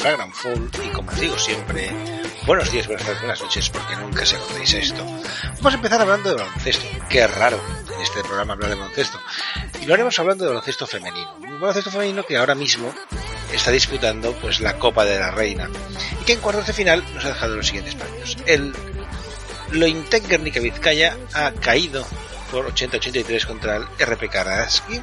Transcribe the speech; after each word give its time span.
Flagrant 0.00 0.32
Full 0.32 0.68
y 0.82 0.88
como 0.92 1.10
os 1.10 1.20
digo 1.20 1.38
siempre, 1.38 1.90
buenos 2.46 2.72
días, 2.72 2.86
buenas 2.86 3.04
tardes, 3.04 3.20
buenas 3.20 3.42
noches 3.42 3.68
porque 3.68 3.96
nunca 3.96 4.24
se 4.24 4.38
contéis 4.38 4.72
esto. 4.72 5.04
Vamos 5.56 5.74
a 5.74 5.76
empezar 5.76 6.00
hablando 6.00 6.30
de 6.30 6.36
baloncesto. 6.36 6.86
Qué 7.10 7.26
raro 7.26 7.60
en 7.94 8.00
este 8.00 8.22
programa 8.22 8.54
hablar 8.54 8.70
de 8.70 8.76
baloncesto. 8.76 9.20
Y 9.82 9.84
lo 9.84 9.92
haremos 9.92 10.18
hablando 10.18 10.44
de 10.44 10.48
baloncesto 10.52 10.86
femenino. 10.86 11.34
Un 11.42 11.60
baloncesto 11.60 11.90
femenino 11.90 12.24
que 12.24 12.38
ahora 12.38 12.54
mismo 12.54 12.94
está 13.52 13.70
disputando 13.72 14.32
pues 14.40 14.60
la 14.60 14.78
Copa 14.78 15.04
de 15.04 15.18
la 15.18 15.32
Reina 15.32 15.68
y 16.18 16.24
que 16.24 16.32
en 16.32 16.40
cuartos 16.40 16.66
de 16.66 16.72
final 16.72 17.04
nos 17.14 17.26
ha 17.26 17.28
dejado 17.28 17.56
los 17.56 17.66
siguientes 17.66 17.94
premios. 17.94 18.38
El 18.46 18.72
Lointec 19.72 20.26
Vizcaya 20.62 21.14
ha 21.34 21.52
caído 21.52 22.06
por 22.50 22.72
80-83 22.72 23.46
contra 23.46 23.76
el 23.76 23.84
RP 23.98 24.30
Karaski 24.30 24.98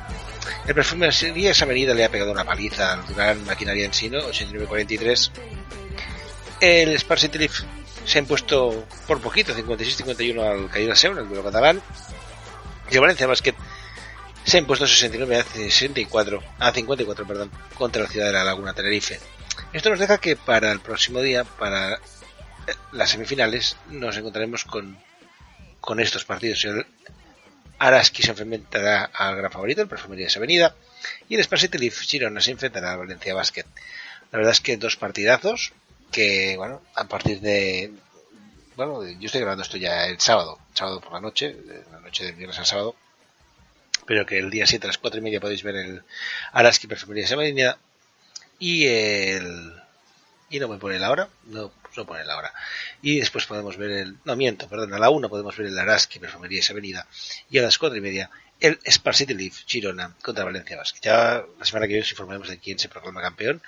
el 0.68 0.76
perfume 0.76 1.10
de 1.10 1.50
esa 1.50 1.64
avenida 1.64 1.94
le 1.94 2.04
ha 2.04 2.12
pegado 2.12 2.32
una 2.32 2.44
paliza 2.44 2.94
al 2.94 3.04
gran 3.16 3.46
maquinaria 3.46 3.86
en 3.86 3.94
sino, 3.94 4.20
89-43. 4.20 5.32
El 6.60 7.00
Sparsity 7.00 7.38
Leaf 7.38 7.62
se 8.04 8.18
ha 8.18 8.22
impuesto 8.22 8.86
por 9.08 9.22
poquito, 9.22 9.56
56-51 9.56 10.44
al 10.44 10.70
Caída 10.70 10.94
Seun, 10.94 11.18
el 11.18 11.28
duelo 11.28 11.44
catalán. 11.44 11.82
Y 12.92 12.96
el 12.96 13.00
Valencia 13.00 13.28
Basket 13.28 13.56
se 14.44 14.58
ha 14.58 14.60
impuesto 14.60 14.86
69 14.86 15.38
a 15.38 15.44
64, 15.44 16.44
a 16.60 16.72
54, 16.72 17.26
perdón, 17.26 17.52
contra 17.78 18.04
la 18.04 18.10
ciudad 18.10 18.28
de 18.28 18.34
la 18.34 18.44
Laguna 18.44 18.74
Tenerife. 18.74 19.20
Esto 19.72 19.90
nos 19.90 20.00
deja 20.00 20.18
que 20.18 20.36
para 20.36 20.72
el 20.74 20.82
próximo 20.82 21.22
día, 21.22 21.46
para 21.46 21.94
eh, 21.94 22.00
las 22.92 23.12
semifinales, 23.12 23.78
nos 23.90 24.18
encontraremos 24.18 24.66
con, 24.66 24.98
con 25.80 26.02
estos 26.02 26.26
partidos. 26.26 26.66
El 26.66 26.86
Araski 27.80 28.24
se 28.24 28.32
enfrentará 28.32 29.12
al 29.14 29.36
gran 29.36 29.52
favorito, 29.52 29.82
el 29.82 29.88
Perfumería 29.88 30.28
de 30.28 30.34
Avenida, 30.36 30.76
y 31.30 31.36
el 31.36 31.44
Sparsity 31.44 31.78
Leaf 31.78 32.00
Girona 32.02 32.42
se 32.42 32.52
enfrentará 32.52 32.94
al 32.94 33.00
Valencia 33.00 33.34
Basket. 33.34 33.66
La 34.32 34.38
verdad 34.38 34.52
es 34.52 34.62
que 34.62 34.78
dos 34.78 34.98
partidazos 34.98 35.74
que, 36.12 36.56
bueno, 36.58 36.82
a 36.96 37.06
partir 37.06 37.40
de... 37.40 37.92
Bueno, 38.76 39.04
yo 39.08 39.26
estoy 39.26 39.42
grabando 39.42 39.64
esto 39.64 39.78
ya 39.78 40.06
el 40.06 40.20
sábado, 40.20 40.60
sábado 40.74 41.02
por 41.02 41.14
la 41.14 41.22
noche, 41.22 41.56
la 41.92 42.00
noche 42.00 42.26
del 42.26 42.36
viernes 42.36 42.60
al 42.60 42.66
sábado, 42.66 42.96
pero 44.06 44.26
que 44.26 44.38
el 44.38 44.50
día 44.50 44.68
7 44.68 44.86
a 44.86 44.90
las 44.90 44.98
4 44.98 45.20
y 45.20 45.24
media 45.24 45.40
podéis 45.40 45.64
ver 45.64 45.76
el 45.76 46.04
Araski 46.52 46.88
Perfumería 46.88 47.28
de 47.28 47.34
Avenida 47.34 47.78
y 48.60 48.86
el... 48.88 49.74
Y 50.50 50.60
no 50.60 50.70
me 50.70 50.78
pone 50.78 51.00
la 51.00 51.12
hora, 51.12 51.28
no 51.46 51.72
no 51.98 52.06
pone 52.06 52.24
la 52.24 52.38
hora. 52.38 52.54
Y 53.02 53.20
después 53.20 53.46
podemos 53.46 53.78
ver 53.78 53.92
el, 53.92 54.18
no 54.24 54.36
miento, 54.36 54.68
perdón, 54.70 54.94
a 54.94 55.00
la 55.00 55.10
1 55.10 55.30
podemos 55.30 55.56
ver 55.58 55.68
el 55.68 55.80
Araski, 55.80 56.20
Perfumería 56.20 56.60
esa 56.60 56.74
Avenida, 56.74 57.08
y 57.50 57.58
a 57.58 57.64
las 57.64 57.78
4 57.78 57.98
y 57.98 58.02
media 58.02 58.30
el 58.60 58.80
Sparsity 58.90 59.34
Leaf, 59.34 59.66
Girona, 59.68 60.16
contra 60.22 60.44
Valencia 60.44 60.78
Basket. 60.78 61.02
Ya 61.02 61.44
la 61.60 61.66
semana 61.66 61.86
que 61.86 61.94
viene 61.94 62.04
os 62.04 62.12
informaremos 62.12 62.48
de 62.48 62.58
quién 62.58 62.80
se 62.80 62.90
proclama 62.90 63.22
campeón. 63.22 63.62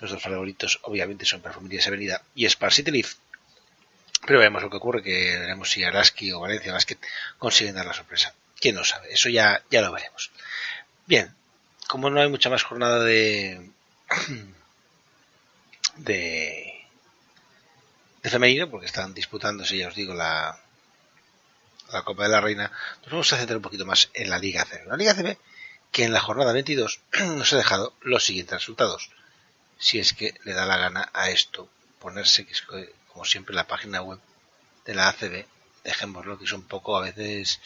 Los 0.00 0.10
dos 0.10 0.22
favoritos 0.22 0.80
obviamente 0.82 1.24
son 1.24 1.40
Perfumería 1.40 1.78
esa 1.78 1.90
Avenida 1.90 2.22
y 2.34 2.48
Sparsity 2.48 2.90
Leaf. 2.90 3.14
Pero 4.26 4.38
veamos 4.38 4.62
lo 4.62 4.70
que 4.70 4.76
ocurre, 4.76 5.02
que 5.02 5.38
veremos 5.38 5.70
si 5.70 5.84
Araski 5.84 6.32
o 6.32 6.40
Valencia 6.40 6.72
Basket 6.72 6.98
consiguen 7.38 7.74
dar 7.74 7.86
la 7.86 7.92
sorpresa. 7.92 8.34
¿Quién 8.58 8.76
no 8.76 8.84
sabe? 8.84 9.12
Eso 9.12 9.28
ya, 9.28 9.62
ya 9.70 9.80
lo 9.80 9.92
veremos. 9.92 10.30
Bien, 11.06 11.34
como 11.88 12.10
no 12.10 12.20
hay 12.20 12.28
mucha 12.28 12.50
más 12.50 12.62
jornada 12.62 13.02
de... 13.02 13.70
de 15.96 16.71
de 18.22 18.30
femenino, 18.30 18.70
porque 18.70 18.86
están 18.86 19.14
disputándose, 19.14 19.76
ya 19.76 19.88
os 19.88 19.94
digo, 19.94 20.14
la, 20.14 20.58
la 21.92 22.02
Copa 22.02 22.24
de 22.24 22.28
la 22.30 22.40
Reina, 22.40 22.70
nos 23.02 23.10
vamos 23.10 23.32
a 23.32 23.36
centrar 23.36 23.56
un 23.56 23.62
poquito 23.62 23.84
más 23.84 24.10
en 24.14 24.30
la 24.30 24.38
Liga 24.38 24.64
CB. 24.64 24.86
La 24.86 24.96
Liga 24.96 25.14
CB 25.14 25.36
que 25.92 26.04
en 26.04 26.12
la 26.12 26.20
jornada 26.20 26.52
22 26.52 27.00
nos 27.36 27.52
ha 27.52 27.56
dejado 27.56 27.94
los 28.00 28.24
siguientes 28.24 28.58
resultados. 28.58 29.10
Si 29.78 29.98
es 29.98 30.14
que 30.14 30.34
le 30.44 30.54
da 30.54 30.66
la 30.66 30.78
gana 30.78 31.10
a 31.12 31.30
esto 31.30 31.68
ponerse, 32.00 32.46
que 32.46 32.52
es 32.52 32.62
como 32.62 33.24
siempre 33.24 33.54
la 33.54 33.66
página 33.66 34.02
web 34.02 34.18
de 34.86 34.94
la 34.94 35.08
ACB, 35.08 35.44
dejémoslo 35.84 36.38
que 36.38 36.44
es 36.44 36.52
un 36.52 36.62
poco 36.62 36.96
a 36.96 37.02
veces 37.02 37.60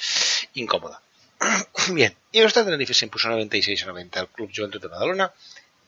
incómoda. 0.55 1.01
Bien, 1.93 2.17
y 2.33 2.41
el 2.41 2.53
Tenerife 2.53 2.95
se 2.95 3.05
impuso 3.05 3.29
96 3.29 3.83
a 3.85 3.87
90 3.87 4.21
al 4.21 4.29
Club 4.29 4.51
Juventud 4.55 4.81
de 4.81 4.89
Badalona 4.89 5.33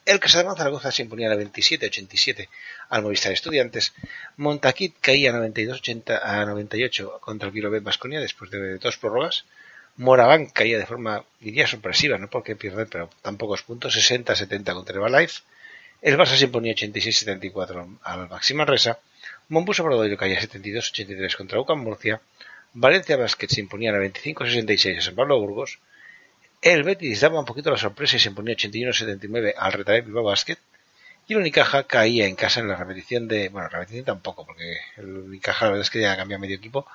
el 0.08 0.20
Casademón 0.20 0.56
Zaragoza 0.56 0.90
se 0.90 1.02
imponía 1.02 1.30
a 1.30 1.36
27-87 1.36 2.48
al 2.88 3.02
Movistar 3.02 3.32
Estudiantes. 3.32 3.92
Montaquit 4.38 4.96
caía 5.02 5.34
92-80 5.34 6.20
a 6.22 6.46
98 6.46 7.20
contra 7.20 7.48
el 7.48 7.52
Vilobet 7.52 7.82
Basconia 7.82 8.18
después 8.18 8.50
de 8.50 8.78
dos 8.78 8.96
prórrogas. 8.96 9.44
Moraván 9.98 10.46
caía 10.46 10.78
de 10.78 10.86
forma, 10.86 11.24
diría, 11.40 11.66
sorpresiva, 11.66 12.16
no 12.16 12.30
porque 12.30 12.56
pierde, 12.56 12.86
pero 12.86 13.10
tan 13.20 13.36
pocos 13.36 13.62
puntos, 13.62 13.96
60-70 13.96 14.72
contra 14.72 14.94
Herbalife. 14.94 15.42
El 16.00 16.16
Barça 16.16 16.36
se 16.36 16.44
imponía 16.44 16.72
86-74 16.72 17.98
al 18.02 18.28
Maxima 18.30 18.64
Resa. 18.64 18.98
Mombuso 19.50 19.84
Brodoiro 19.84 20.16
caía 20.16 20.40
72-83 20.40 21.36
contra 21.36 21.60
UCAM 21.60 21.80
Murcia. 21.80 22.22
Valencia 22.72 23.18
Basket 23.18 23.48
se 23.48 23.60
imponía 23.60 23.92
95-66 23.92 24.98
a 24.98 25.02
San 25.02 25.16
Pablo 25.16 25.38
Burgos. 25.38 25.80
El 26.60 26.82
Betis 26.82 27.20
daba 27.20 27.38
un 27.38 27.44
poquito 27.44 27.70
la 27.70 27.76
sorpresa 27.76 28.16
y 28.16 28.18
se 28.18 28.28
imponía 28.28 28.54
81-79 28.54 29.54
al 29.56 29.72
Retabe 29.72 30.00
Bilbao 30.02 30.24
Basket. 30.24 30.58
Y 31.26 31.34
el 31.34 31.40
Unicaja 31.40 31.84
caía 31.84 32.26
en 32.26 32.36
casa 32.36 32.60
en 32.60 32.68
la 32.68 32.76
repetición 32.76 33.28
de. 33.28 33.48
Bueno, 33.50 33.68
repetición 33.68 34.04
tampoco, 34.04 34.46
porque 34.46 34.78
el 34.96 35.06
Unicaja 35.06 35.66
la 35.66 35.72
verdad 35.72 35.84
es 35.84 35.90
que 35.90 36.00
ya 36.00 36.16
cambiado 36.16 36.40
medio 36.40 36.56
equipo. 36.56 36.86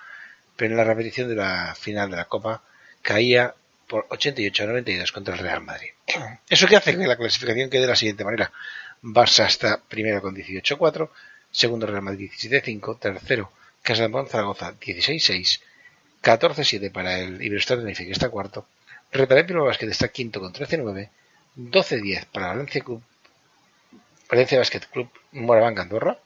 Pero 0.56 0.72
en 0.72 0.78
la 0.78 0.84
repetición 0.84 1.30
de 1.30 1.36
la 1.36 1.76
final 1.80 2.10
de 2.10 2.18
la 2.18 2.26
Copa 2.26 2.62
caía 3.02 3.54
por 3.88 4.08
88-92 4.10 5.12
contra 5.12 5.36
el 5.36 5.40
Real 5.40 5.62
Madrid. 5.62 5.90
Eso 6.50 6.68
que 6.68 6.76
hace 6.76 6.98
que 6.98 7.08
la 7.08 7.16
clasificación 7.16 7.70
quede 7.70 7.82
de 7.82 7.88
la 7.88 7.96
siguiente 7.96 8.24
manera: 8.24 8.52
Barça 9.04 9.46
está 9.46 9.80
primero 9.82 10.22
con 10.22 10.36
18-4, 10.36 11.10
segundo 11.52 11.86
Real 11.86 12.02
Madrid 12.02 12.32
17-5, 12.32 13.00
tercero 13.00 13.52
Casa 13.84 14.08
de 14.08 14.26
Zaragoza 14.30 14.74
16-6, 14.80 15.60
14-7 16.24 16.90
para 16.90 17.20
el 17.20 17.42
Iberostar 17.42 17.80
de 17.80 17.94
que 17.94 18.12
está 18.12 18.30
cuarto, 18.30 18.66
Retabé 19.14 19.44
Bilbao 19.44 19.66
Basket 19.66 19.90
está 19.90 20.08
quinto 20.08 20.42
con 20.42 20.52
13-9, 20.52 21.10
12-10 21.56 22.26
para 22.34 22.48
Valencia 22.48 22.82
Club, 22.82 23.04
Valencia 24.28 24.58
Basket 24.58 24.82
Club 24.92 25.08
Moraván 25.34 25.78
Andorra, 25.78 26.18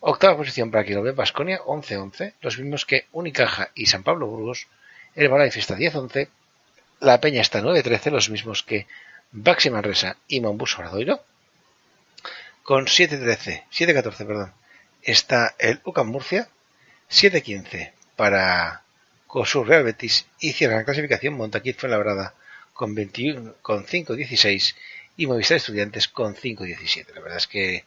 octava 0.00 0.38
posición 0.38 0.70
para 0.70 0.84
Quilomé 0.84 1.12
Basconia 1.12 1.60
11-11, 1.60 2.32
los 2.40 2.58
mismos 2.58 2.86
que 2.86 3.06
Unicaja 3.12 3.70
y 3.74 3.86
San 3.86 4.02
Pablo 4.02 4.26
Burgos, 4.26 4.68
el 5.14 5.28
Balaife 5.28 5.60
está 5.60 5.76
10-11, 5.76 6.28
La 7.00 7.20
Peña 7.20 7.42
está 7.42 7.60
9-13, 7.60 8.10
los 8.10 8.30
mismos 8.30 8.62
que 8.62 8.86
Baxi 9.30 9.68
Manresa 9.68 10.16
y 10.26 10.40
Mombus 10.40 10.78
Oradoiro, 10.78 11.20
con 12.62 12.86
7-13, 12.86 13.64
7-14, 13.70 14.26
perdón, 14.26 14.52
está 15.02 15.54
el 15.58 15.82
UCAM 15.84 16.06
Murcia, 16.06 16.48
7-15 17.10 17.92
para 18.16 18.83
con 19.34 19.46
su 19.46 19.64
Real 19.64 19.82
Betis 19.82 20.26
y 20.38 20.52
cierra 20.52 20.76
la 20.76 20.84
clasificación 20.84 21.34
Montaquit 21.34 21.76
Fuenlabrada 21.76 22.34
con 22.72 22.94
21, 22.94 23.56
con 23.62 23.84
5-16 23.84 24.76
y 25.16 25.26
Movistar 25.26 25.56
Estudiantes 25.56 26.06
con 26.06 26.36
5-17. 26.36 27.12
La 27.12 27.20
verdad 27.20 27.38
es 27.38 27.48
que 27.48 27.84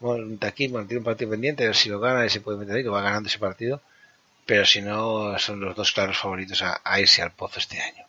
Montaquit 0.00 0.72
mantiene 0.72 0.98
un 0.98 1.04
partido 1.04 1.30
pendiente, 1.30 1.62
a 1.62 1.66
ver 1.66 1.76
si 1.76 1.90
lo 1.90 2.00
gana 2.00 2.26
y 2.26 2.28
se 2.28 2.40
puede 2.40 2.58
meter 2.58 2.74
ahí, 2.74 2.82
que 2.82 2.88
va 2.88 3.02
ganando 3.02 3.28
ese 3.28 3.38
partido, 3.38 3.82
pero 4.46 4.66
si 4.66 4.82
no, 4.82 5.38
son 5.38 5.60
los 5.60 5.76
dos 5.76 5.92
claros 5.92 6.18
favoritos 6.18 6.60
a, 6.60 7.00
irse 7.00 7.22
al 7.22 7.30
pozo 7.30 7.60
este 7.60 7.80
año. 7.80 8.04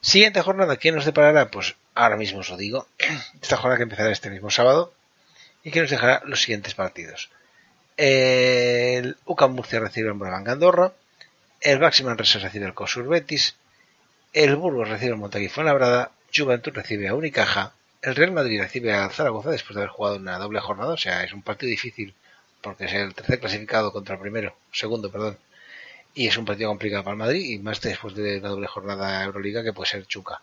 Siguiente 0.00 0.42
jornada, 0.42 0.78
¿quién 0.78 0.96
nos 0.96 1.04
deparará? 1.04 1.48
Pues 1.48 1.76
ahora 1.94 2.16
mismo 2.16 2.40
os 2.40 2.48
lo 2.48 2.56
digo. 2.56 2.88
Esta 3.40 3.56
jornada 3.56 3.76
que 3.76 3.84
empezará 3.84 4.10
este 4.10 4.30
mismo 4.30 4.50
sábado 4.50 4.92
y 5.62 5.70
que 5.70 5.80
nos 5.80 5.90
dejará 5.90 6.22
los 6.24 6.40
siguientes 6.40 6.74
partidos. 6.74 7.30
El 7.96 9.16
UCAM 9.26 9.52
Murcia 9.52 9.78
recibe 9.78 10.08
al 10.08 10.16
Moraván 10.16 10.48
Andorra 10.48 10.92
el 11.60 11.80
Máximo 11.80 12.08
Manresa 12.08 12.38
recibe 12.38 12.66
al 12.66 12.74
Cosur 12.74 13.08
Betis, 13.08 13.56
el 14.32 14.56
Burgos 14.56 14.88
recibe 14.88 15.12
al 15.12 15.18
Montaquí 15.18 15.48
Fuenlabrada, 15.48 16.12
Juventud 16.34 16.72
recibe 16.72 17.08
a 17.08 17.14
Unicaja, 17.14 17.72
el 18.02 18.14
Real 18.14 18.32
Madrid 18.32 18.60
recibe 18.60 18.92
a 18.92 19.08
Zaragoza 19.10 19.50
después 19.50 19.74
de 19.74 19.82
haber 19.82 19.90
jugado 19.90 20.16
una 20.16 20.38
doble 20.38 20.60
jornada, 20.60 20.92
o 20.92 20.96
sea, 20.96 21.24
es 21.24 21.32
un 21.32 21.42
partido 21.42 21.70
difícil 21.70 22.14
porque 22.60 22.84
es 22.84 22.92
el 22.92 23.14
tercer 23.14 23.40
clasificado 23.40 23.92
contra 23.92 24.14
el 24.14 24.20
primero, 24.20 24.56
segundo, 24.72 25.10
perdón, 25.10 25.38
y 26.14 26.26
es 26.26 26.36
un 26.36 26.44
partido 26.44 26.68
complicado 26.70 27.04
para 27.04 27.14
el 27.14 27.18
Madrid 27.18 27.44
y 27.44 27.58
más 27.58 27.80
después 27.80 28.14
de 28.14 28.40
la 28.40 28.48
doble 28.48 28.66
jornada 28.66 29.24
Euroliga 29.24 29.62
que 29.62 29.72
puede 29.72 29.90
ser 29.90 30.06
Chuca. 30.06 30.40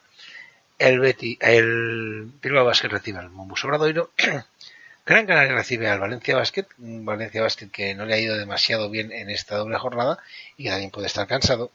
El 0.78 1.00
Betty, 1.00 1.38
el 1.40 2.30
Bilbao 2.42 2.66
Basket 2.66 2.90
recibe 2.90 3.20
al 3.20 3.30
Mombus 3.30 3.64
Obradoiro 3.64 4.12
Gran 5.06 5.28
Canaria 5.28 5.54
recibe 5.54 5.88
al 5.88 6.00
Valencia 6.00 6.36
Basket, 6.36 6.66
un 6.80 7.06
Valencia 7.06 7.44
Basket 7.44 7.70
que 7.70 7.94
no 7.94 8.06
le 8.06 8.16
ha 8.16 8.20
ido 8.20 8.38
demasiado 8.38 8.90
bien 8.90 9.12
en 9.12 9.30
esta 9.30 9.56
doble 9.56 9.78
jornada 9.78 10.18
y 10.58 10.64
que 10.64 10.70
también 10.72 10.90
puede 10.90 11.06
estar 11.06 11.28
cansado. 11.28 11.72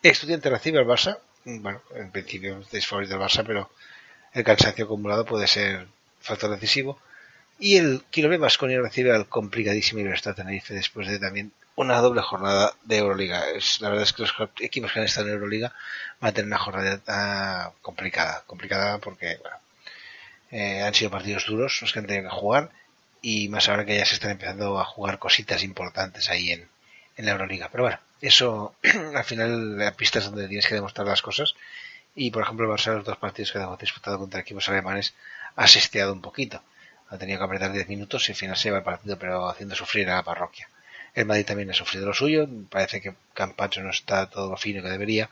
Estudiante 0.00 0.48
recibe 0.48 0.78
al 0.78 0.86
Barça, 0.86 1.18
bueno, 1.44 1.82
en 1.96 2.12
principio 2.12 2.62
es 2.70 2.86
favorito 2.86 3.14
del 3.14 3.22
Barça, 3.22 3.44
pero 3.44 3.70
el 4.32 4.44
cansancio 4.44 4.84
acumulado 4.84 5.24
puede 5.24 5.48
ser 5.48 5.88
factor 6.20 6.50
decisivo. 6.50 7.00
Y 7.58 7.76
el 7.76 8.04
Quilomé 8.10 8.38
Vasconia 8.38 8.80
recibe 8.80 9.12
al 9.12 9.26
complicadísimo 9.28 9.98
Libertad 9.98 10.36
Tenerife 10.36 10.74
después 10.74 11.08
de 11.08 11.18
también 11.18 11.52
una 11.74 11.98
doble 11.98 12.22
jornada 12.22 12.74
de 12.84 12.98
Euroliga. 12.98 13.50
Es, 13.50 13.80
la 13.80 13.88
verdad 13.88 14.04
es 14.04 14.12
que 14.12 14.22
los 14.22 14.34
equipos 14.60 14.92
que 14.92 15.00
han 15.00 15.06
estado 15.06 15.28
en 15.28 15.34
Euroliga 15.34 15.74
van 16.20 16.30
a 16.30 16.32
tener 16.32 16.46
una 16.46 16.58
jornada 16.58 17.72
complicada. 17.80 18.44
Complicada 18.46 18.98
porque 18.98 19.38
bueno, 19.42 19.56
eh, 20.52 20.82
han 20.82 20.94
sido 20.94 21.10
partidos 21.10 21.46
duros 21.46 21.78
los 21.80 21.92
que 21.92 21.98
han 21.98 22.06
tenido 22.06 22.28
que 22.28 22.36
jugar 22.36 22.70
y 23.22 23.48
más 23.48 23.68
ahora 23.68 23.86
que 23.86 23.96
ya 23.96 24.04
se 24.04 24.14
están 24.14 24.32
empezando 24.32 24.78
a 24.78 24.84
jugar 24.84 25.18
cositas 25.18 25.62
importantes 25.62 26.28
ahí 26.28 26.50
en, 26.50 26.68
la 27.16 27.32
Euroliga. 27.32 27.68
Pero 27.70 27.84
bueno, 27.84 27.98
eso 28.20 28.74
al 29.14 29.24
final 29.24 29.78
la 29.78 29.92
pista 29.92 30.18
es 30.18 30.26
donde 30.26 30.48
tienes 30.48 30.66
que 30.66 30.74
demostrar 30.74 31.06
las 31.06 31.22
cosas 31.22 31.54
y 32.14 32.30
por 32.30 32.42
ejemplo 32.42 32.66
el 32.66 32.78
Barça 32.78 32.94
los 32.94 33.04
dos 33.04 33.16
partidos 33.16 33.52
que 33.52 33.58
hemos 33.58 33.78
disputado 33.78 34.18
contra 34.18 34.40
equipos 34.40 34.68
alemanes 34.68 35.14
ha 35.56 35.66
sesteado 35.66 36.12
un 36.12 36.20
poquito. 36.20 36.62
Ha 37.08 37.16
tenido 37.16 37.38
que 37.38 37.44
apretar 37.44 37.72
10 37.72 37.88
minutos 37.88 38.28
y 38.28 38.32
al 38.32 38.36
final 38.36 38.56
se 38.56 38.70
va 38.70 38.78
el 38.78 38.84
partido 38.84 39.18
pero 39.18 39.48
haciendo 39.48 39.74
sufrir 39.74 40.10
a 40.10 40.16
la 40.16 40.22
parroquia. 40.22 40.68
El 41.14 41.26
Madrid 41.26 41.46
también 41.46 41.70
ha 41.70 41.74
sufrido 41.74 42.06
lo 42.06 42.14
suyo, 42.14 42.46
parece 42.68 43.00
que 43.00 43.14
Campacho 43.34 43.82
no 43.82 43.90
está 43.90 44.28
todo 44.28 44.50
lo 44.50 44.56
fino 44.56 44.82
que 44.82 44.88
debería, 44.88 45.28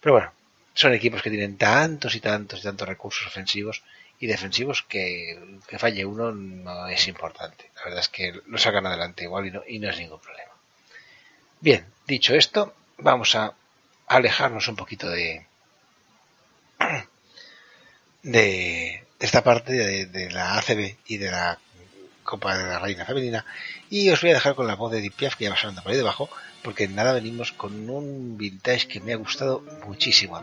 pero 0.00 0.14
bueno, 0.14 0.32
son 0.74 0.92
equipos 0.92 1.22
que 1.22 1.30
tienen 1.30 1.56
tantos 1.56 2.14
y 2.14 2.20
tantos 2.20 2.60
y 2.60 2.62
tantos 2.62 2.88
recursos 2.88 3.26
ofensivos 3.26 3.82
y 4.20 4.26
defensivos 4.26 4.82
que, 4.82 5.58
que 5.66 5.78
falle 5.78 6.04
uno 6.04 6.30
no 6.30 6.86
es 6.88 7.08
importante. 7.08 7.70
La 7.76 7.84
verdad 7.84 8.00
es 8.00 8.08
que 8.10 8.38
lo 8.46 8.58
sacan 8.58 8.86
adelante 8.86 9.24
igual 9.24 9.46
y 9.46 9.50
no, 9.50 9.62
y 9.66 9.78
no 9.78 9.88
es 9.88 9.98
ningún 9.98 10.20
problema. 10.20 10.52
Bien, 11.60 11.86
dicho 12.06 12.34
esto, 12.34 12.74
vamos 12.98 13.34
a 13.34 13.54
alejarnos 14.06 14.68
un 14.68 14.76
poquito 14.76 15.08
de, 15.08 15.46
de, 18.22 19.04
esta 19.18 19.42
parte 19.42 20.06
de, 20.06 20.30
la 20.30 20.58
ACB 20.58 20.96
y 21.06 21.16
de 21.16 21.30
la 21.30 21.58
Copa 22.22 22.58
de 22.58 22.64
la 22.64 22.78
Reina 22.78 23.06
Femenina 23.06 23.46
y 23.88 24.10
os 24.10 24.20
voy 24.20 24.30
a 24.30 24.34
dejar 24.34 24.54
con 24.54 24.66
la 24.66 24.74
voz 24.74 24.92
de 24.92 25.00
Deep 25.00 25.14
que 25.14 25.44
ya 25.44 25.50
va 25.50 25.56
sonando 25.56 25.82
por 25.82 25.92
ahí 25.92 25.96
debajo 25.96 26.28
porque 26.62 26.88
nada 26.88 27.12
venimos 27.12 27.52
con 27.52 27.88
un 27.88 28.36
vintage 28.36 28.86
que 28.86 29.00
me 29.00 29.12
ha 29.14 29.16
gustado 29.16 29.62
muchísimo 29.86 30.38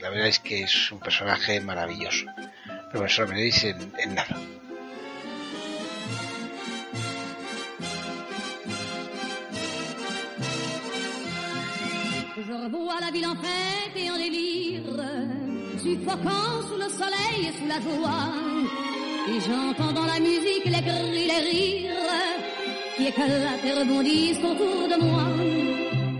La 0.00 0.08
verdad 0.08 0.28
es 0.28 0.38
que 0.38 0.62
es 0.62 0.90
un 0.90 1.00
personaje 1.00 1.60
maravilloso. 1.60 2.26
Pero 2.92 3.06
lo 3.06 3.26
veréis 3.26 3.64
en. 3.64 3.78
Je 12.36 12.52
revois 12.52 13.00
la 13.00 13.10
ville 13.10 13.26
en 13.26 13.34
fête 13.36 13.96
et 13.96 14.10
en 14.10 14.16
délire, 14.16 14.82
suffoquant 15.78 16.62
sous 16.68 16.76
le 16.76 16.88
soleil 16.90 17.48
et 17.48 17.52
sous 17.58 17.66
la 17.66 17.80
joie. 17.80 18.32
Et 19.28 19.40
j'entends 19.40 19.92
dans 19.92 20.04
la 20.04 20.20
musique 20.20 20.66
les 20.66 20.82
cris, 20.82 21.26
les 21.26 21.40
rires, 21.48 21.92
qui 22.96 23.06
éclatent 23.06 23.64
et 23.64 23.72
rebondissent 23.72 24.44
autour 24.44 24.88
de 24.88 25.02
moi. 25.02 25.28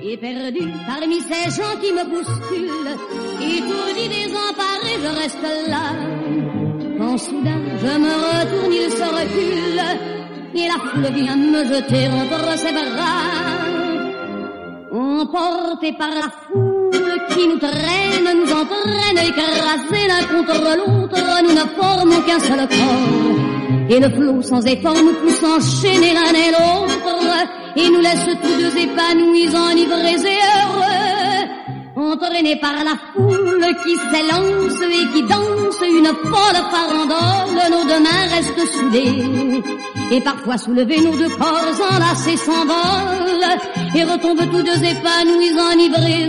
Et 0.03 0.17
perdu 0.17 0.71
parmi 0.87 1.21
ces 1.21 1.51
gens 1.51 1.77
qui 1.81 1.93
me 1.93 2.05
bousculent, 2.05 2.97
étourdi, 3.41 4.09
désemparé, 4.09 4.93
je 5.03 5.21
reste 5.21 5.69
là. 5.69 6.62
Soudain 7.19 7.61
je 7.79 7.99
me 7.99 8.15
retourne, 8.33 8.73
il 8.73 8.91
se 8.91 9.03
recule, 9.03 9.83
et 10.55 10.67
la 10.67 10.79
foule 10.91 11.13
vient 11.15 11.37
me 11.37 11.65
jeter 11.65 12.09
entre 12.09 12.59
ses 12.59 12.73
bras. 12.73 13.63
Emportés 14.91 15.93
par 15.99 16.09
la 16.09 16.29
foule 16.47 17.21
qui 17.31 17.47
nous 17.49 17.59
traîne, 17.59 18.29
nous 18.35 18.51
entraîne, 18.51 19.19
écrasés 19.29 20.09
l'un 20.09 20.25
contre 20.35 20.59
l'autre, 20.79 21.19
nous 21.43 21.53
ne 21.53 21.67
formons 21.81 22.21
qu'un 22.23 22.41
seul 22.41 22.67
corps. 22.69 23.91
Et 23.91 24.01
le 24.01 24.09
flot 24.09 24.43
sans 24.43 24.65
effort 24.65 24.95
nous 24.95 25.15
pousse 25.15 25.43
enchaîner 25.45 26.15
l'un 26.15 26.33
et 26.33 26.51
l'autre, 26.51 27.47
et 27.77 27.89
nous 27.91 28.01
laisse 28.01 28.29
tous 28.43 28.57
deux 28.59 28.79
épanouis, 28.79 29.49
enivrés 29.55 30.29
et 30.31 30.41
heureux. 30.57 31.02
Entraînés 32.13 32.57
par 32.57 32.75
la 32.85 32.95
foule 33.15 33.67
qui 33.83 33.97
s'élance 33.97 34.83
et 34.83 35.07
qui 35.15 35.23
danse 35.23 35.81
une 35.81 36.13
folle 36.29 36.63
farandole, 36.71 37.71
nos 37.71 37.85
deux 37.85 38.01
mains 38.01 38.29
restent 38.31 38.67
soudées. 38.71 39.63
Et 40.11 40.21
parfois 40.21 40.59
soulevés, 40.59 41.01
nos 41.01 41.17
deux 41.17 41.31
corps 41.31 41.65
enlacés 41.91 42.37
s'envolent 42.37 43.57
et 43.95 44.05
retombent 44.05 44.51
tous 44.51 44.63
deux 44.63 44.85
épanouis, 44.85 45.59
enivrés 45.59 46.29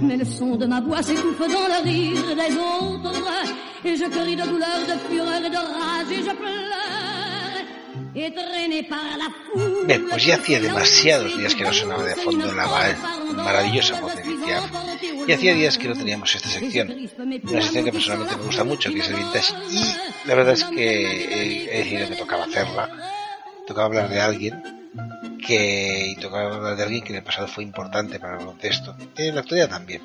Mais 0.00 0.16
le 0.16 0.24
son 0.24 0.56
de 0.56 0.66
ma 0.66 0.80
voix 0.80 1.02
s'étouffe 1.02 1.38
dans 1.38 1.68
le 1.74 1.82
rire 1.82 2.36
des 2.36 2.54
autres. 2.56 3.20
Et 3.84 3.96
je 3.96 4.04
crie 4.04 4.36
de 4.36 4.42
douleur, 4.42 4.80
de 4.86 4.96
fureur 5.08 5.44
et 5.44 5.50
de 5.50 5.56
rage 5.56 6.10
et 6.12 6.22
je 6.22 6.34
pleure. 6.34 7.56
Et 8.14 8.32
traîné 8.32 8.82
par 8.84 9.16
la 9.16 9.28
foule. 9.44 9.86
Bien, 9.86 10.02
pues 10.08 10.24
ya 10.24 10.34
hacía 10.36 10.60
demasiados 10.60 11.36
días 11.36 11.54
que 11.54 11.64
no 11.64 11.72
sonaba 11.72 12.04
de 12.04 12.16
fondo 12.16 12.52
la 12.52 12.66
maravillosa 13.36 14.00
voz 14.00 14.14
de. 14.16 14.22
Y 15.26 15.32
hacía 15.32 15.54
días 15.54 15.78
que 15.78 15.88
no 15.88 15.94
teníamos 15.94 16.34
esta 16.34 16.48
sección. 16.48 16.88
Una 17.44 17.60
sección 17.62 17.84
que 17.84 17.92
personalmente 17.92 18.36
me 18.36 18.44
gusta 18.44 18.64
mucho, 18.64 18.92
que 18.92 19.00
es 19.00 19.08
el 19.08 19.16
vintage. 19.16 19.54
Y 19.70 20.28
la 20.28 20.34
verdad 20.34 20.54
es 20.54 20.64
que 20.64 21.70
he 21.70 21.78
decidido 21.78 22.08
que 22.08 22.16
tocaba 22.16 22.44
hacerla. 22.44 22.88
Tocaba 23.66 23.86
hablar 23.86 24.08
de 24.08 24.20
alguien 24.20 24.77
que 25.46 26.08
y 26.08 26.16
tocaba 26.16 26.56
hablar 26.56 26.76
de 26.76 26.82
alguien 26.82 27.02
que 27.02 27.10
en 27.10 27.16
el 27.16 27.24
pasado 27.24 27.48
fue 27.48 27.64
importante 27.64 28.20
para 28.20 28.38
el 28.38 28.44
contexto, 28.44 28.96
en 29.16 29.34
la 29.34 29.40
actualidad 29.40 29.70
también. 29.70 30.02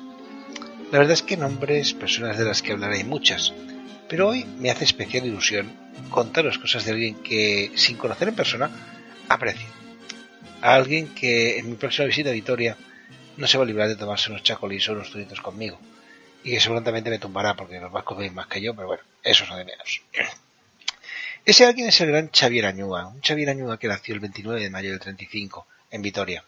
La 0.90 0.98
verdad 0.98 1.14
es 1.14 1.22
que 1.22 1.36
nombres, 1.36 1.92
personas 1.92 2.38
de 2.38 2.44
las 2.44 2.62
que 2.62 2.72
hablaré 2.72 2.98
hay 2.98 3.04
muchas, 3.04 3.52
pero 4.08 4.28
hoy 4.28 4.44
me 4.58 4.70
hace 4.70 4.84
especial 4.84 5.26
ilusión 5.26 5.72
contaros 6.10 6.58
cosas 6.58 6.84
de 6.84 6.92
alguien 6.92 7.16
que, 7.16 7.72
sin 7.74 7.96
conocer 7.96 8.28
en 8.28 8.34
persona, 8.34 8.70
aprecio. 9.28 9.66
A 10.60 10.74
alguien 10.74 11.08
que 11.14 11.58
en 11.58 11.70
mi 11.70 11.76
próxima 11.76 12.06
visita 12.06 12.30
a 12.30 12.32
Vitoria 12.32 12.76
no 13.36 13.46
se 13.46 13.58
va 13.58 13.64
a 13.64 13.66
librar 13.66 13.88
de 13.88 13.96
tomarse 13.96 14.30
unos 14.30 14.42
chacolis 14.42 14.88
o 14.88 14.92
unos 14.92 15.10
turitos 15.10 15.40
conmigo, 15.40 15.78
y 16.42 16.50
que 16.50 16.60
seguramente 16.60 17.10
me 17.10 17.18
tumbará 17.18 17.54
porque 17.54 17.80
los 17.80 17.90
vascos 17.90 18.18
ven 18.18 18.34
más 18.34 18.46
que 18.46 18.60
yo, 18.60 18.74
pero 18.74 18.88
bueno, 18.88 19.02
eso 19.22 19.44
es 19.44 19.50
lo 19.50 19.56
de 19.56 19.64
menos. 19.64 20.02
Ese 21.46 21.66
alguien 21.66 21.88
es 21.88 22.00
el 22.00 22.08
gran 22.08 22.30
Xavier 22.32 22.64
Añúa, 22.64 23.06
un 23.06 23.20
Xavier 23.20 23.50
Añúa 23.50 23.78
que 23.78 23.86
nació 23.86 24.14
el 24.14 24.20
29 24.20 24.62
de 24.62 24.70
mayo 24.70 24.88
del 24.88 24.98
35 24.98 25.66
en 25.90 26.00
Vitoria 26.00 26.42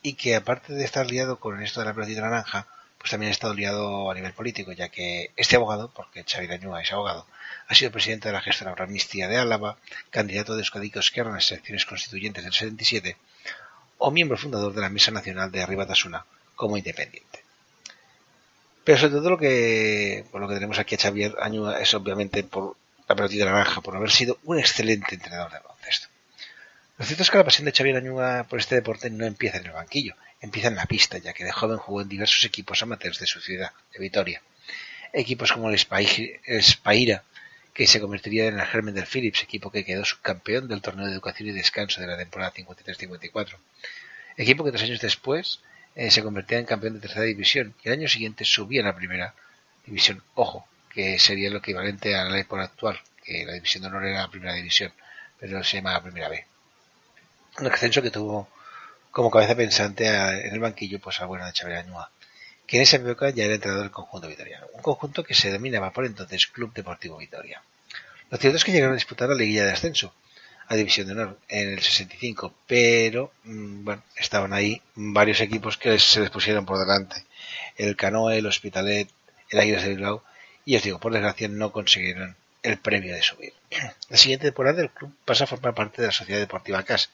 y 0.00 0.14
que 0.14 0.36
aparte 0.36 0.72
de 0.72 0.84
estar 0.84 1.06
liado 1.10 1.38
con 1.38 1.62
esto 1.62 1.80
de 1.80 1.86
la 1.86 1.92
pelotita 1.92 2.22
naranja, 2.22 2.66
pues 2.96 3.10
también 3.10 3.28
ha 3.28 3.32
estado 3.32 3.52
liado 3.52 4.10
a 4.10 4.14
nivel 4.14 4.32
político, 4.32 4.72
ya 4.72 4.88
que 4.88 5.32
este 5.36 5.56
abogado, 5.56 5.92
porque 5.94 6.24
Xavier 6.24 6.52
Añúa 6.52 6.80
es 6.80 6.90
abogado, 6.90 7.26
ha 7.66 7.74
sido 7.74 7.92
presidente 7.92 8.28
de 8.28 8.32
la 8.32 8.40
gestora 8.40 8.74
Amnistía 8.82 9.28
de 9.28 9.36
Álava, 9.36 9.76
candidato 10.08 10.54
de 10.54 10.60
Euskadi 10.60 10.90
Esquerra 10.94 11.28
en 11.28 11.34
las 11.36 11.52
elecciones 11.52 11.84
constituyentes 11.84 12.42
del 12.42 12.54
77 12.54 13.18
o 13.98 14.10
miembro 14.10 14.38
fundador 14.38 14.72
de 14.72 14.80
la 14.80 14.88
Mesa 14.88 15.10
Nacional 15.10 15.52
de 15.52 15.62
Arriba 15.62 15.86
Tasuna 15.86 16.24
como 16.56 16.78
independiente. 16.78 17.44
Pero 18.82 18.96
sobre 18.96 19.12
todo 19.12 19.28
lo 19.28 19.36
que, 19.36 20.24
por 20.32 20.40
lo 20.40 20.48
que 20.48 20.54
tenemos 20.54 20.78
aquí 20.78 20.94
a 20.94 20.98
Xavier 20.98 21.36
Añúa 21.42 21.78
es 21.80 21.92
obviamente 21.92 22.44
por 22.44 22.78
la 23.08 23.16
pelotita 23.16 23.46
naranja 23.46 23.80
por 23.80 23.96
haber 23.96 24.10
sido 24.10 24.38
un 24.44 24.58
excelente 24.58 25.14
entrenador 25.14 25.50
de 25.50 25.60
baloncesto. 25.60 26.08
Lo 26.98 27.04
cierto 27.04 27.22
es 27.22 27.30
que 27.30 27.38
la 27.38 27.44
pasión 27.44 27.64
de 27.64 27.72
Xavier 27.72 27.96
Añuga 27.96 28.44
por 28.44 28.58
este 28.58 28.74
deporte 28.74 29.08
no 29.08 29.24
empieza 29.24 29.58
en 29.58 29.66
el 29.66 29.72
banquillo, 29.72 30.14
empieza 30.40 30.68
en 30.68 30.76
la 30.76 30.86
pista, 30.86 31.16
ya 31.18 31.32
que 31.32 31.44
de 31.44 31.52
joven 31.52 31.78
jugó 31.78 32.02
en 32.02 32.08
diversos 32.08 32.44
equipos 32.44 32.82
amateurs 32.82 33.18
de 33.18 33.26
su 33.26 33.40
ciudad, 33.40 33.70
de 33.92 34.00
Vitoria. 34.00 34.42
Equipos 35.12 35.52
como 35.52 35.70
el 35.70 35.74
Espaira, 35.76 37.24
que 37.72 37.86
se 37.86 38.00
convertiría 38.00 38.46
en 38.46 38.58
el 38.58 38.66
germen 38.66 38.94
del 38.94 39.06
Phillips, 39.06 39.42
equipo 39.42 39.70
que 39.70 39.84
quedó 39.84 40.04
subcampeón 40.04 40.68
del 40.68 40.82
torneo 40.82 41.06
de 41.06 41.12
educación 41.12 41.48
y 41.48 41.52
descanso 41.52 42.00
de 42.00 42.08
la 42.08 42.16
temporada 42.18 42.52
53-54. 42.52 43.56
Equipo 44.36 44.64
que 44.64 44.72
tres 44.72 44.82
años 44.82 45.00
después 45.00 45.60
eh, 45.94 46.10
se 46.10 46.22
convertía 46.22 46.58
en 46.58 46.66
campeón 46.66 46.94
de 46.94 47.00
tercera 47.00 47.24
división 47.24 47.74
y 47.82 47.88
el 47.88 47.94
año 47.94 48.08
siguiente 48.08 48.44
subía 48.44 48.82
a 48.82 48.86
la 48.86 48.96
primera 48.96 49.34
división. 49.86 50.22
Ojo, 50.34 50.66
que 50.98 51.16
sería 51.20 51.48
lo 51.48 51.58
equivalente 51.58 52.16
a 52.16 52.24
la 52.24 52.40
época 52.40 52.64
actual, 52.64 53.00
que 53.22 53.46
la 53.46 53.52
división 53.52 53.82
de 53.82 53.88
honor 53.88 54.04
era 54.04 54.22
la 54.22 54.30
primera 54.32 54.54
división, 54.54 54.92
pero 55.38 55.62
se 55.62 55.76
llama 55.76 55.92
la 55.92 56.02
primera 56.02 56.28
B. 56.28 56.44
Un 57.60 57.68
ascenso 57.68 58.02
que 58.02 58.10
tuvo 58.10 58.48
como 59.12 59.30
cabeza 59.30 59.54
pensante 59.54 60.08
en 60.08 60.52
el 60.52 60.58
banquillo 60.58 60.98
pues 60.98 61.20
a 61.20 61.26
buena 61.26 61.46
de 61.46 61.52
Xavier 61.52 61.78
Añua. 61.78 62.10
que 62.66 62.78
en 62.78 62.82
esa 62.82 62.96
época 62.96 63.30
ya 63.30 63.44
era 63.44 63.54
entrenador 63.54 63.84
del 63.84 63.92
conjunto 63.92 64.26
vitoriano, 64.26 64.66
un 64.74 64.82
conjunto 64.82 65.22
que 65.22 65.34
se 65.34 65.46
denominaba 65.52 65.92
por 65.92 66.04
entonces 66.04 66.48
Club 66.48 66.72
Deportivo 66.74 67.18
Vitoria. 67.18 67.62
Lo 68.28 68.36
cierto 68.36 68.56
es 68.56 68.64
que 68.64 68.72
llegaron 68.72 68.94
a 68.94 68.96
disputar 68.96 69.28
la 69.28 69.36
liguilla 69.36 69.66
de 69.66 69.74
ascenso 69.74 70.12
a 70.66 70.74
División 70.74 71.06
de 71.06 71.12
Honor 71.12 71.38
en 71.48 71.74
el 71.74 71.80
65, 71.80 72.52
pero 72.66 73.30
mm, 73.44 73.84
bueno, 73.84 74.02
estaban 74.16 74.52
ahí 74.52 74.82
varios 74.96 75.40
equipos 75.42 75.78
que 75.78 75.96
se 76.00 76.18
les 76.18 76.30
pusieron 76.30 76.66
por 76.66 76.80
delante. 76.80 77.24
El 77.76 77.94
Canoe, 77.94 78.38
el 78.38 78.46
Hospitalet, 78.46 79.08
el 79.50 79.60
Águilas 79.60 79.84
de 79.84 79.90
Bilbao, 79.90 80.24
y 80.68 80.76
os 80.76 80.82
digo, 80.82 81.00
por 81.00 81.14
desgracia 81.14 81.48
no 81.48 81.72
consiguieron 81.72 82.36
el 82.62 82.76
premio 82.76 83.14
de 83.14 83.22
subir. 83.22 83.54
La 84.10 84.18
siguiente 84.18 84.48
temporada 84.48 84.82
el 84.82 84.90
club 84.90 85.10
pasa 85.24 85.44
a 85.44 85.46
formar 85.46 85.74
parte 85.74 86.02
de 86.02 86.08
la 86.08 86.12
Sociedad 86.12 86.40
Deportiva 86.40 86.82
CAS 86.82 87.08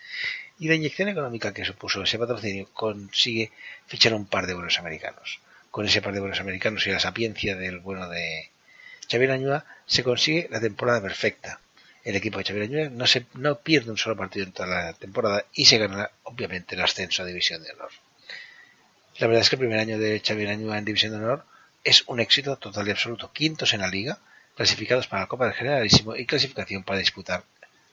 y 0.59 0.67
la 0.67 0.75
inyección 0.75 1.09
económica 1.09 1.55
que 1.55 1.65
supuso 1.65 2.03
ese 2.03 2.19
patrocinio 2.19 2.69
consigue 2.73 3.53
fichar 3.87 4.13
un 4.13 4.27
par 4.27 4.49
de 4.49 4.55
buenos 4.55 4.81
americanos. 4.81 5.39
Con 5.71 5.87
ese 5.87 6.03
par 6.03 6.15
de 6.15 6.19
buenos 6.19 6.41
americanos 6.41 6.85
y 6.89 6.91
la 6.91 6.99
sapiencia 6.99 7.55
del 7.55 7.79
bueno 7.79 8.09
de 8.09 8.51
Xavier 9.09 9.31
Añúa 9.31 9.65
se 9.87 10.03
consigue 10.03 10.49
la 10.51 10.61
temporada 10.61 11.01
perfecta. 11.01 11.61
El 12.03 12.17
equipo 12.17 12.39
de 12.39 12.45
Xavier 12.47 12.65
Añúa 12.65 12.89
no, 12.91 13.07
se, 13.07 13.27
no 13.35 13.61
pierde 13.61 13.93
un 13.93 13.99
solo 13.99 14.17
partido 14.17 14.47
en 14.47 14.53
toda 14.53 14.67
la 14.67 14.93
temporada 14.95 15.45
y 15.55 15.67
se 15.67 15.79
gana 15.79 16.11
obviamente 16.25 16.75
el 16.75 16.81
ascenso 16.81 17.23
a 17.23 17.27
División 17.27 17.63
de 17.63 17.71
Honor. 17.71 17.93
La 19.19 19.29
verdad 19.29 19.43
es 19.43 19.49
que 19.49 19.55
el 19.55 19.61
primer 19.61 19.79
año 19.79 19.97
de 19.97 20.21
Xavier 20.27 20.49
Añúa 20.49 20.77
en 20.77 20.85
División 20.85 21.13
de 21.13 21.19
Honor 21.19 21.54
es 21.85 22.05
un 22.07 22.21
éxito 22.21 22.57
total 22.57 22.89
y 22.89 22.91
absoluto. 22.91 23.31
Quintos 23.33 23.75
en 23.75 23.81
la 23.81 23.89
liga, 23.89 24.19
clasificados 24.57 25.07
para 25.07 25.23
la 25.23 25.29
Copa 25.29 25.45
del 25.45 25.55
Generalísimo 25.55 26.17
y 26.17 26.27
clasificación 26.27 26.83
para 26.83 26.99
disputar 26.99 27.45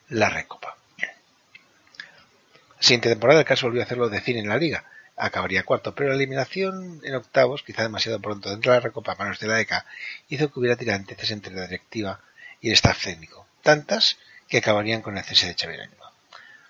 la 0.10 0.29
Recopa. 0.29 0.77
La 1.00 2.88
siguiente 2.88 3.10
temporada 3.10 3.41
el 3.41 3.45
caso 3.45 3.67
volvió 3.67 3.81
a 3.81 3.86
hacerlo 3.86 4.10
de 4.10 4.21
cine 4.21 4.39
en 4.39 4.50
la 4.50 4.57
liga. 4.57 4.86
Acabaría 5.15 5.63
cuarto, 5.63 5.93
pero 5.93 6.10
la 6.10 6.15
eliminación 6.15 7.00
en 7.03 7.15
octavos, 7.15 7.62
quizá 7.62 7.83
demasiado 7.83 8.19
pronto 8.19 8.50
dentro 8.50 8.71
de 8.71 8.77
la 8.77 8.83
Recopa 8.83 9.12
a 9.12 9.15
manos 9.15 9.39
de 9.39 9.48
la 9.48 9.60
ECA, 9.60 9.86
hizo 10.29 10.51
que 10.51 10.60
hubiera 10.60 10.77
tirantes 10.77 11.29
entre 11.29 11.53
la 11.53 11.67
directiva 11.67 12.19
y 12.60 12.69
el 12.69 12.74
staff 12.74 13.03
técnico. 13.03 13.45
Tantas 13.62 14.17
que 14.48 14.57
acabarían 14.57 15.01
con 15.01 15.17
el 15.17 15.24
cese 15.24 15.48
de 15.48 15.55
Xavier. 15.55 15.89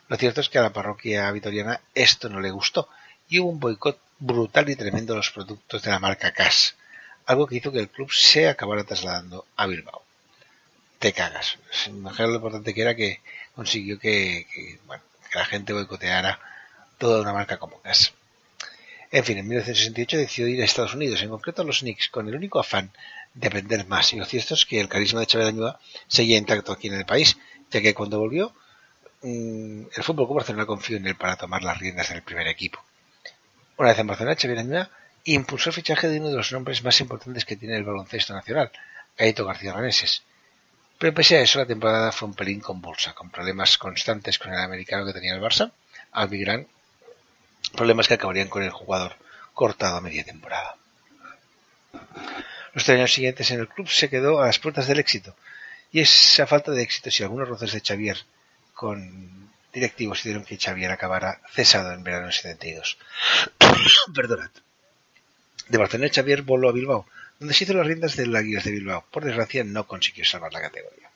Lo 0.10 0.18
cierto 0.18 0.42
es 0.42 0.50
que 0.50 0.58
a 0.58 0.64
la 0.64 0.74
parroquia 0.74 1.32
vitoriana 1.32 1.80
esto 1.96 2.28
no 2.28 2.42
le 2.42 2.52
gustó 2.52 2.90
y 3.30 3.40
hubo 3.40 3.50
un 3.50 3.62
boicot 3.62 3.98
brutal 4.20 4.70
y 4.70 4.76
tremendo 4.76 5.14
de 5.14 5.18
los 5.18 5.32
productos 5.32 5.82
de 5.82 5.92
la 5.92 6.00
marca 6.00 6.34
CAS, 6.34 6.76
algo 7.32 7.48
que 7.48 7.56
hizo 7.56 7.72
que 7.72 7.80
el 7.80 7.90
club 7.90 8.12
se 8.12 8.48
acabara 8.48 8.84
trasladando 8.84 9.46
a 9.56 9.66
Bilbao. 9.66 10.04
Te 11.00 11.14
cagas. 11.14 11.58
Imagínate 11.88 12.32
lo 12.32 12.36
importante 12.36 12.74
que 12.74 12.82
era 12.82 12.96
que 12.96 13.22
consiguió 13.56 13.98
que, 14.00 14.46
bueno, 14.86 15.04
que 15.32 15.40
la 15.40 15.46
gente 15.46 15.74
boicoteara 15.74 16.40
toda 16.98 17.22
una 17.22 17.34
marca 17.34 17.58
como 17.58 17.82
Gas. 17.82 18.14
En 19.12 19.24
fin, 19.26 19.38
en 19.38 19.48
1968 19.48 20.18
decidió 20.18 20.48
ir 20.48 20.62
a 20.62 20.66
Estados 20.66 20.94
Unidos, 20.94 21.22
en 21.22 21.30
concreto 21.30 21.62
a 21.62 21.66
los 21.66 21.80
Knicks, 21.80 22.10
con 22.10 22.28
el 22.28 22.36
único 22.36 22.60
afán 22.60 22.92
de 23.34 23.48
aprender 23.48 23.86
más. 23.88 24.14
Y 24.14 24.18
lo 24.18 24.26
cierto 24.26 24.54
es 24.54 24.66
que 24.66 24.80
el 24.80 24.88
carisma 24.88 25.20
de 25.22 25.26
Xavier 25.26 25.50
Añúa 25.50 25.80
seguía 26.08 26.38
intacto 26.38 26.72
aquí 26.72 26.88
en 26.88 26.96
el 26.96 27.06
país, 27.06 27.38
ya 27.72 27.82
que 27.82 27.94
cuando 27.94 28.20
volvió, 28.20 28.54
mmm, 29.22 29.84
el 29.96 30.04
Fútbol 30.04 30.28
Club 30.28 30.38
Barcelona 30.38 30.66
confió 30.66 30.98
en 30.98 31.08
él 31.08 31.16
para 31.16 31.36
tomar 31.38 31.64
las 31.64 31.78
riendas 31.80 32.10
del 32.10 32.24
primer 32.24 32.48
equipo. 32.48 32.84
Una 33.78 33.90
vez 33.90 34.00
en 34.00 34.08
Barcelona, 34.08 34.36
Xavier 34.36 34.60
Añúa 34.60 34.90
impulsó 35.26 35.70
el 35.70 35.76
fichaje 35.76 36.08
de 36.08 36.20
uno 36.20 36.30
de 36.30 36.36
los 36.36 36.52
nombres 36.52 36.84
más 36.84 37.00
importantes 37.02 37.46
que 37.46 37.56
tiene 37.56 37.78
el 37.78 37.84
baloncesto 37.84 38.34
nacional, 38.34 38.72
Gaito 39.18 39.46
García 39.46 39.74
Raneses, 39.74 40.24
pero 41.02 41.16
pese 41.16 41.38
a 41.38 41.42
eso, 41.42 41.58
la 41.58 41.66
temporada 41.66 42.12
fue 42.12 42.28
un 42.28 42.36
pelín 42.36 42.60
convulsa, 42.60 43.14
con 43.14 43.32
problemas 43.32 43.78
constantes 43.80 44.38
con 44.38 44.54
el 44.54 44.60
americano 44.60 45.04
que 45.04 45.14
tenía 45.14 45.34
el 45.34 45.42
Barça, 45.42 45.72
Albigrán, 46.12 46.68
problemas 47.76 48.08
que 48.08 48.14
acabarían 48.14 48.50
con 48.50 48.62
el 48.62 48.70
jugador 48.70 49.16
cortado 49.56 49.98
a 49.98 50.02
media 50.02 50.24
temporada. 50.24 50.76
Los 52.74 52.84
tres 52.84 53.00
años 53.00 53.14
siguientes 53.14 53.50
en 53.50 53.62
el 53.62 53.68
club 53.68 53.90
se 53.90 54.12
quedó 54.12 54.42
a 54.42 54.46
las 54.46 54.60
puertas 54.60 54.88
del 54.88 55.00
éxito, 55.00 55.36
y 55.92 56.02
esa 56.02 56.46
falta 56.46 56.72
de 56.72 56.84
éxito 56.84 57.10
y 57.12 57.24
algunos 57.24 57.50
roces 57.50 57.74
de 57.74 57.82
Xavier 57.82 58.18
con 58.74 59.50
directivos 59.74 60.20
hicieron 60.20 60.46
que 60.46 60.58
Xavier 60.58 60.92
acabara 60.92 61.42
cesado 61.52 61.94
en 61.94 62.04
verano 62.04 62.26
del 62.26 62.34
72. 62.34 62.98
Perdonad. 64.14 64.52
De 65.72 65.78
Barcelona, 65.78 66.12
Xavier 66.14 66.42
voló 66.42 66.68
a 66.68 66.74
Bilbao, 66.74 67.06
donde 67.40 67.54
se 67.54 67.64
hizo 67.64 67.74
las 67.74 67.88
riendas 67.88 68.18
del 68.18 68.36
Águilas 68.36 68.66
de 68.66 68.72
Bilbao. 68.72 69.06
Por 69.10 69.24
desgracia, 69.24 69.64
no 69.64 69.88
consiguió 69.88 70.26
salvar 70.26 70.52
la 70.52 70.60
categoría. 70.60 71.10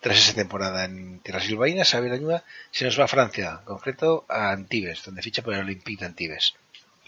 Tras 0.00 0.16
esa 0.16 0.32
temporada 0.32 0.84
en 0.84 1.18
tierras 1.18 1.48
bilbaínas, 1.48 1.90
Xavier 1.90 2.12
Añúa 2.12 2.44
se 2.70 2.84
nos 2.84 2.96
va 3.00 3.06
a 3.06 3.08
Francia, 3.08 3.58
en 3.58 3.64
concreto 3.64 4.26
a 4.28 4.52
Antibes, 4.52 5.02
donde 5.04 5.22
ficha 5.22 5.42
por 5.42 5.54
el 5.54 5.60
Olympique 5.62 5.98
de 5.98 6.06
Antibes, 6.06 6.54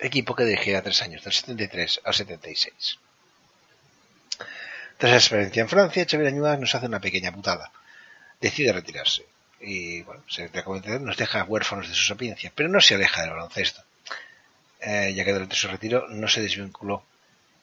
equipo 0.00 0.35
que 0.35 0.44
dirigirá 0.44 0.82
tres 0.82 1.00
años, 1.02 1.23
del 1.23 1.32
73 1.32 2.00
al 2.02 2.14
76. 2.14 2.99
Tras 4.99 5.12
la 5.12 5.18
experiencia 5.18 5.62
en 5.62 5.68
Francia, 5.68 6.04
Xavier 6.04 6.32
Añúa 6.32 6.56
nos 6.56 6.75
hace 6.75 6.87
una 6.87 7.00
pequeña 7.00 7.30
putada. 7.30 7.70
Decide 8.40 8.73
retirarse. 8.73 9.25
Y 9.61 10.02
bueno, 10.02 10.25
se 10.28 10.50
nos 10.99 11.16
deja 11.16 11.44
huérfanos 11.44 11.87
de 11.88 11.94
su 11.94 12.06
sapiencia, 12.06 12.52
pero 12.52 12.68
no 12.68 12.80
se 12.80 12.96
aleja 12.96 13.23
del 13.23 13.30
baloncesto, 13.30 13.85
eh, 14.80 15.12
ya 15.14 15.25
que 15.25 15.33
durante 15.33 15.56
su 15.56 15.68
retiro 15.68 16.06
no 16.09 16.28
se 16.28 16.42
desvinculó 16.42 17.04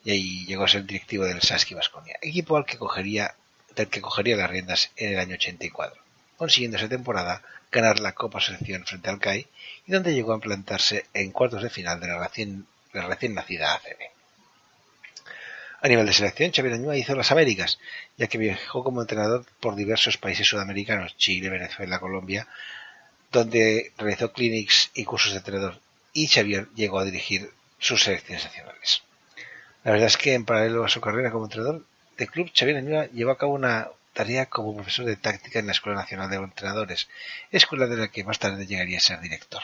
y 0.04 0.12
ahí 0.12 0.46
llegó 0.46 0.66
a 0.66 0.68
ser 0.68 0.86
directivo 0.86 1.26
del 1.26 1.42
Saski 1.42 1.74
Vasconia, 1.74 2.18
equipo 2.22 2.58
al 2.58 2.66
que 2.66 2.78
cogería, 2.78 3.36
del 3.76 3.88
que 3.88 4.02
cogería 4.02 4.36
las 4.36 4.50
riendas 4.50 4.92
en 4.98 5.14
el 5.14 5.20
año 5.20 5.36
84, 5.36 6.02
consiguiendo 6.38 6.78
esa 6.78 6.90
temporada 6.90 7.42
ganar 7.72 8.00
la 8.00 8.14
Copa 8.14 8.42
Selección 8.42 8.86
frente 8.86 9.10
al 9.10 9.20
CAI 9.20 9.48
y 9.88 9.92
donde 9.92 10.14
llegó 10.14 10.34
a 10.34 10.40
plantarse 10.40 11.06
en 11.14 11.32
cuartos 11.32 11.64
de 11.64 11.70
final 11.70 12.00
de 12.00 12.08
la 12.08 12.20
recién, 12.20 12.68
la 12.94 13.08
recién 13.08 13.34
nacida 13.34 13.74
ACB. 13.74 14.14
A 15.82 15.88
nivel 15.90 16.06
de 16.06 16.14
selección, 16.14 16.54
Xavier 16.54 16.76
Añúa 16.76 16.96
hizo 16.96 17.14
las 17.14 17.32
Américas, 17.34 17.78
ya 18.16 18.28
que 18.28 18.38
viajó 18.38 18.86
como 18.86 19.02
entrenador 19.02 19.46
por 19.60 19.76
diversos 19.76 20.18
países 20.18 20.48
sudamericanos, 20.48 21.18
Chile, 21.18 21.50
Venezuela, 21.50 22.00
Colombia, 22.00 22.48
donde 23.34 23.92
realizó 23.98 24.32
clinics 24.32 24.92
y 24.94 25.04
cursos 25.04 25.34
de 25.34 25.40
entrenador, 25.40 25.82
y 26.14 26.28
Xavier 26.28 26.70
llegó 26.76 27.00
a 27.00 27.06
dirigir 27.06 27.52
sus 27.80 28.04
selecciones 28.04 28.46
nacionales. 28.46 29.04
La 29.84 29.92
verdad 29.92 30.08
es 30.08 30.18
que 30.18 30.34
en 30.34 30.46
paralelo 30.46 30.86
a 30.86 30.90
su 30.90 31.02
carrera 31.02 31.32
como 31.32 31.46
entrenador 31.46 31.84
de 32.18 32.28
club, 32.28 32.52
Xavier 32.56 32.78
Añúa 32.78 33.08
llevó 33.08 33.32
a 33.32 33.38
cabo 33.38 33.54
una 33.54 33.90
tarea 34.14 34.46
como 34.46 34.76
profesor 34.76 35.06
de 35.06 35.18
táctica 35.18 35.60
en 35.60 35.66
la 35.66 35.72
Escuela 35.72 36.00
Nacional 36.00 36.30
de 36.30 36.38
Entrenadores, 36.38 37.10
escuela 37.52 37.88
de 37.88 37.98
la 37.98 38.08
que 38.10 38.24
más 38.24 38.40
tarde 38.40 38.66
llegaría 38.66 38.98
a 38.98 39.02
ser 39.02 39.20
director. 39.20 39.62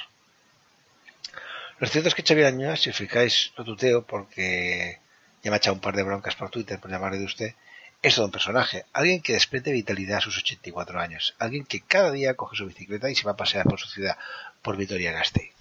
Lo 1.78 1.88
cierto 1.88 2.10
es 2.10 2.16
que 2.16 2.24
Xavier 2.24 2.48
Añúa, 2.48 2.76
si 2.76 2.90
os 2.90 2.98
fijáis, 2.98 3.54
lo 3.56 3.64
tuteo 3.64 4.06
porque 4.06 5.00
ya 5.44 5.52
me 5.52 5.56
ha 5.56 5.58
echado 5.60 5.76
un 5.76 5.82
par 5.82 5.96
de 5.96 6.04
broncas 6.04 6.36
por 6.36 6.50
Twitter 6.50 6.80
por 6.80 6.92
llamarle 6.92 7.20
de 7.20 7.26
usted, 7.26 7.54
es 8.02 8.16
todo 8.16 8.26
un 8.26 8.32
personaje, 8.32 8.86
alguien 8.94 9.22
que 9.22 9.34
desprende 9.34 9.72
vitalidad 9.72 10.18
a 10.18 10.22
sus 10.22 10.38
84 10.38 11.00
años, 11.00 11.36
alguien 11.38 11.66
que 11.66 11.82
cada 11.82 12.12
día 12.12 12.34
coge 12.34 12.58
su 12.58 12.66
bicicleta 12.66 13.10
y 13.10 13.16
se 13.16 13.24
va 13.24 13.32
a 13.32 13.38
pasear 13.38 13.66
por 13.66 13.80
su 13.80 13.88
ciudad, 13.90 14.18
por 14.62 14.78
Vitoria-Gasteiz. 14.78 15.59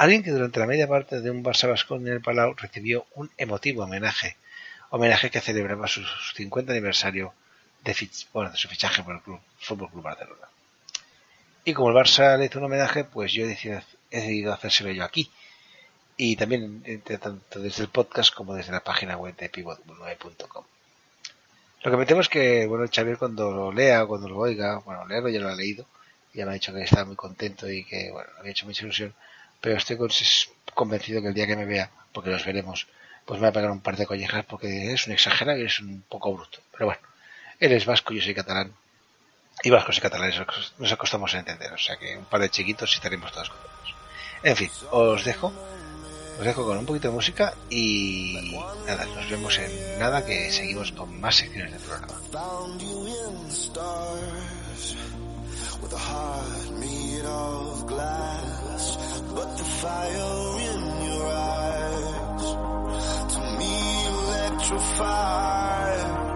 Alguien 0.00 0.22
que 0.22 0.30
durante 0.30 0.58
la 0.58 0.66
media 0.66 0.88
parte 0.88 1.20
de 1.20 1.30
un 1.30 1.44
Barça 1.44 1.68
Bascón 1.68 2.06
en 2.06 2.14
el 2.14 2.22
Palau 2.22 2.54
recibió 2.54 3.04
un 3.16 3.30
emotivo 3.36 3.84
homenaje, 3.84 4.38
homenaje 4.88 5.28
que 5.28 5.42
celebraba 5.42 5.86
su 5.88 6.00
50 6.36 6.72
aniversario 6.72 7.34
de, 7.84 8.08
bueno, 8.32 8.50
de 8.50 8.56
su 8.56 8.66
fichaje 8.66 9.02
por 9.02 9.16
el 9.16 9.20
Club, 9.20 9.40
Fútbol 9.58 9.90
Club 9.90 10.02
Barcelona. 10.02 10.48
Y 11.66 11.74
como 11.74 11.90
el 11.90 11.96
Barça 11.96 12.38
le 12.38 12.46
hizo 12.46 12.60
un 12.60 12.64
homenaje, 12.64 13.04
pues 13.04 13.34
yo 13.34 13.44
he 13.44 13.48
decidido, 13.48 13.82
he 14.10 14.20
decidido 14.20 14.54
hacérselo 14.54 14.90
yo 14.90 15.04
aquí. 15.04 15.30
Y 16.16 16.34
también 16.36 16.82
tanto 17.20 17.60
desde 17.60 17.82
el 17.82 17.90
podcast 17.90 18.34
como 18.34 18.54
desde 18.54 18.72
la 18.72 18.82
página 18.82 19.18
web 19.18 19.36
de 19.36 19.52
pivot9.com. 19.52 20.64
Lo 21.82 21.90
que 21.90 21.96
me 21.98 22.06
temo 22.06 22.22
es 22.22 22.30
que, 22.30 22.64
bueno, 22.66 22.86
Xavier 22.90 23.18
cuando 23.18 23.50
lo 23.50 23.70
lea 23.70 24.06
cuando 24.06 24.30
lo 24.30 24.38
oiga, 24.38 24.78
bueno, 24.78 25.06
leerlo 25.06 25.28
ya 25.28 25.40
lo 25.40 25.50
ha 25.50 25.54
leído, 25.54 25.84
ya 26.32 26.46
me 26.46 26.52
ha 26.52 26.54
dicho 26.54 26.72
que 26.72 26.84
estaba 26.84 27.04
muy 27.04 27.16
contento 27.16 27.70
y 27.70 27.84
que, 27.84 28.10
bueno, 28.10 28.30
había 28.38 28.52
hecho 28.52 28.64
mucha 28.64 28.84
ilusión, 28.84 29.14
pero 29.60 29.76
estoy 29.76 29.98
convencido 30.74 31.22
que 31.22 31.28
el 31.28 31.34
día 31.34 31.46
que 31.46 31.56
me 31.56 31.66
vea, 31.66 31.90
porque 32.12 32.30
los 32.30 32.44
veremos, 32.44 32.86
pues 33.24 33.40
me 33.40 33.44
va 33.44 33.50
a 33.50 33.52
pegar 33.52 33.70
un 33.70 33.80
par 33.80 33.96
de 33.96 34.06
collejas 34.06 34.44
porque 34.44 34.92
es 34.92 35.06
un 35.06 35.12
exagerado 35.12 35.58
y 35.58 35.66
es 35.66 35.80
un 35.80 36.02
poco 36.08 36.32
bruto. 36.34 36.58
Pero 36.72 36.86
bueno, 36.86 37.00
él 37.58 37.72
es 37.72 37.86
vasco, 37.86 38.12
yo 38.12 38.22
soy 38.22 38.34
catalán, 38.34 38.72
y 39.62 39.70
vascos 39.70 39.98
y 39.98 40.00
catalanes 40.00 40.40
nos 40.78 40.92
acostamos 40.92 41.34
a 41.34 41.38
entender, 41.38 41.72
o 41.72 41.78
sea 41.78 41.96
que 41.96 42.16
un 42.16 42.24
par 42.24 42.40
de 42.40 42.48
chiquitos 42.50 42.92
y 42.92 42.94
estaremos 42.96 43.30
todos 43.32 43.50
contentos. 43.50 43.94
En 44.42 44.56
fin, 44.56 44.70
os 44.90 45.24
dejo, 45.24 45.52
os 46.38 46.44
dejo 46.44 46.64
con 46.64 46.78
un 46.78 46.86
poquito 46.86 47.08
de 47.08 47.14
música 47.14 47.52
y 47.68 48.56
nada, 48.86 49.04
nos 49.04 49.28
vemos 49.28 49.58
en 49.58 49.98
nada 49.98 50.24
que 50.24 50.50
seguimos 50.50 50.92
con 50.92 51.20
más 51.20 51.36
secciones 51.36 51.72
del 51.72 51.82
programa. 51.82 52.14
But 59.34 59.56
the 59.56 59.64
fire 59.64 60.58
in 60.70 61.02
your 61.04 61.26
eyes 61.26 62.54
to 63.34 63.40
me 63.58 64.06
electrified. 64.06 66.29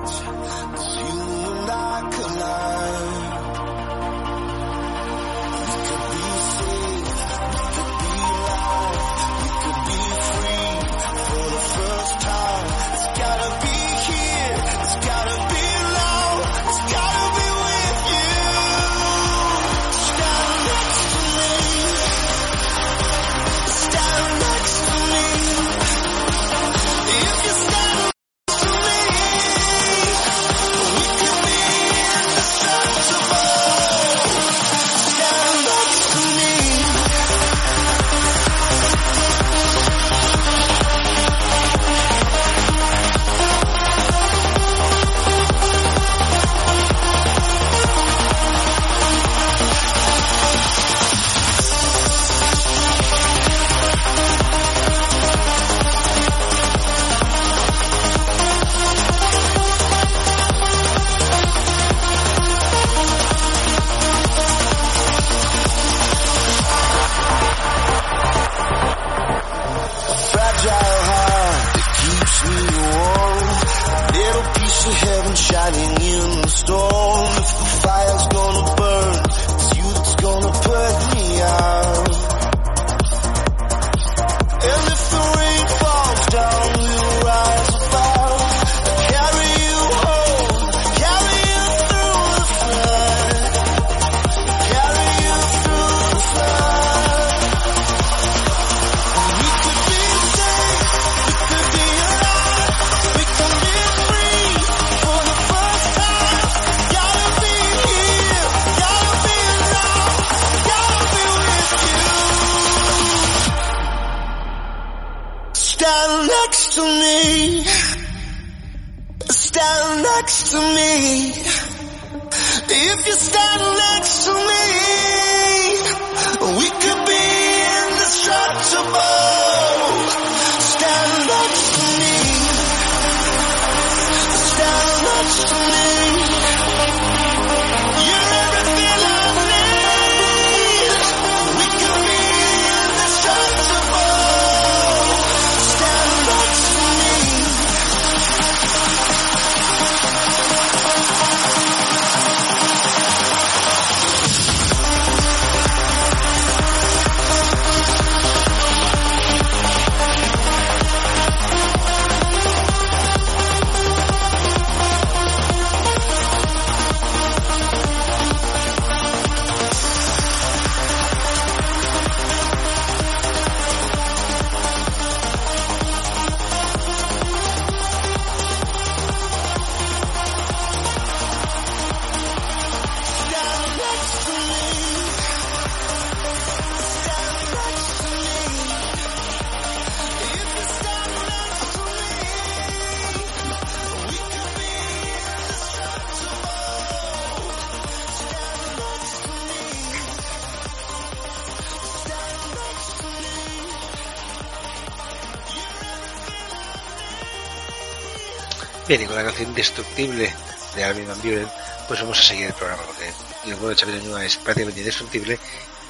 Canción 209.25 209.49
Indestructible 209.49 210.35
de 210.75 210.85
Armin 210.85 211.09
Van 211.09 211.21
Buren, 211.23 211.49
pues 211.89 212.01
vamos 212.01 212.19
a 212.19 212.23
seguir 212.23 212.47
el 212.47 212.53
programa, 212.53 212.83
porque 212.83 213.11
el 213.47 213.55
vuelo 213.55 213.71
de 213.71 213.77
Xavier 213.77 214.01
Oñua 214.01 214.25
es 214.25 214.37
prácticamente 214.37 214.81
indestructible 214.81 215.39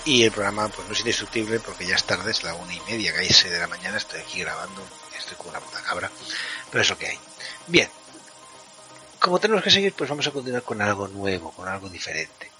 y 0.04 0.22
el 0.24 0.30
programa 0.30 0.68
pues 0.68 0.86
no 0.86 0.92
es 0.92 1.00
indestructible 1.00 1.60
porque 1.60 1.86
ya 1.86 1.96
es 1.96 2.04
tarde, 2.04 2.30
es 2.30 2.42
la 2.44 2.54
una 2.54 2.72
y 2.74 2.80
media, 2.88 3.12
cae 3.12 3.28
de 3.28 3.58
la 3.58 3.66
mañana, 3.66 3.96
estoy 3.96 4.20
aquí 4.20 4.40
grabando, 4.40 4.82
estoy 5.18 5.36
con 5.36 5.48
una 5.48 5.60
puta 5.60 5.82
cabra, 5.82 6.10
pero 6.70 6.82
es 6.82 6.90
lo 6.90 6.98
que 6.98 7.08
hay. 7.08 7.18
Bien, 7.66 7.88
como 9.18 9.40
tenemos 9.40 9.64
que 9.64 9.70
seguir, 9.70 9.92
pues 9.94 10.10
vamos 10.10 10.26
a 10.26 10.30
continuar 10.30 10.62
con 10.62 10.80
algo 10.82 11.08
nuevo, 11.08 11.50
con 11.52 11.66
algo 11.66 11.88
diferente. 11.88 12.50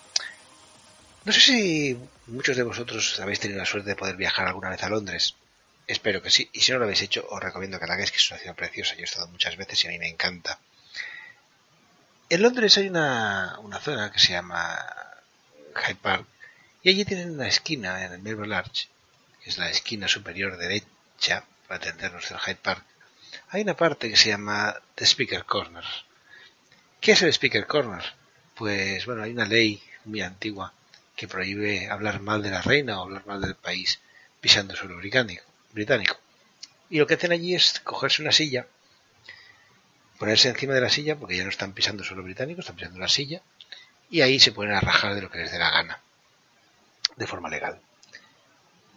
No 1.25 1.33
sé 1.33 1.41
si 1.41 1.99
muchos 2.27 2.57
de 2.57 2.63
vosotros 2.63 3.21
habéis 3.21 3.41
tenido 3.41 3.59
la 3.59 3.67
suerte 3.67 3.91
de 3.91 3.97
poder 3.97 4.17
viajar 4.17 4.47
alguna 4.47 4.71
vez 4.71 4.83
a 4.83 4.89
Londres. 4.89 5.35
Espero 5.87 6.23
que 6.23 6.31
sí. 6.31 6.49
Y 6.53 6.61
si 6.61 6.73
no 6.73 6.79
lo 6.79 6.85
habéis 6.85 7.03
hecho, 7.03 7.27
os 7.29 7.43
recomiendo 7.43 7.79
que 7.79 7.87
la 7.87 7.95
hagáis, 7.95 8.11
que 8.11 8.19
es 8.19 8.31
una 8.31 8.41
ciudad 8.41 8.57
preciosa. 8.57 8.95
Yo 8.95 9.03
he 9.03 9.05
estado 9.05 9.29
muchas 9.29 9.57
veces 9.57 9.85
y 9.85 9.89
a 9.89 9.91
mí 9.91 9.99
me 9.99 10.09
encanta. 10.09 10.59
En 12.31 12.43
Londres 12.43 12.79
hay 12.79 12.89
una, 12.89 13.59
zona 13.83 14.11
que 14.11 14.19
se 14.19 14.33
llama 14.33 14.79
Hyde 15.75 15.97
Park 15.97 16.27
y 16.83 16.91
allí 16.91 17.05
tienen 17.05 17.31
una 17.31 17.49
esquina 17.49 18.05
en 18.05 18.13
el 18.13 18.23
Melbourne 18.23 18.55
Arch, 18.55 18.89
que 19.43 19.51
es 19.51 19.59
la 19.59 19.71
esquina 19.71 20.09
superior 20.09 20.57
derecha, 20.57 21.45
para 21.69 21.85
entendernos 21.85 22.29
del 22.29 22.39
Hyde 22.39 22.57
Park. 22.57 22.85
Hay 23.51 23.63
una 23.63 23.77
parte 23.77 24.09
que 24.09 24.17
se 24.17 24.31
llama 24.31 24.75
The 24.95 25.05
Speaker 25.05 25.45
Corner. 25.45 25.85
¿Qué 27.01 27.13
es 27.13 27.23
el 27.23 27.33
Speaker 27.33 27.67
Corner? 27.67 28.03
Pues 28.55 29.05
bueno, 29.05 29.23
hay 29.23 29.33
una 29.33 29.45
ley 29.45 29.83
muy 30.05 30.23
antigua 30.23 30.73
que 31.17 31.29
prohíbe 31.29 31.89
hablar 31.89 32.21
mal 32.21 32.43
de 32.43 32.51
la 32.51 32.63
reina 32.63 32.99
o 32.99 33.03
hablar 33.03 33.27
mal 33.27 33.41
del 33.41 33.55
país 33.55 34.01
pisando 34.41 34.75
suelo 34.75 34.97
británico. 34.97 35.45
Británico. 35.75 36.17
Y 36.89 36.99
lo 36.99 37.07
que 37.07 37.15
hacen 37.15 37.33
allí 37.33 37.55
es 37.55 37.81
cogerse 37.81 38.23
una 38.23 38.33
silla, 38.33 38.67
ponerse 40.19 40.49
encima 40.49 40.75
de 40.75 40.81
la 40.81 40.89
silla, 40.89 41.17
porque 41.17 41.37
ya 41.37 41.45
no 41.45 41.51
están 41.51 41.73
pisando 41.73 42.05
suelo 42.05 42.23
británico, 42.23 42.61
están 42.61 42.77
pisando 42.77 42.99
la 42.99 43.09
silla, 43.09 43.43
y 44.11 44.21
ahí 44.21 44.39
se 44.39 44.53
ponen 44.53 44.75
a 44.75 44.81
rajar 44.81 45.15
de 45.15 45.23
lo 45.23 45.31
que 45.31 45.39
les 45.39 45.51
dé 45.51 45.59
la 45.59 45.71
gana, 45.71 46.01
de 47.17 47.27
forma 47.27 47.49
legal. 47.49 47.81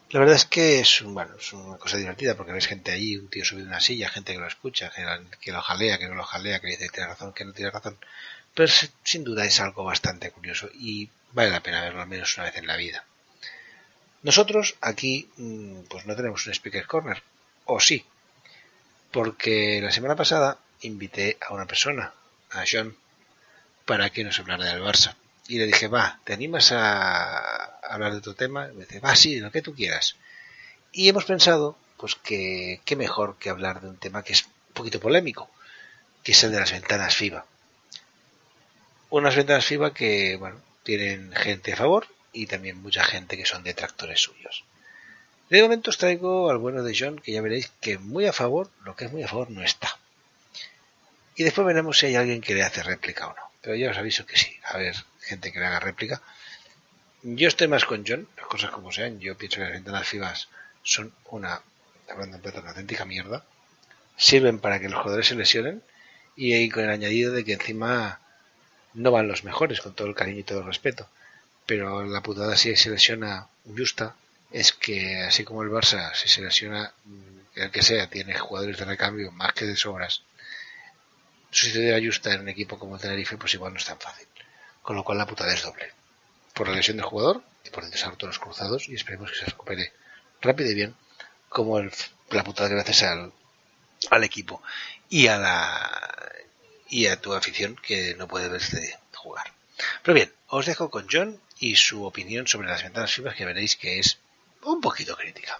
La 0.09 0.21
verdad 0.21 0.35
es 0.35 0.45
que 0.45 0.79
es, 0.79 1.01
un, 1.01 1.13
bueno, 1.13 1.35
es 1.37 1.51
una 1.51 1.77
cosa 1.77 1.97
divertida 1.97 2.35
porque 2.35 2.53
ves 2.53 2.67
gente 2.67 2.93
allí, 2.93 3.17
un 3.17 3.29
tío 3.29 3.43
subido 3.43 3.65
en 3.65 3.71
una 3.71 3.81
silla, 3.81 4.09
gente 4.09 4.31
que 4.31 4.39
lo 4.39 4.47
escucha, 4.47 4.89
que 5.41 5.51
lo 5.51 5.61
jalea, 5.61 5.97
que 5.97 6.07
no 6.07 6.15
lo 6.15 6.23
jalea, 6.23 6.61
que 6.61 6.67
dice 6.67 6.85
que 6.85 6.91
tiene 6.91 7.09
razón, 7.09 7.33
que 7.33 7.43
no 7.43 7.51
tiene 7.51 7.71
razón. 7.71 7.97
Pero 8.53 8.71
sin 9.03 9.25
duda 9.25 9.43
es 9.43 9.59
algo 9.59 9.83
bastante 9.83 10.31
curioso 10.31 10.69
y 10.73 11.09
vale 11.33 11.49
la 11.49 11.61
pena 11.61 11.81
verlo 11.81 12.01
al 12.01 12.07
menos 12.07 12.37
una 12.37 12.45
vez 12.45 12.55
en 12.55 12.67
la 12.67 12.77
vida. 12.77 13.03
Nosotros 14.23 14.75
aquí 14.81 15.29
pues 15.89 16.05
no 16.05 16.15
tenemos 16.15 16.45
un 16.45 16.53
speaker 16.53 16.87
corner, 16.87 17.21
o 17.65 17.79
sí, 17.79 18.05
porque 19.11 19.79
la 19.81 19.91
semana 19.91 20.15
pasada 20.15 20.57
invité 20.81 21.37
a 21.41 21.53
una 21.53 21.65
persona, 21.65 22.13
a 22.51 22.63
John, 22.69 22.95
para 23.85 24.09
que 24.09 24.23
nos 24.23 24.39
hablara 24.39 24.65
del 24.65 24.81
Barça. 24.81 25.15
Y 25.47 25.59
le 25.59 25.65
dije, 25.65 25.87
va, 25.87 26.19
¿te 26.25 26.33
animas 26.33 26.71
a 26.73 27.79
hablar 27.87 28.13
de 28.13 28.21
tu 28.21 28.33
tema? 28.33 28.67
Y 28.67 28.75
me 28.75 28.85
dice, 28.85 28.99
va, 28.99 29.15
sí, 29.15 29.39
lo 29.39 29.51
que 29.51 29.61
tú 29.61 29.73
quieras. 29.73 30.15
Y 30.91 31.07
hemos 31.07 31.25
pensado, 31.25 31.77
pues 31.95 32.15
que 32.15 32.81
qué 32.83 32.95
mejor 32.95 33.37
que 33.37 33.49
hablar 33.49 33.81
de 33.81 33.89
un 33.89 33.97
tema 33.97 34.23
que 34.23 34.33
es 34.33 34.43
un 34.43 34.73
poquito 34.73 34.99
polémico, 34.99 35.49
que 36.23 36.33
es 36.33 36.43
el 36.43 36.51
de 36.51 36.59
las 36.59 36.71
ventanas 36.71 37.15
FIBA. 37.15 37.45
Unas 39.09 39.35
ventanas 39.35 39.65
FIBA 39.65 39.93
que, 39.93 40.35
bueno, 40.35 40.59
tienen 40.83 41.31
gente 41.33 41.73
a 41.73 41.77
favor 41.77 42.07
y 42.37 42.45
también 42.45 42.81
mucha 42.81 43.03
gente 43.03 43.35
que 43.35 43.45
son 43.45 43.63
detractores 43.63 44.21
suyos. 44.21 44.63
De 45.49 45.61
momento 45.61 45.89
os 45.89 45.97
traigo 45.97 46.49
al 46.51 46.57
bueno 46.57 46.83
de 46.83 46.95
John, 46.97 47.19
que 47.19 47.31
ya 47.31 47.41
veréis 47.41 47.71
que 47.81 47.97
muy 47.97 48.25
a 48.27 48.33
favor, 48.33 48.69
lo 48.83 48.95
que 48.95 49.05
es 49.05 49.11
muy 49.11 49.23
a 49.23 49.27
favor, 49.27 49.49
no 49.49 49.63
está. 49.63 49.97
Y 51.35 51.43
después 51.43 51.65
veremos 51.65 51.97
si 51.97 52.07
hay 52.07 52.15
alguien 52.15 52.41
que 52.41 52.53
le 52.53 52.63
hace 52.63 52.83
réplica 52.83 53.27
o 53.27 53.33
no. 53.33 53.43
Pero 53.61 53.75
ya 53.75 53.91
os 53.91 53.97
aviso 53.97 54.25
que 54.25 54.37
sí, 54.37 54.55
a 54.63 54.77
ver, 54.77 54.95
gente 55.21 55.51
que 55.51 55.59
le 55.59 55.65
haga 55.65 55.79
réplica. 55.79 56.21
Yo 57.23 57.47
estoy 57.47 57.67
más 57.67 57.85
con 57.85 58.03
John, 58.05 58.27
las 58.37 58.45
cosas 58.45 58.71
como 58.71 58.91
sean. 58.91 59.19
Yo 59.19 59.37
pienso 59.37 59.57
que 59.57 59.63
las 59.63 59.73
ventanas 59.73 60.07
FIBAs 60.07 60.49
son 60.83 61.13
una, 61.31 61.61
hablando 62.09 62.37
en 62.37 62.41
plata, 62.43 62.59
una 62.59 62.69
auténtica 62.69 63.05
mierda. 63.05 63.43
Sirven 64.15 64.59
para 64.59 64.79
que 64.79 64.89
los 64.89 64.99
jugadores 64.99 65.27
se 65.27 65.35
lesionen 65.35 65.81
y 66.35 66.53
ahí 66.53 66.69
con 66.69 66.83
el 66.83 66.89
añadido 66.89 67.31
de 67.33 67.43
que 67.43 67.53
encima 67.53 68.19
no 68.93 69.11
van 69.11 69.27
los 69.27 69.43
mejores, 69.43 69.81
con 69.81 69.93
todo 69.93 70.07
el 70.07 70.15
cariño 70.15 70.39
y 70.39 70.43
todo 70.43 70.59
el 70.59 70.65
respeto. 70.65 71.07
Pero 71.67 72.05
la 72.05 72.21
putada 72.21 72.55
si 72.55 72.75
se 72.77 72.89
lesiona 72.89 73.49
Justa 73.65 74.15
es 74.51 74.71
que 74.71 75.23
así 75.23 75.43
como 75.43 75.63
el 75.63 75.69
Barça, 75.69 76.15
si 76.15 76.29
se 76.29 76.41
lesiona 76.41 76.93
el 77.55 77.69
que 77.71 77.81
sea, 77.81 78.09
tiene 78.09 78.37
jugadores 78.37 78.77
de 78.77 78.85
recambio 78.85 79.31
más 79.33 79.51
que 79.53 79.65
de 79.65 79.75
sobras, 79.75 80.23
sustituir 81.51 81.93
a 81.93 81.99
Justa 82.03 82.33
en 82.33 82.41
un 82.41 82.49
equipo 82.49 82.79
como 82.79 82.95
el 82.95 83.01
Tenerife 83.01 83.37
pues 83.37 83.53
igual 83.53 83.73
no 83.73 83.79
es 83.79 83.85
tan 83.85 83.99
fácil. 83.99 84.27
Con 84.81 84.95
lo 84.95 85.03
cual 85.03 85.17
la 85.17 85.27
putada 85.27 85.53
es 85.53 85.61
doble. 85.61 85.91
Por 86.53 86.69
la 86.69 86.75
lesión 86.75 86.95
del 86.95 87.05
jugador 87.05 87.43
y 87.65 87.69
por 87.69 87.83
todos 87.89 88.21
los 88.21 88.39
cruzados 88.39 88.87
y 88.87 88.95
esperemos 88.95 89.29
que 89.31 89.37
se 89.37 89.45
recupere 89.45 89.91
rápido 90.41 90.71
y 90.71 90.75
bien 90.75 90.95
como 91.49 91.79
el, 91.79 91.91
la 92.29 92.45
putada 92.45 92.69
gracias 92.69 93.03
al, 93.03 93.33
al 94.09 94.23
equipo 94.23 94.63
y 95.09 95.27
a 95.27 95.37
la 95.37 96.31
y 96.89 97.07
a 97.07 97.19
tu 97.19 97.33
afición 97.33 97.75
que 97.75 98.15
no 98.15 98.29
puede 98.29 98.47
verse 98.47 98.97
jugar. 99.13 99.51
Pero 100.03 100.15
bien, 100.15 100.33
os 100.47 100.65
dejo 100.65 100.89
con 100.89 101.07
John 101.11 101.41
y 101.59 101.75
su 101.75 102.03
opinión 102.03 102.47
sobre 102.47 102.67
las 102.67 102.83
ventanas 102.83 103.13
FIBA 103.13 103.33
que 103.33 103.45
veréis 103.45 103.75
que 103.75 103.99
es 103.99 104.19
un 104.63 104.81
poquito 104.81 105.15
crítica. 105.15 105.59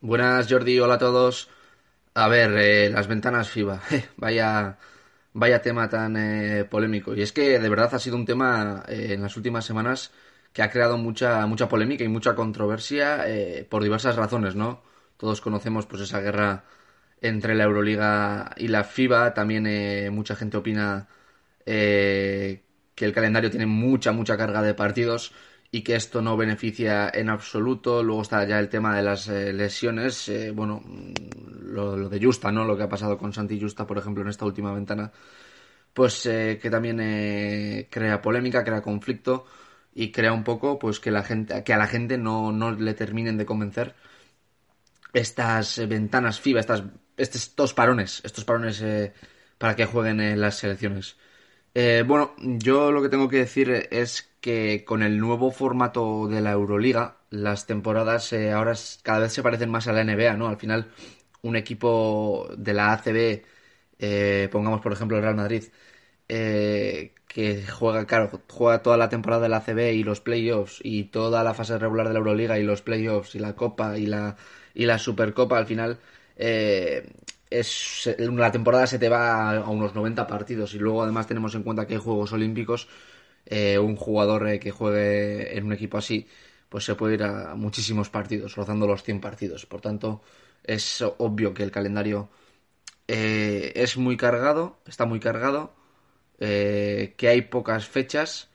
Buenas 0.00 0.46
Jordi, 0.48 0.78
hola 0.78 0.94
a 0.94 0.98
todos. 0.98 1.48
A 2.14 2.28
ver, 2.28 2.52
eh, 2.58 2.90
las 2.90 3.08
ventanas 3.08 3.48
FIBA, 3.50 3.82
vaya, 4.16 4.78
vaya 5.32 5.62
tema 5.62 5.88
tan 5.88 6.16
eh, 6.16 6.64
polémico. 6.64 7.14
Y 7.14 7.22
es 7.22 7.32
que 7.32 7.58
de 7.58 7.68
verdad 7.68 7.94
ha 7.94 7.98
sido 7.98 8.16
un 8.16 8.26
tema 8.26 8.84
eh, 8.88 9.14
en 9.14 9.22
las 9.22 9.36
últimas 9.36 9.64
semanas 9.64 10.12
que 10.52 10.62
ha 10.62 10.70
creado 10.70 10.96
mucha, 10.96 11.46
mucha 11.46 11.68
polémica 11.68 12.04
y 12.04 12.08
mucha 12.08 12.34
controversia 12.34 13.28
eh, 13.28 13.66
por 13.68 13.82
diversas 13.82 14.14
razones, 14.14 14.54
¿no? 14.54 14.82
Todos 15.16 15.40
conocemos 15.40 15.86
pues 15.86 16.02
esa 16.02 16.20
guerra 16.20 16.64
entre 17.20 17.54
la 17.54 17.64
Euroliga 17.64 18.52
y 18.56 18.68
la 18.68 18.84
FIBA. 18.84 19.34
También 19.34 20.14
mucha 20.14 20.36
gente 20.36 20.56
opina 20.58 21.08
eh, 21.66 22.63
que 22.94 23.04
el 23.04 23.12
calendario 23.12 23.50
tiene 23.50 23.66
mucha, 23.66 24.12
mucha 24.12 24.36
carga 24.36 24.62
de 24.62 24.74
partidos 24.74 25.32
y 25.70 25.82
que 25.82 25.96
esto 25.96 26.22
no 26.22 26.36
beneficia 26.36 27.10
en 27.12 27.30
absoluto. 27.30 28.02
Luego 28.02 28.22
está 28.22 28.44
ya 28.46 28.60
el 28.60 28.68
tema 28.68 28.96
de 28.96 29.02
las 29.02 29.28
eh, 29.28 29.52
lesiones. 29.52 30.28
eh, 30.28 30.50
bueno, 30.52 30.82
lo, 31.62 32.08
de 32.08 32.24
Justa, 32.24 32.52
¿no? 32.52 32.64
Lo 32.64 32.76
que 32.76 32.84
ha 32.84 32.88
pasado 32.88 33.18
con 33.18 33.32
Santi 33.32 33.60
Justa, 33.60 33.86
por 33.86 33.98
ejemplo, 33.98 34.22
en 34.22 34.28
esta 34.30 34.44
última 34.44 34.72
ventana. 34.72 35.12
Pues 35.92 36.26
eh, 36.26 36.58
que 36.62 36.70
también 36.70 37.00
eh, 37.00 37.88
crea 37.90 38.20
polémica, 38.22 38.64
crea 38.64 38.82
conflicto 38.82 39.46
y 39.94 40.10
crea 40.12 40.32
un 40.32 40.44
poco 40.44 40.78
pues 40.78 41.00
que 41.00 41.10
la 41.10 41.22
gente 41.22 41.62
que 41.64 41.72
a 41.72 41.78
la 41.78 41.86
gente 41.86 42.18
no, 42.18 42.52
no 42.52 42.72
le 42.72 42.94
terminen 42.94 43.38
de 43.38 43.46
convencer 43.46 43.94
estas 45.12 45.86
ventanas 45.88 46.40
FIBA, 46.40 46.60
estas, 46.60 46.82
estos 47.16 47.74
parones, 47.74 48.20
estos 48.24 48.44
parones 48.44 48.84
para 49.58 49.76
que 49.76 49.86
jueguen 49.86 50.20
en 50.20 50.40
las 50.40 50.58
selecciones. 50.58 51.16
Eh, 51.76 52.04
bueno, 52.06 52.34
yo 52.38 52.92
lo 52.92 53.02
que 53.02 53.08
tengo 53.08 53.28
que 53.28 53.38
decir 53.38 53.88
es 53.90 54.22
que 54.40 54.84
con 54.84 55.02
el 55.02 55.18
nuevo 55.18 55.50
formato 55.50 56.28
de 56.28 56.40
la 56.40 56.52
Euroliga, 56.52 57.18
las 57.30 57.66
temporadas 57.66 58.32
eh, 58.32 58.52
ahora 58.52 58.74
cada 59.02 59.20
vez 59.20 59.32
se 59.32 59.42
parecen 59.42 59.70
más 59.70 59.88
a 59.88 59.92
la 59.92 60.02
NBA, 60.02 60.36
¿no? 60.36 60.46
Al 60.48 60.56
final, 60.56 60.92
un 61.42 61.56
equipo 61.56 62.48
de 62.56 62.74
la 62.74 62.92
ACB, 62.92 63.44
eh, 63.98 64.48
pongamos 64.52 64.80
por 64.82 64.92
ejemplo 64.92 65.16
el 65.16 65.24
Real 65.24 65.34
Madrid, 65.36 65.64
eh, 66.28 67.14
que 67.28 67.66
juega, 67.66 68.06
claro, 68.06 68.42
juega 68.48 68.82
toda 68.82 68.96
la 68.96 69.08
temporada 69.08 69.42
de 69.42 69.48
la 69.48 69.58
ACB 69.58 69.94
y 69.94 70.04
los 70.04 70.20
playoffs 70.20 70.80
y 70.84 71.04
toda 71.04 71.42
la 71.44 71.54
fase 71.54 71.78
regular 71.78 72.06
de 72.08 72.14
la 72.14 72.18
Euroliga 72.20 72.58
y 72.58 72.62
los 72.64 72.82
playoffs 72.82 73.34
y 73.34 73.40
la 73.40 73.56
Copa 73.56 73.98
y 73.98 74.06
la, 74.06 74.36
y 74.74 74.86
la 74.86 74.98
Supercopa, 74.98 75.58
al 75.58 75.66
final 75.66 76.00
eh, 76.36 77.06
es, 77.58 78.14
la 78.18 78.52
temporada 78.52 78.86
se 78.86 78.98
te 78.98 79.08
va 79.08 79.56
a 79.56 79.68
unos 79.70 79.94
90 79.94 80.26
partidos 80.26 80.74
y 80.74 80.78
luego 80.78 81.02
además 81.02 81.26
tenemos 81.26 81.54
en 81.54 81.62
cuenta 81.62 81.86
que 81.86 81.94
hay 81.94 82.00
Juegos 82.00 82.32
Olímpicos, 82.32 82.88
eh, 83.46 83.78
un 83.78 83.96
jugador 83.96 84.48
eh, 84.48 84.60
que 84.60 84.70
juegue 84.70 85.56
en 85.56 85.64
un 85.66 85.72
equipo 85.72 85.98
así, 85.98 86.26
pues 86.68 86.84
se 86.84 86.94
puede 86.94 87.14
ir 87.14 87.22
a 87.24 87.54
muchísimos 87.54 88.10
partidos, 88.10 88.54
rozando 88.56 88.86
los 88.86 89.02
100 89.02 89.20
partidos. 89.20 89.66
Por 89.66 89.80
tanto, 89.80 90.22
es 90.64 91.02
obvio 91.18 91.54
que 91.54 91.62
el 91.62 91.70
calendario 91.70 92.30
eh, 93.08 93.72
es 93.76 93.96
muy 93.96 94.16
cargado, 94.16 94.78
está 94.86 95.04
muy 95.06 95.20
cargado, 95.20 95.74
eh, 96.38 97.14
que 97.16 97.28
hay 97.28 97.42
pocas 97.42 97.86
fechas 97.88 98.50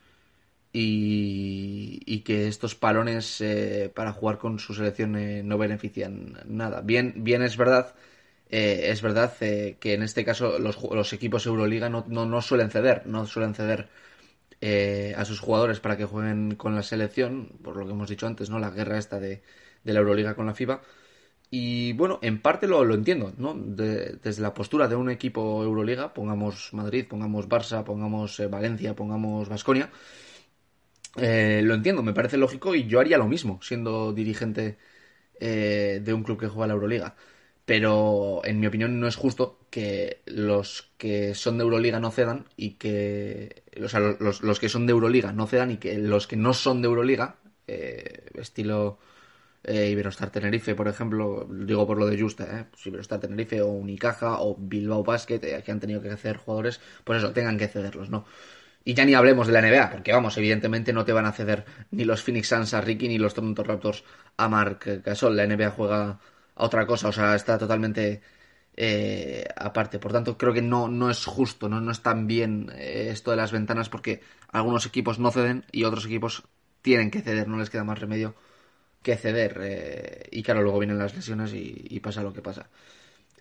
y, 0.74 2.22
que 2.26 2.48
estos 2.48 2.76
palones 2.76 3.42
eh, 3.42 3.92
para 3.96 4.14
jugar 4.14 4.38
con 4.38 4.60
su 4.60 4.74
selección 4.74 5.48
no 5.48 5.58
benefician 5.58 6.40
nada. 6.46 6.82
Bien, 6.82 7.14
bien 7.18 7.42
es 7.44 7.58
verdad, 7.58 7.96
eh, 8.50 8.90
es 8.92 9.02
verdad 9.02 9.34
eh, 9.42 9.78
que 9.80 9.94
en 9.94 10.04
este 10.04 10.26
caso 10.26 10.60
los, 10.60 10.82
los 10.84 11.14
equipos 11.14 11.46
Euroliga 11.46 11.90
no, 11.90 12.06
no, 12.08 12.26
no 12.26 12.42
suelen 12.42 12.70
ceder, 12.72 13.06
no 13.08 13.26
suelen 13.26 13.54
ceder 13.56 13.90
eh, 14.62 15.14
a 15.18 15.26
sus 15.26 15.40
jugadores 15.40 15.80
para 15.80 15.98
que 15.98 16.06
jueguen 16.06 16.56
con 16.56 16.76
la 16.76 16.84
selección, 16.84 17.50
por 17.64 17.78
lo 17.78 17.86
que 17.86 17.92
hemos 17.94 18.10
dicho 18.10 18.28
antes, 18.28 18.50
¿no? 18.50 18.60
La 18.60 18.72
guerra 18.72 18.98
esta 18.98 19.20
de, 19.20 19.42
de 19.84 19.94
la 19.94 20.00
Euroliga 20.00 20.36
con 20.36 20.46
la 20.48 20.54
FIBA. 20.54 20.82
Y 21.52 21.94
bueno, 21.94 22.20
en 22.22 22.42
parte 22.42 22.68
lo, 22.68 22.86
lo 22.86 22.94
entiendo, 22.96 23.34
¿no? 23.38 23.56
De- 23.56 24.18
desde 24.24 24.42
la 24.44 24.54
postura 24.54 24.88
de 24.88 24.96
un 24.96 25.10
equipo 25.10 25.64
Euroliga, 25.64 26.14
pongamos 26.14 26.74
Madrid, 26.74 27.08
pongamos 27.10 27.48
Barça, 27.50 27.84
pongamos 27.84 28.40
eh, 28.40 28.48
Valencia, 28.48 28.96
pongamos 28.96 29.50
Vasconia, 29.50 29.90
lo 31.16 31.74
entiendo, 31.74 32.04
me 32.04 32.14
parece 32.14 32.38
lógico 32.38 32.76
y 32.76 32.88
yo 32.88 33.00
haría 33.00 33.18
lo 33.18 33.28
mismo 33.28 33.60
siendo 33.62 34.14
dirigente 34.14 34.78
de 35.40 36.14
un 36.14 36.24
club 36.24 36.40
que 36.40 36.48
juega 36.48 36.68
la 36.68 36.74
Euroliga. 36.74 37.16
Pero 37.70 38.42
en 38.46 38.60
mi 38.60 38.66
opinión 38.66 39.00
no 39.00 39.08
es 39.08 39.16
justo 39.16 39.60
que 39.70 40.24
los 40.26 40.90
que 40.98 41.36
son 41.36 41.60
de 41.60 41.64
Euroliga 41.66 42.00
no 42.00 42.10
cedan 42.10 42.48
y 42.58 42.72
que. 42.72 43.62
O 43.84 43.88
sea, 43.88 44.00
los, 44.00 44.42
los 44.42 44.60
que 44.60 44.70
son 44.70 44.88
de 44.88 44.92
Euroliga 44.94 45.34
no 45.34 45.46
cedan 45.46 45.70
y 45.70 45.78
que 45.78 45.96
los 46.00 46.26
que 46.26 46.36
no 46.36 46.56
son 46.56 46.82
de 46.82 46.88
Euroliga, 46.88 47.36
eh, 47.68 48.32
estilo 48.34 48.98
eh, 49.64 49.88
Iberostar 49.92 50.32
Tenerife, 50.32 50.74
por 50.74 50.88
ejemplo, 50.88 51.48
digo 51.48 51.86
por 51.86 52.00
lo 52.00 52.08
de 52.08 52.20
Justa, 52.20 52.46
¿eh? 52.60 52.66
Pues 52.72 52.88
Iberostar 52.88 53.20
Tenerife 53.20 53.62
o 53.62 53.68
Unicaja 53.68 54.40
o 54.42 54.56
Bilbao 54.58 55.04
Basket, 55.04 55.40
eh, 55.44 55.62
que 55.64 55.72
han 55.72 55.80
tenido 55.80 56.02
que 56.02 56.10
hacer 56.10 56.38
jugadores, 56.38 56.82
pues 57.04 57.20
eso, 57.20 57.34
tengan 57.34 57.60
que 57.60 57.68
cederlos, 57.68 58.10
¿no? 58.10 58.26
Y 58.84 58.96
ya 58.96 59.06
ni 59.06 59.14
hablemos 59.14 59.46
de 59.46 59.54
la 59.54 59.62
NBA, 59.62 59.92
porque 59.92 60.12
vamos, 60.12 60.36
evidentemente 60.40 60.92
no 60.92 61.06
te 61.06 61.14
van 61.14 61.28
a 61.28 61.34
ceder 61.34 61.66
ni 61.92 62.04
los 62.04 62.24
Phoenix 62.24 62.48
Suns 62.48 62.74
a 62.74 62.82
Ricky 62.82 63.08
ni 63.10 63.20
los 63.20 63.36
Toronto 63.36 63.64
Raptors 63.64 64.04
a 64.38 64.50
Mark 64.50 65.04
Gasol. 65.06 65.38
La 65.38 65.46
NBA 65.46 65.70
juega 65.70 66.20
a 66.60 66.66
otra 66.66 66.86
cosa, 66.92 67.10
o 67.10 67.12
sea, 67.12 67.36
está 67.36 67.58
totalmente 67.58 68.22
eh, 68.76 69.46
aparte. 69.56 70.00
Por 70.00 70.12
tanto, 70.14 70.38
creo 70.38 70.54
que 70.54 70.62
no, 70.62 70.88
no 70.88 71.10
es 71.10 71.26
justo, 71.26 71.70
no, 71.70 71.82
no 71.82 71.92
es 71.92 72.02
tan 72.02 72.28
bien 72.28 72.72
eh, 72.76 73.10
esto 73.12 73.32
de 73.32 73.38
las 73.38 73.52
ventanas, 73.52 73.90
porque 73.90 74.22
algunos 74.52 74.86
equipos 74.86 75.20
no 75.20 75.32
ceden 75.32 75.66
y 75.72 75.84
otros 75.86 76.06
equipos 76.06 76.44
tienen 76.82 77.12
que 77.12 77.22
ceder, 77.22 77.48
no 77.48 77.58
les 77.58 77.70
queda 77.70 77.84
más 77.84 78.00
remedio 78.00 78.36
que 79.04 79.16
ceder. 79.18 79.60
eh, 79.64 80.28
y 80.32 80.44
claro, 80.44 80.62
luego 80.64 80.80
vienen 80.80 81.00
las 81.00 81.16
lesiones 81.16 81.54
y, 81.54 81.86
y 81.90 82.00
pasa 82.02 82.24
lo 82.24 82.34
que 82.34 82.42
pasa. 82.42 82.70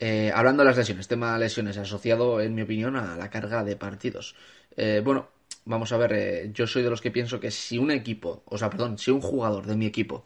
Eh, 0.00 0.30
hablando 0.34 0.62
de 0.62 0.68
las 0.68 0.76
lesiones, 0.78 1.08
tema 1.08 1.36
lesiones 1.38 1.76
asociado, 1.78 2.40
en 2.40 2.54
mi 2.54 2.62
opinión, 2.62 2.96
a 2.96 3.16
la 3.16 3.30
carga 3.30 3.64
de 3.64 3.76
partidos. 3.76 4.36
Eh, 4.76 5.02
bueno, 5.04 5.28
vamos 5.64 5.92
a 5.92 5.96
ver, 5.96 6.52
yo 6.52 6.66
soy 6.66 6.82
de 6.82 6.90
los 6.90 7.00
que 7.00 7.10
pienso 7.10 7.40
que 7.40 7.50
si 7.50 7.78
un 7.78 7.90
equipo, 7.90 8.42
o 8.46 8.56
sea, 8.58 8.70
perdón, 8.70 8.98
si 8.98 9.10
un 9.10 9.20
jugador 9.20 9.66
de 9.66 9.76
mi 9.76 9.86
equipo 9.86 10.24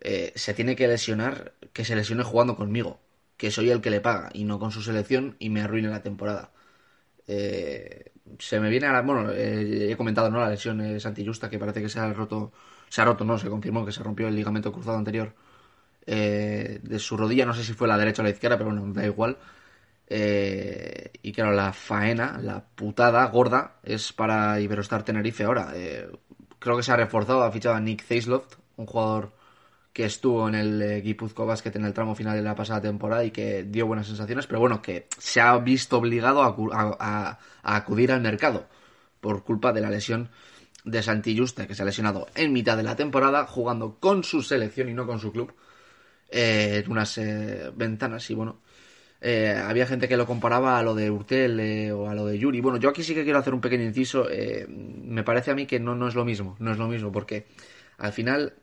eh, 0.00 0.32
se 0.34 0.54
tiene 0.54 0.76
que 0.76 0.88
lesionar, 0.88 1.54
que 1.72 1.84
se 1.84 1.96
lesione 1.96 2.22
jugando 2.24 2.56
conmigo, 2.56 3.00
que 3.36 3.50
soy 3.50 3.70
el 3.70 3.80
que 3.80 3.90
le 3.90 4.00
paga 4.00 4.30
y 4.32 4.44
no 4.44 4.58
con 4.58 4.70
su 4.72 4.82
selección 4.82 5.36
y 5.38 5.50
me 5.50 5.62
arruine 5.62 5.88
la 5.88 6.02
temporada. 6.02 6.52
Eh, 7.26 8.12
se 8.38 8.60
me 8.60 8.70
viene 8.70 8.86
a 8.86 8.92
la, 8.92 9.02
bueno, 9.02 9.30
eh, 9.32 9.92
he 9.92 9.96
comentado, 9.96 10.30
¿no? 10.30 10.40
La 10.40 10.50
lesión 10.50 10.78
de 10.78 11.00
Santi 11.00 11.26
Justa, 11.26 11.50
que 11.50 11.58
parece 11.58 11.82
que 11.82 11.88
se 11.88 12.00
ha 12.00 12.12
roto, 12.12 12.52
se 12.88 13.00
ha 13.02 13.04
roto, 13.04 13.24
no, 13.24 13.38
se 13.38 13.48
confirmó 13.48 13.84
que 13.84 13.92
se 13.92 14.02
rompió 14.02 14.28
el 14.28 14.36
ligamento 14.36 14.72
cruzado 14.72 14.98
anterior 14.98 15.34
eh, 16.06 16.80
de 16.82 16.98
su 16.98 17.16
rodilla, 17.16 17.46
no 17.46 17.54
sé 17.54 17.64
si 17.64 17.72
fue 17.74 17.88
la 17.88 17.98
derecha 17.98 18.22
o 18.22 18.24
la 18.24 18.30
izquierda, 18.30 18.58
pero 18.58 18.70
bueno, 18.70 18.92
da 18.92 19.04
igual. 19.06 19.38
Eh, 20.08 21.12
y 21.22 21.32
claro, 21.32 21.52
la 21.52 21.72
faena, 21.72 22.38
la 22.42 22.64
putada 22.64 23.24
gorda, 23.26 23.76
es 23.84 24.12
para 24.12 24.60
Iberostar 24.60 25.04
Tenerife 25.04 25.44
ahora. 25.44 25.72
Eh, 25.74 26.10
creo 26.58 26.76
que 26.76 26.82
se 26.82 26.92
ha 26.92 26.96
reforzado, 26.96 27.42
ha 27.42 27.52
fichado 27.52 27.76
a 27.76 27.80
Nick 27.80 28.02
Zeisloft, 28.02 28.56
un 28.76 28.86
jugador 28.86 29.32
que 29.92 30.04
estuvo 30.04 30.48
en 30.48 30.54
el 30.54 30.82
eh, 30.82 31.00
Guipuzcoa 31.00 31.46
Basket 31.46 31.72
en 31.76 31.84
el 31.84 31.92
tramo 31.92 32.14
final 32.14 32.36
de 32.36 32.42
la 32.42 32.54
pasada 32.54 32.80
temporada 32.80 33.24
y 33.24 33.30
que 33.30 33.64
dio 33.64 33.86
buenas 33.86 34.06
sensaciones, 34.06 34.46
pero 34.46 34.60
bueno, 34.60 34.80
que 34.82 35.06
se 35.18 35.40
ha 35.40 35.56
visto 35.58 35.98
obligado 35.98 36.42
a, 36.42 36.56
acu- 36.56 36.72
a- 36.72 36.96
a- 36.98 37.38
a 37.62 37.76
acudir 37.76 38.12
al 38.12 38.20
mercado 38.20 38.68
por 39.20 39.44
culpa 39.44 39.72
de 39.72 39.80
la 39.80 39.90
lesión 39.90 40.30
de 40.84 41.02
Santi 41.02 41.36
que 41.66 41.74
se 41.74 41.82
ha 41.82 41.84
lesionado 41.84 42.26
en 42.34 42.52
mitad 42.52 42.76
de 42.76 42.82
la 42.82 42.96
temporada 42.96 43.46
jugando 43.46 43.96
con 44.00 44.24
su 44.24 44.42
selección 44.42 44.88
y 44.88 44.94
no 44.94 45.06
con 45.06 45.18
su 45.20 45.30
club 45.32 45.52
eh, 46.30 46.82
en 46.84 46.90
unas 46.90 47.18
eh, 47.18 47.70
ventanas 47.74 48.28
y 48.30 48.34
bueno 48.34 48.58
eh, 49.20 49.54
había 49.62 49.86
gente 49.86 50.08
que 50.08 50.16
lo 50.16 50.26
comparaba 50.26 50.78
a 50.78 50.82
lo 50.82 50.94
de 50.94 51.10
Urtel 51.10 51.92
o 51.92 52.08
a 52.08 52.14
lo 52.14 52.24
de 52.26 52.38
Yuri. 52.38 52.60
Bueno, 52.62 52.78
yo 52.78 52.88
aquí 52.88 53.02
sí 53.02 53.14
que 53.14 53.24
quiero 53.24 53.38
hacer 53.38 53.52
un 53.52 53.60
pequeño 53.60 53.84
inciso. 53.84 54.26
eh, 54.30 54.66
me 54.68 55.22
parece 55.24 55.50
a 55.50 55.54
mí 55.54 55.66
que 55.66 55.78
no, 55.78 55.94
no 55.94 56.08
es 56.08 56.14
lo 56.14 56.24
mismo. 56.24 56.56
No 56.58 56.72
es 56.72 56.78
lo 56.78 56.88
mismo 56.88 57.12
porque 57.12 57.46
al 57.98 58.12
final 58.14 58.54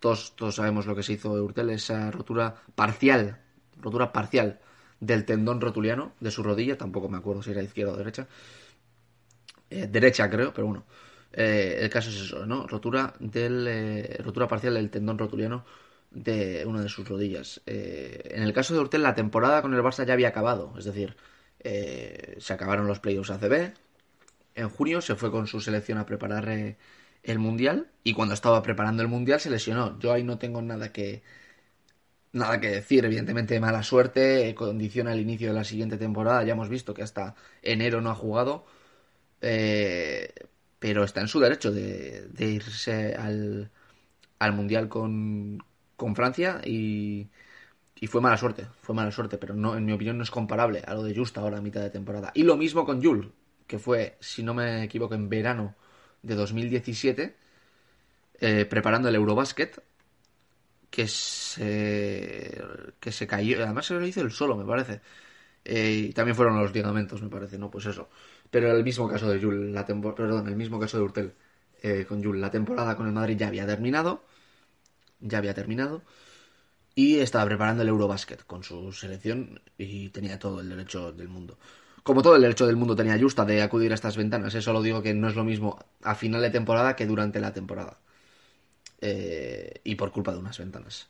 todos, 0.00 0.34
todos 0.36 0.56
sabemos 0.56 0.86
lo 0.86 0.94
que 0.94 1.02
se 1.02 1.14
hizo 1.14 1.34
de 1.34 1.40
Urtel, 1.40 1.70
esa 1.70 2.10
rotura 2.10 2.56
parcial, 2.74 3.40
rotura 3.80 4.12
parcial 4.12 4.60
del 5.00 5.24
tendón 5.24 5.60
rotuliano 5.60 6.12
de 6.20 6.30
su 6.30 6.42
rodilla. 6.42 6.76
Tampoco 6.78 7.08
me 7.08 7.18
acuerdo 7.18 7.42
si 7.42 7.50
era 7.50 7.62
izquierda 7.62 7.92
o 7.92 7.96
derecha. 7.96 8.26
Eh, 9.70 9.86
derecha 9.86 10.28
creo, 10.30 10.52
pero 10.52 10.66
bueno. 10.66 10.84
Eh, 11.32 11.78
el 11.82 11.90
caso 11.90 12.10
es 12.10 12.16
eso, 12.16 12.46
¿no? 12.46 12.66
Rotura 12.66 13.12
del 13.20 13.66
eh, 13.68 14.20
rotura 14.24 14.48
parcial 14.48 14.74
del 14.74 14.90
tendón 14.90 15.18
rotuliano 15.18 15.64
de 16.10 16.64
una 16.66 16.82
de 16.82 16.88
sus 16.88 17.08
rodillas. 17.08 17.60
Eh, 17.66 18.22
en 18.30 18.42
el 18.42 18.52
caso 18.52 18.74
de 18.74 18.80
Urtel, 18.80 19.02
la 19.02 19.14
temporada 19.14 19.62
con 19.62 19.74
el 19.74 19.82
Barça 19.82 20.06
ya 20.06 20.14
había 20.14 20.28
acabado, 20.28 20.74
es 20.78 20.84
decir, 20.84 21.16
eh, 21.60 22.36
se 22.38 22.52
acabaron 22.52 22.86
los 22.86 23.00
playoffs 23.00 23.30
ACB. 23.30 23.72
En 24.54 24.68
junio 24.70 25.00
se 25.00 25.14
fue 25.16 25.30
con 25.30 25.46
su 25.46 25.60
selección 25.60 25.98
a 25.98 26.06
preparar 26.06 26.76
el 27.28 27.38
mundial 27.38 27.90
y 28.04 28.14
cuando 28.14 28.34
estaba 28.34 28.62
preparando 28.62 29.02
el 29.02 29.08
mundial 29.08 29.40
se 29.40 29.50
lesionó. 29.50 29.98
Yo 29.98 30.12
ahí 30.12 30.24
no 30.24 30.38
tengo 30.38 30.62
nada 30.62 30.92
que 30.92 31.22
nada 32.32 32.60
que 32.60 32.68
decir, 32.68 33.04
evidentemente 33.04 33.58
mala 33.60 33.82
suerte, 33.82 34.48
eh, 34.48 34.54
condiciona 34.54 35.12
el 35.12 35.20
inicio 35.20 35.48
de 35.48 35.54
la 35.54 35.64
siguiente 35.64 35.96
temporada, 35.98 36.44
ya 36.44 36.52
hemos 36.52 36.68
visto 36.68 36.94
que 36.94 37.02
hasta 37.02 37.34
enero 37.62 38.00
no 38.00 38.10
ha 38.10 38.14
jugado, 38.14 38.66
eh, 39.40 40.32
pero 40.78 41.04
está 41.04 41.20
en 41.20 41.28
su 41.28 41.40
derecho 41.40 41.72
de, 41.72 42.28
irse 42.38 43.14
al, 43.14 43.70
al 44.38 44.52
Mundial 44.52 44.88
con, 44.88 45.62
con 45.96 46.14
Francia 46.16 46.60
y, 46.64 47.28
fue 48.08 48.20
mala 48.20 48.36
suerte, 48.36 48.68
fue 48.80 48.94
mala 48.94 49.10
suerte, 49.10 49.38
pero 49.38 49.54
no, 49.54 49.76
en 49.76 49.84
mi 49.84 49.92
opinión 49.92 50.18
no 50.18 50.22
es 50.22 50.30
comparable 50.30 50.82
a 50.86 50.94
lo 50.94 51.02
de 51.02 51.16
Just 51.16 51.36
ahora 51.38 51.58
a 51.58 51.62
mitad 51.62 51.80
de 51.82 51.90
temporada. 51.90 52.30
Y 52.34 52.44
lo 52.44 52.56
mismo 52.56 52.86
con 52.86 53.02
Jules, 53.02 53.28
que 53.66 53.78
fue, 53.78 54.16
si 54.20 54.42
no 54.42 54.54
me 54.54 54.84
equivoco, 54.84 55.14
en 55.14 55.28
verano 55.28 55.74
de 56.28 56.34
2017, 56.36 57.36
eh, 58.40 58.64
preparando 58.66 59.08
el 59.08 59.16
Eurobasket, 59.16 59.82
que 60.90 61.06
se, 61.08 62.62
que 63.00 63.12
se 63.12 63.26
cayó, 63.26 63.62
además 63.64 63.86
se 63.86 63.94
lo 63.94 64.06
hizo 64.06 64.20
él 64.20 64.30
solo, 64.32 64.56
me 64.56 64.64
parece. 64.64 65.00
Eh, 65.64 66.08
y 66.10 66.12
también 66.12 66.36
fueron 66.36 66.58
los 66.60 66.72
ligamentos, 66.74 67.22
me 67.22 67.28
parece, 67.28 67.58
¿no? 67.58 67.70
Pues 67.70 67.86
eso. 67.86 68.08
Pero 68.50 68.72
el 68.72 68.84
mismo 68.84 69.08
caso 69.08 69.28
de 69.28 69.40
Jules, 69.40 69.72
la 69.72 69.84
perdón, 69.86 70.48
el 70.48 70.56
mismo 70.56 70.80
caso 70.80 70.98
de 70.98 71.02
Urtel 71.04 71.34
eh, 71.82 72.06
con 72.08 72.22
Jules. 72.22 72.40
La 72.40 72.50
temporada 72.50 72.96
con 72.96 73.06
el 73.06 73.12
Madrid 73.12 73.36
ya 73.38 73.48
había 73.48 73.66
terminado, 73.66 74.24
ya 75.20 75.38
había 75.38 75.54
terminado, 75.54 76.02
y 76.94 77.18
estaba 77.20 77.46
preparando 77.46 77.82
el 77.82 77.88
Eurobasket 77.88 78.44
con 78.44 78.64
su 78.64 78.92
selección 78.92 79.60
y 79.76 80.08
tenía 80.10 80.38
todo 80.38 80.60
el 80.60 80.68
derecho 80.70 81.12
del 81.12 81.28
mundo. 81.28 81.58
Como 82.02 82.22
todo 82.22 82.36
el 82.36 82.42
derecho 82.42 82.66
del 82.66 82.76
mundo 82.76 82.96
tenía 82.96 83.18
Justa 83.18 83.44
de 83.44 83.62
acudir 83.62 83.92
a 83.92 83.94
estas 83.94 84.16
ventanas, 84.16 84.54
eso 84.54 84.72
lo 84.72 84.82
digo 84.82 85.02
que 85.02 85.14
no 85.14 85.28
es 85.28 85.34
lo 85.34 85.44
mismo 85.44 85.78
a 86.02 86.14
final 86.14 86.40
de 86.42 86.50
temporada 86.50 86.96
que 86.96 87.06
durante 87.06 87.40
la 87.40 87.52
temporada. 87.52 87.98
Eh, 89.00 89.80
y 89.84 89.94
por 89.94 90.10
culpa 90.10 90.32
de 90.32 90.38
unas 90.38 90.58
ventanas. 90.58 91.08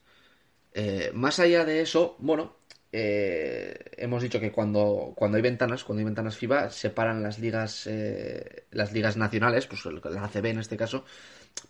Eh, 0.75 1.11
más 1.15 1.39
allá 1.39 1.65
de 1.65 1.81
eso, 1.81 2.17
bueno, 2.19 2.59
eh, 2.91 3.75
hemos 3.99 4.23
dicho 4.23 4.41
que 4.41 4.51
cuando, 4.51 5.13
cuando 5.15 5.37
hay 5.37 5.43
ventanas, 5.43 5.85
cuando 5.85 6.01
hay 6.01 6.07
ventanas 6.07 6.37
FIBA, 6.37 6.71
separan 6.71 7.23
las 7.23 7.39
ligas, 7.39 7.87
eh, 7.87 8.65
las 8.71 8.93
ligas 8.93 9.17
nacionales, 9.17 9.67
pues 9.67 9.85
la 9.85 10.25
ACB 10.25 10.47
en 10.47 10.59
este 10.59 10.77
caso, 10.77 11.05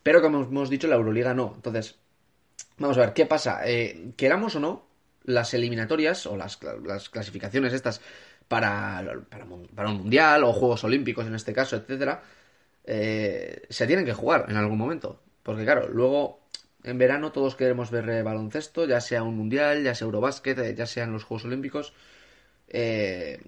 pero 0.03 0.23
como 0.23 0.43
hemos 0.43 0.71
dicho, 0.71 0.87
la 0.89 0.97
Euroliga 0.97 1.35
no. 1.35 1.53
Entonces, 1.57 1.99
vamos 2.79 2.97
a 2.99 3.01
ver, 3.01 3.13
¿qué 3.15 3.27
pasa? 3.27 3.61
Eh, 3.67 4.13
queramos 4.17 4.57
o 4.57 4.61
no, 4.61 4.87
las 5.25 5.55
eliminatorias 5.55 6.27
o 6.27 6.37
las, 6.37 6.59
las 6.85 7.09
clasificaciones 7.11 7.73
estas 7.73 8.01
para, 8.49 9.05
para, 9.31 9.47
para 9.75 9.89
un 9.91 9.99
mundial 9.99 10.45
o 10.45 10.53
Juegos 10.53 10.85
Olímpicos 10.85 11.27
en 11.27 11.35
este 11.35 11.53
caso, 11.53 11.77
etcétera, 11.77 12.23
eh, 12.85 13.67
se 13.69 13.87
tienen 13.87 14.05
que 14.05 14.15
jugar 14.15 14.47
en 14.49 14.57
algún 14.57 14.79
momento. 14.79 15.21
Porque 15.43 15.65
claro, 15.65 15.89
luego 15.89 16.49
en 16.85 16.99
verano 16.99 17.33
todos 17.33 17.57
queremos 17.57 17.91
ver 17.91 18.09
eh, 18.09 18.23
baloncesto, 18.23 18.87
ya 18.87 19.01
sea 19.01 19.23
un 19.23 19.37
mundial, 19.37 19.83
ya 19.83 19.95
sea 19.95 20.07
Eurobásquet, 20.07 20.59
eh, 20.59 20.75
ya 20.75 20.87
sean 20.87 21.13
los 21.13 21.25
Juegos 21.25 21.45
Olímpicos. 21.45 21.93
Eh, 22.69 23.41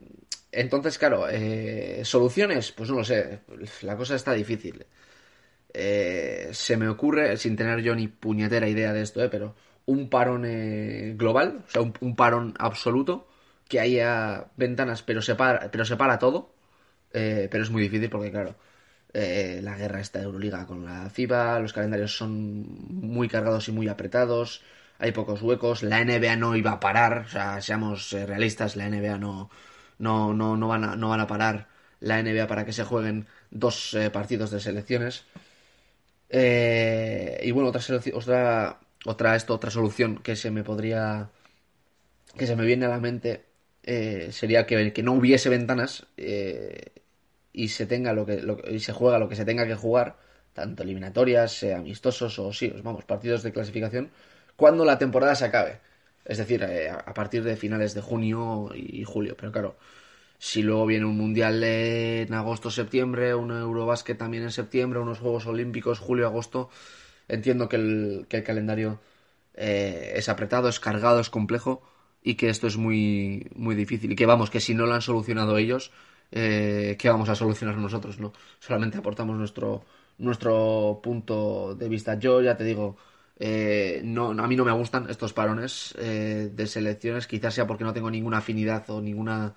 entonces, 0.53 0.99
claro, 0.99 1.27
soluciones, 2.03 2.73
pues 2.73 2.91
no 2.91 2.97
lo 2.97 3.05
sé, 3.05 3.41
la 3.83 3.97
cosa 3.97 4.17
está 4.17 4.33
difícil. 4.33 4.85
Se 5.73 6.77
me 6.77 6.89
ocurre, 6.89 7.37
sin 7.37 7.55
tener 7.55 7.81
yo 7.83 7.95
ni 7.95 8.09
puñetera 8.09 8.69
idea 8.69 8.93
de 8.93 9.03
esto, 9.03 9.21
pero 9.31 9.55
un 9.87 10.11
parón 10.11 10.43
global, 11.17 11.65
o 11.69 11.71
sea, 11.71 11.83
un 11.83 12.17
parón 12.17 12.55
absoluto, 12.59 13.29
que 13.71 13.81
haya 13.81 14.47
ventanas, 14.57 15.03
pero 15.03 15.23
separa, 15.23 15.71
pero 15.73 15.85
separa 15.87 16.19
todo. 16.19 16.39
Eh, 17.13 17.49
pero 17.51 17.65
es 17.65 17.71
muy 17.71 17.83
difícil 17.83 18.11
porque, 18.11 18.31
claro, 18.31 18.57
eh, 19.15 19.61
la 19.63 19.77
guerra 19.77 20.01
esta 20.01 20.19
de 20.21 20.27
Euroliga 20.27 20.67
con 20.67 20.85
la 20.85 21.11
FIBA, 21.11 21.59
los 21.61 21.73
calendarios 21.73 22.17
son 22.17 22.67
muy 22.89 23.29
cargados 23.29 23.69
y 23.69 23.73
muy 23.73 23.89
apretados, 23.89 24.63
hay 24.99 25.13
pocos 25.13 25.43
huecos, 25.43 25.83
la 25.83 26.01
NBA 26.05 26.37
no 26.37 26.57
iba 26.57 26.73
a 26.73 26.81
parar, 26.81 27.25
o 27.27 27.29
sea, 27.29 27.61
seamos 27.63 28.13
eh, 28.13 28.27
realistas, 28.27 28.77
la 28.77 28.87
NBA 28.89 29.19
no, 29.19 29.51
no, 29.99 30.35
no, 30.35 30.57
no, 30.57 30.69
van 30.69 30.85
a, 30.85 30.97
no 30.97 31.09
van 31.09 31.21
a 31.21 31.27
parar 31.27 31.69
la 32.01 32.23
NBA 32.23 32.47
para 32.47 32.65
que 32.65 32.73
se 32.73 32.85
jueguen 32.85 33.27
dos 33.51 33.95
eh, 33.95 34.11
partidos 34.11 34.51
de 34.51 34.61
selecciones. 34.61 35.25
Eh, 36.29 37.41
y 37.43 37.51
bueno, 37.51 37.71
otra, 37.71 37.81
otra, 38.15 38.81
otra, 39.05 39.37
esto, 39.37 39.55
otra 39.55 39.71
solución 39.71 40.19
que 40.23 40.37
se 40.37 40.51
me 40.51 40.63
podría, 40.65 41.31
que 42.37 42.47
se 42.47 42.57
me 42.57 42.65
viene 42.65 42.87
a 42.87 42.89
la 42.89 43.01
mente 43.01 43.50
eh, 43.83 44.29
sería 44.33 44.67
que, 44.67 45.03
no 45.03 45.13
hubiese 45.15 45.49
ventanas 45.49 46.07
eh, 46.17 46.93
y 47.53 47.69
se 47.69 47.87
tenga 47.87 48.13
lo 48.13 48.27
que, 48.27 48.43
lo 48.43 48.59
y 48.71 48.81
se 48.81 48.93
juega 48.93 49.19
lo 49.19 49.29
que 49.29 49.37
se 49.37 49.45
tenga 49.45 49.67
que 49.67 49.75
jugar, 49.75 50.17
tanto 50.53 50.83
eliminatorias, 50.83 51.63
eh, 51.63 51.75
amistosos 51.75 52.39
o 52.39 52.53
sí, 52.53 52.73
vamos, 52.83 53.05
partidos 53.05 53.43
de 53.43 53.53
clasificación, 53.53 54.11
cuando 54.57 54.85
la 54.85 54.99
temporada 54.99 55.35
se 55.35 55.47
acabe. 55.47 55.81
Es 56.25 56.39
decir, 56.39 56.63
eh, 56.63 56.91
a 56.91 57.15
partir 57.15 57.43
de 57.45 57.57
finales 57.57 57.95
de 57.95 58.03
junio 58.03 58.71
y 58.75 59.05
julio. 59.05 59.37
Pero 59.37 59.53
claro, 59.53 59.79
si 60.39 60.63
luego 60.63 60.87
viene 60.87 61.05
un 61.07 61.17
mundial 61.17 61.63
en 61.65 62.33
agosto, 62.35 62.71
septiembre, 62.71 63.35
un 63.35 63.51
Eurobásquet 63.53 64.19
también 64.19 64.45
en 64.45 64.53
septiembre, 64.53 64.99
unos 65.01 65.19
Juegos 65.19 65.47
Olímpicos, 65.47 65.99
julio, 65.99 66.27
agosto, 66.27 66.71
entiendo 67.29 67.69
que 67.69 67.77
el, 67.77 68.27
que 68.29 68.39
el 68.39 68.45
calendario 68.45 69.01
eh, 69.55 70.15
es 70.17 70.29
apretado, 70.29 70.69
es 70.69 70.81
cargado, 70.81 71.21
es 71.21 71.31
complejo 71.31 71.83
y 72.23 72.35
que 72.35 72.49
esto 72.49 72.67
es 72.67 72.77
muy, 72.77 73.49
muy 73.55 73.75
difícil. 73.75 74.13
Y 74.13 74.17
que 74.17 74.27
vamos, 74.27 74.51
que 74.51 74.61
si 74.61 74.75
no 74.75 74.87
lo 74.87 74.95
han 74.95 75.03
solucionado 75.03 75.57
ellos, 75.59 75.91
eh, 76.31 76.97
¿qué 76.99 77.09
vamos 77.09 77.29
a 77.29 77.35
solucionar 77.35 77.77
nosotros? 77.77 78.19
no 78.19 78.33
Solamente 78.59 78.99
aportamos 78.99 79.37
nuestro, 79.37 79.85
nuestro 80.19 81.01
punto 81.03 81.75
de 81.75 81.89
vista. 81.89 82.19
Yo 82.19 82.43
ya 82.43 82.57
te 82.57 82.65
digo, 82.65 82.97
eh, 83.39 84.03
no, 84.05 84.31
a 84.31 84.47
mí 84.47 84.57
no 84.57 84.65
me 84.65 84.73
gustan 84.73 85.09
estos 85.09 85.33
parones 85.33 85.95
eh, 85.99 86.51
de 86.53 86.67
selecciones, 86.67 87.27
quizás 87.27 87.55
sea 87.55 87.67
porque 87.67 87.85
no 87.85 87.93
tengo 87.93 88.11
ninguna 88.11 88.39
afinidad 88.39 88.89
o 88.91 89.01
ninguna 89.01 89.55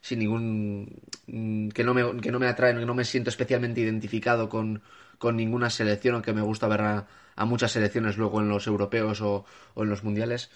sin 0.00 0.18
ningún 0.20 1.00
mm, 1.26 1.68
que 1.70 1.82
no 1.82 1.94
me 1.94 2.20
que 2.20 2.30
no 2.30 2.38
me 2.38 2.46
atraen, 2.46 2.78
que 2.78 2.86
no 2.86 2.94
me 2.94 3.04
siento 3.04 3.30
especialmente 3.30 3.80
identificado 3.80 4.48
con, 4.48 4.82
con 5.18 5.36
ninguna 5.36 5.70
selección, 5.70 6.14
aunque 6.14 6.32
me 6.32 6.42
gusta 6.42 6.68
ver 6.68 6.82
a, 6.82 7.06
a 7.36 7.44
muchas 7.44 7.72
selecciones 7.72 8.16
luego 8.18 8.40
en 8.40 8.48
los 8.48 8.66
europeos 8.66 9.20
o, 9.20 9.44
o 9.74 9.82
en 9.82 9.88
los 9.88 10.04
mundiales. 10.04 10.50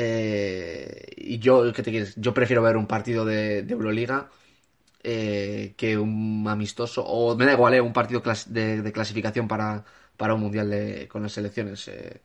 Eh, 0.00 1.06
y 1.16 1.38
yo, 1.40 1.72
¿qué 1.72 1.82
te 1.82 1.90
quieres? 1.90 2.14
Yo 2.16 2.32
prefiero 2.34 2.62
ver 2.62 2.76
un 2.76 2.86
partido 2.86 3.24
de, 3.24 3.62
de 3.64 3.72
Euroliga 3.74 4.30
eh, 5.02 5.74
que 5.76 5.98
un 5.98 6.46
amistoso, 6.48 7.04
o 7.06 7.36
me 7.36 7.46
da 7.46 7.52
igual, 7.54 7.74
eh, 7.74 7.80
un 7.80 7.92
partido 7.92 8.22
de, 8.48 8.82
de 8.82 8.92
clasificación 8.92 9.48
para, 9.48 9.84
para 10.16 10.34
un 10.34 10.40
mundial 10.42 10.70
de- 10.70 11.08
con 11.08 11.22
las 11.22 11.32
selecciones. 11.32 11.88
eh. 11.88 12.22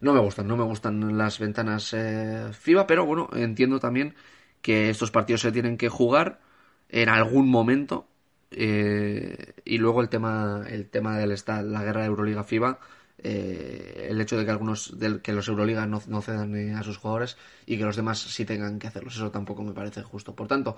no 0.00 0.12
me 0.14 0.20
gustan, 0.20 0.46
no 0.48 0.56
me 0.56 0.64
gustan 0.64 1.16
las 1.18 1.38
ventanas 1.38 1.92
eh, 1.94 2.50
FIBA, 2.52 2.86
pero 2.86 3.06
bueno, 3.06 3.28
entiendo 3.34 3.80
también 3.80 4.14
que 4.62 4.90
estos 4.90 5.10
partidos 5.10 5.40
se 5.42 5.52
tienen 5.52 5.76
que 5.76 5.88
jugar 5.88 6.40
en 6.88 7.08
algún 7.08 7.48
momento. 7.48 8.08
eh, 8.50 9.52
y 9.64 9.78
luego 9.78 10.00
el 10.00 10.08
tema, 10.08 10.64
el 10.70 10.88
tema 10.88 11.22
esta- 11.24 11.62
la 11.62 11.82
guerra 11.84 12.00
de 12.02 12.06
Euroliga 12.08 12.44
FIBA, 12.44 12.78
eh, 13.22 14.06
el 14.10 14.20
hecho 14.20 14.36
de 14.36 14.44
que 14.44 14.50
algunos, 14.50 14.98
del, 14.98 15.20
que 15.20 15.32
los 15.32 15.48
Euroliga 15.48 15.86
no, 15.86 16.02
no 16.06 16.22
cedan 16.22 16.74
a 16.74 16.82
sus 16.82 16.98
jugadores 16.98 17.36
y 17.66 17.76
que 17.76 17.84
los 17.84 17.96
demás 17.96 18.18
sí 18.18 18.44
tengan 18.44 18.78
que 18.78 18.86
hacerlos, 18.86 19.16
eso 19.16 19.30
tampoco 19.30 19.62
me 19.62 19.72
parece 19.72 20.02
justo. 20.02 20.34
Por 20.34 20.46
tanto, 20.48 20.76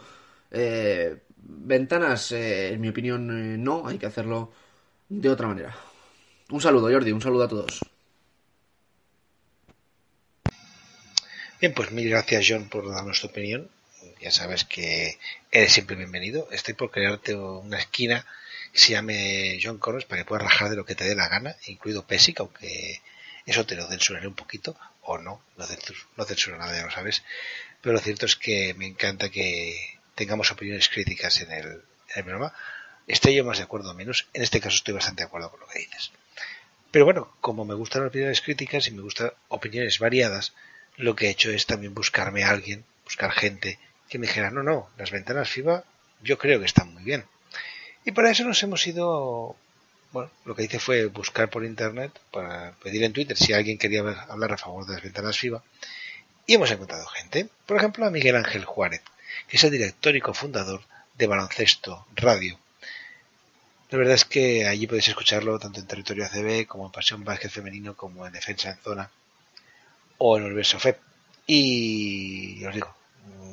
eh, 0.50 1.16
ventanas, 1.37 2.33
eh, 2.33 2.72
en 2.72 2.81
mi 2.81 2.88
opinión, 2.88 3.31
eh, 3.31 3.57
no, 3.59 3.87
hay 3.87 3.98
que 3.98 4.07
hacerlo 4.07 4.53
de 5.09 5.29
otra 5.29 5.46
manera. 5.46 5.76
Un 6.50 6.61
saludo, 6.61 6.90
Jordi, 6.90 7.12
un 7.12 7.22
saludo 7.22 7.44
a 7.44 7.48
todos. 7.48 7.81
Bien, 11.61 11.74
pues 11.74 11.92
mil 11.92 12.09
gracias 12.09 12.46
John 12.48 12.68
por 12.68 12.90
darnos 12.90 13.20
tu 13.20 13.26
opinión. 13.26 13.68
Ya 14.20 14.31
sabes 14.31 14.64
que 14.64 15.18
eres 15.50 15.72
siempre 15.72 15.96
bienvenido. 15.96 16.48
Estoy 16.50 16.74
por 16.74 16.90
crearte 16.90 17.35
una 17.35 17.79
esquina 17.79 18.24
que 18.72 18.78
se 18.78 18.92
llame 18.92 19.59
John 19.62 19.78
Corres 19.78 20.04
para 20.04 20.22
que 20.22 20.26
puedas 20.26 20.44
rajar 20.44 20.70
de 20.70 20.76
lo 20.76 20.85
que 20.85 20.94
te 20.94 21.04
dé 21.04 21.14
la 21.14 21.28
gana, 21.28 21.56
incluido 21.66 22.06
Pesic, 22.06 22.40
aunque 22.40 23.00
eso 23.46 23.66
te 23.66 23.76
lo 23.76 23.88
censuraré 23.88 24.26
un 24.26 24.35
poquito, 24.35 24.76
o 25.02 25.18
no, 25.18 25.42
no 25.56 25.66
censuro, 25.66 26.56
no 26.56 26.59
nada, 26.59 26.76
ya 26.76 26.85
lo 26.85 26.90
sabes. 26.90 27.22
Pero 27.80 27.94
lo 27.94 28.00
cierto 28.00 28.26
es 28.26 28.37
que 28.37 28.74
me 28.74 28.87
encanta 28.87 29.30
que 29.30 29.98
tengamos 30.14 30.50
opiniones 30.50 30.88
críticas 30.88 31.40
en 31.40 31.50
el, 31.52 31.83
programa. 32.12 32.52
Estoy 33.06 33.35
yo 33.35 33.44
más 33.44 33.59
de 33.59 33.64
acuerdo 33.64 33.90
o 33.90 33.94
menos. 33.94 34.28
En 34.35 34.42
este 34.42 34.61
caso 34.61 34.76
estoy 34.76 34.94
bastante 34.94 35.22
de 35.22 35.26
acuerdo 35.26 35.50
con 35.50 35.61
lo 35.61 35.66
que 35.66 35.80
dices. 35.80 36.12
Pero 36.90 37.04
bueno, 37.04 37.35
como 37.40 37.64
me 37.64 37.74
gustan 37.74 38.02
las 38.02 38.11
opiniones 38.11 38.40
críticas 38.40 38.87
y 38.88 38.90
me 38.90 39.02
gustan 39.02 39.33
opiniones 39.48 39.98
variadas, 39.98 40.52
lo 40.96 41.16
que 41.16 41.26
he 41.26 41.30
hecho 41.30 41.50
es 41.50 41.66
también 41.66 41.94
buscarme 41.94 42.44
a 42.44 42.50
alguien, 42.50 42.85
buscar 43.04 43.33
gente 43.33 43.78
que 44.09 44.18
me 44.18 44.26
dijera, 44.26 44.50
no, 44.50 44.62
no, 44.62 44.90
las 44.98 45.11
ventanas 45.11 45.48
FIBA 45.48 45.85
yo 46.22 46.37
creo 46.37 46.59
que 46.59 46.66
están 46.66 46.92
muy 46.92 47.02
bien. 47.02 47.24
Y 48.04 48.12
para 48.12 48.30
eso 48.30 48.44
nos 48.44 48.62
hemos 48.62 48.86
ido, 48.86 49.56
bueno, 50.12 50.30
lo 50.44 50.54
que 50.54 50.64
hice 50.64 50.78
fue 50.78 51.06
buscar 51.06 51.50
por 51.50 51.64
internet, 51.64 52.12
para 52.30 52.72
pedir 52.82 53.04
en 53.04 53.12
Twitter 53.12 53.36
si 53.36 53.52
alguien 53.52 53.78
quería 53.78 54.00
hablar 54.00 54.52
a 54.52 54.58
favor 54.58 54.86
de 54.86 54.94
las 54.94 55.02
ventanas 55.02 55.38
FIBA. 55.38 55.62
Y 56.46 56.54
hemos 56.54 56.70
encontrado 56.70 57.06
gente, 57.06 57.48
por 57.66 57.76
ejemplo 57.76 58.06
a 58.06 58.10
Miguel 58.10 58.36
Ángel 58.36 58.64
Juárez, 58.64 59.02
que 59.48 59.56
es 59.56 59.64
el 59.64 59.70
director 59.70 60.16
y 60.16 60.20
cofundador 60.20 60.82
de 61.16 61.26
Baloncesto 61.26 62.06
Radio. 62.16 62.58
La 63.90 63.98
verdad 63.98 64.14
es 64.14 64.24
que 64.24 64.66
allí 64.66 64.86
podéis 64.86 65.08
escucharlo 65.08 65.58
tanto 65.58 65.80
en 65.80 65.86
territorio 65.86 66.24
ACB 66.24 66.66
como 66.66 66.86
en 66.86 66.92
Pasión 66.92 67.24
Básquet 67.24 67.50
Femenino 67.50 67.96
como 67.96 68.26
en 68.26 68.32
Defensa 68.32 68.70
en 68.70 68.78
Zona 68.78 69.10
o 70.18 70.38
en 70.38 70.44
Universo 70.44 70.78
FEP. 70.78 70.98
Y 71.46 72.64
os 72.64 72.74
digo, 72.74 72.94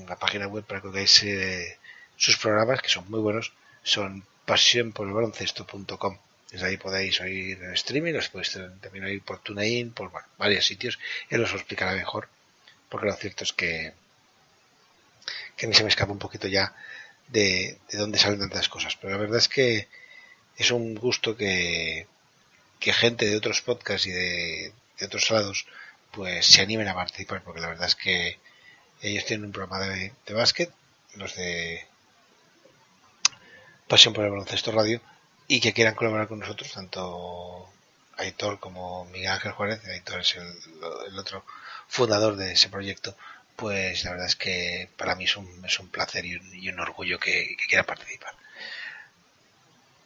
la 0.07 0.15
página 0.15 0.47
web 0.47 0.63
para 0.63 0.81
que 0.81 0.89
veáis 0.89 1.23
eh, 1.23 1.77
sus 2.15 2.37
programas, 2.37 2.81
que 2.81 2.89
son 2.89 3.09
muy 3.09 3.19
buenos, 3.19 3.51
son 3.83 4.23
pasionporelbaloncesto.com. 4.47 6.17
Desde 6.51 6.65
ahí 6.65 6.77
podéis 6.77 7.19
oír 7.19 7.61
en 7.61 7.73
streaming, 7.73 8.13
los 8.13 8.29
podéis 8.29 8.57
también 8.81 9.03
oír 9.03 9.21
por 9.21 9.39
TuneIn, 9.39 9.91
por 9.91 10.09
bueno, 10.09 10.27
varios 10.37 10.65
sitios. 10.65 10.97
Él 11.29 11.43
os 11.43 11.51
lo 11.51 11.57
explicará 11.57 11.91
mejor, 11.93 12.29
porque 12.89 13.07
lo 13.07 13.15
cierto 13.15 13.43
es 13.43 13.51
que, 13.51 13.93
que 15.57 15.73
se 15.73 15.83
me 15.83 15.89
escapa 15.89 16.13
un 16.13 16.23
poquito 16.25 16.47
ya 16.47 16.73
de, 17.27 17.77
de 17.91 17.97
dónde 17.97 18.17
salen 18.17 18.39
tantas 18.39 18.69
cosas. 18.69 18.95
Pero 18.95 19.11
la 19.11 19.19
verdad 19.19 19.39
es 19.39 19.49
que 19.49 19.89
es 20.55 20.71
un 20.71 20.95
gusto 20.95 21.35
que, 21.35 22.07
que 22.79 22.93
gente 22.93 23.25
de 23.25 23.35
otros 23.35 23.61
podcasts 23.61 24.07
y 24.07 24.11
de, 24.11 24.71
de 24.97 25.05
otros 25.05 25.29
lados 25.29 25.67
pues 26.11 26.47
se 26.47 26.61
animen 26.61 26.87
a 26.87 26.95
participar, 26.95 27.43
porque 27.43 27.59
la 27.59 27.67
verdad 27.67 27.87
es 27.87 27.95
que 27.95 28.39
ellos 29.01 29.25
tienen 29.25 29.47
un 29.47 29.51
programa 29.51 29.85
de, 29.85 30.13
de 30.25 30.33
básquet, 30.33 30.71
los 31.15 31.35
de 31.35 31.85
Pasión 33.87 34.13
por 34.13 34.25
el 34.25 34.31
Baloncesto 34.31 34.71
Radio, 34.71 35.01
y 35.47 35.59
que 35.61 35.73
quieran 35.73 35.95
colaborar 35.95 36.27
con 36.27 36.39
nosotros, 36.39 36.71
tanto 36.71 37.69
Aitor 38.17 38.59
como 38.59 39.05
Miguel 39.05 39.31
Ángel 39.31 39.53
Juárez, 39.53 39.85
Aitor 39.85 40.19
es 40.19 40.35
el, 40.35 40.47
el 41.07 41.17
otro 41.17 41.45
fundador 41.87 42.35
de 42.35 42.51
ese 42.51 42.69
proyecto, 42.69 43.15
pues 43.55 44.03
la 44.03 44.11
verdad 44.11 44.27
es 44.27 44.35
que 44.35 44.89
para 44.97 45.15
mí 45.15 45.23
es 45.23 45.35
un, 45.37 45.65
es 45.65 45.79
un 45.79 45.89
placer 45.89 46.25
y 46.25 46.35
un, 46.35 46.55
y 46.55 46.69
un 46.69 46.79
orgullo 46.79 47.19
que, 47.19 47.55
que 47.57 47.65
quieran 47.67 47.85
participar. 47.85 48.33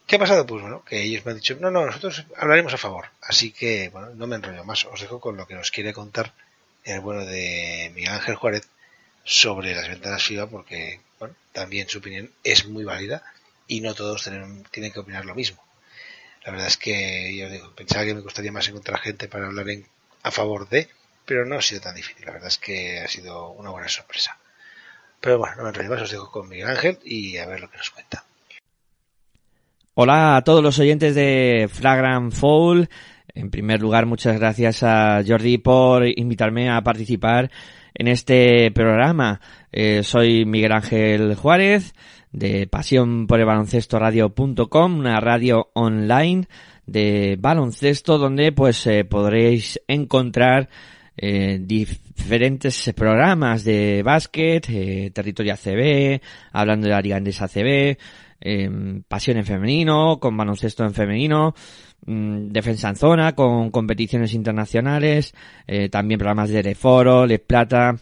¿Qué 0.06 0.16
ha 0.16 0.18
pasado? 0.18 0.46
Pues 0.46 0.62
bueno, 0.62 0.84
que 0.84 1.02
ellos 1.02 1.24
me 1.24 1.32
han 1.32 1.38
dicho, 1.38 1.56
no, 1.60 1.70
no, 1.70 1.86
nosotros 1.86 2.24
hablaremos 2.36 2.74
a 2.74 2.78
favor. 2.78 3.08
Así 3.20 3.50
que, 3.50 3.88
bueno, 3.88 4.10
no 4.10 4.26
me 4.26 4.36
enrollo 4.36 4.64
más. 4.64 4.84
Os 4.84 5.00
dejo 5.00 5.20
con 5.20 5.36
lo 5.36 5.46
que 5.46 5.54
nos 5.54 5.70
quiere 5.70 5.92
contar 5.92 6.32
el 6.84 7.00
bueno 7.00 7.24
de 7.24 7.90
Miguel 7.94 8.12
Ángel 8.12 8.34
Juárez 8.34 8.68
sobre 9.24 9.74
las 9.74 9.88
ventanas 9.88 10.22
FIBA, 10.22 10.48
porque, 10.48 11.00
bueno, 11.18 11.34
también 11.52 11.88
su 11.88 11.98
opinión 11.98 12.30
es 12.44 12.66
muy 12.66 12.84
válida 12.84 13.22
y 13.72 13.80
no 13.80 13.94
todos 13.94 14.24
tienen, 14.24 14.64
tienen 14.70 14.92
que 14.92 15.00
opinar 15.00 15.24
lo 15.24 15.34
mismo. 15.34 15.62
La 16.44 16.52
verdad 16.52 16.66
es 16.66 16.76
que, 16.76 17.34
yo 17.34 17.48
digo, 17.48 17.72
pensaba 17.74 18.04
que 18.04 18.14
me 18.14 18.22
costaría 18.22 18.52
más 18.52 18.68
encontrar 18.68 19.00
gente 19.00 19.28
para 19.28 19.46
hablar 19.46 19.70
en, 19.70 19.86
a 20.22 20.30
favor 20.30 20.68
de, 20.68 20.88
pero 21.24 21.46
no 21.46 21.56
ha 21.56 21.62
sido 21.62 21.80
tan 21.80 21.94
difícil. 21.94 22.26
La 22.26 22.32
verdad 22.32 22.48
es 22.48 22.58
que 22.58 23.00
ha 23.00 23.08
sido 23.08 23.50
una 23.52 23.70
buena 23.70 23.88
sorpresa. 23.88 24.36
Pero 25.20 25.38
bueno, 25.38 25.56
no 25.56 25.62
me 25.62 25.68
enrollo 25.70 25.88
más, 25.88 26.02
os 26.02 26.10
dejo 26.10 26.30
con 26.30 26.50
Miguel 26.50 26.68
Ángel 26.68 26.98
y 27.02 27.38
a 27.38 27.46
ver 27.46 27.60
lo 27.60 27.70
que 27.70 27.78
nos 27.78 27.88
cuenta. 27.90 28.24
Hola 29.94 30.36
a 30.36 30.44
todos 30.44 30.62
los 30.62 30.78
oyentes 30.78 31.14
de 31.14 31.70
Flagrant 31.72 32.30
Foul. 32.30 32.90
En 33.28 33.50
primer 33.50 33.80
lugar, 33.80 34.04
muchas 34.04 34.38
gracias 34.38 34.82
a 34.82 35.22
Jordi 35.26 35.56
por 35.56 36.06
invitarme 36.06 36.68
a 36.68 36.82
participar 36.82 37.50
en 37.94 38.08
este 38.08 38.70
programa. 38.72 39.40
Eh, 39.70 40.02
soy 40.02 40.44
Miguel 40.44 40.72
Ángel 40.72 41.34
Juárez 41.36 41.94
de 42.32 42.66
Pasión 42.66 43.26
por 43.26 43.38
el 43.38 43.46
Baloncesto 43.46 43.98
Radio.com, 43.98 44.98
una 44.98 45.20
radio 45.20 45.70
online 45.74 46.48
de 46.86 47.36
baloncesto 47.38 48.18
donde 48.18 48.52
pues 48.52 48.86
eh, 48.86 49.04
podréis 49.04 49.80
encontrar 49.86 50.68
eh, 51.16 51.58
diferentes 51.60 52.92
programas 52.96 53.64
de 53.64 54.02
básquet, 54.02 54.66
eh, 54.68 55.10
territorio 55.14 55.54
ACB, 55.54 56.20
hablando 56.52 56.86
de 56.86 56.92
la 56.92 57.00
Liga 57.00 57.16
Andesa 57.16 57.44
ACB, 57.44 57.96
eh, 58.44 59.02
pasión 59.06 59.36
en 59.36 59.44
femenino, 59.44 60.18
con 60.18 60.36
baloncesto 60.36 60.84
en 60.84 60.94
femenino, 60.94 61.54
mm, 62.06 62.48
defensa 62.48 62.88
en 62.88 62.96
zona, 62.96 63.34
con 63.34 63.70
competiciones 63.70 64.34
internacionales, 64.34 65.34
eh, 65.66 65.88
también 65.88 66.18
programas 66.18 66.50
de 66.50 66.62
Reforo, 66.62 67.26
Les 67.26 67.40
Plata 67.40 67.96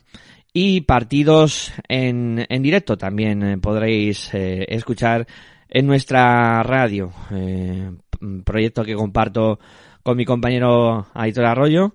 y 0.53 0.83
partidos 0.83 1.73
en, 1.89 2.47
en 2.49 2.63
directo 2.63 2.97
también 2.99 3.43
eh, 3.43 3.59
podréis 3.59 4.33
eh, 4.35 4.67
escuchar 4.69 5.27
en 5.71 5.87
nuestra 5.87 6.63
radio, 6.63 7.13
eh, 7.31 7.91
proyecto 8.45 8.85
que 8.85 8.95
comparto 8.95 9.61
con 10.03 10.17
mi 10.17 10.25
compañero 10.25 11.07
Aitor 11.15 11.45
Arroyo 11.45 11.95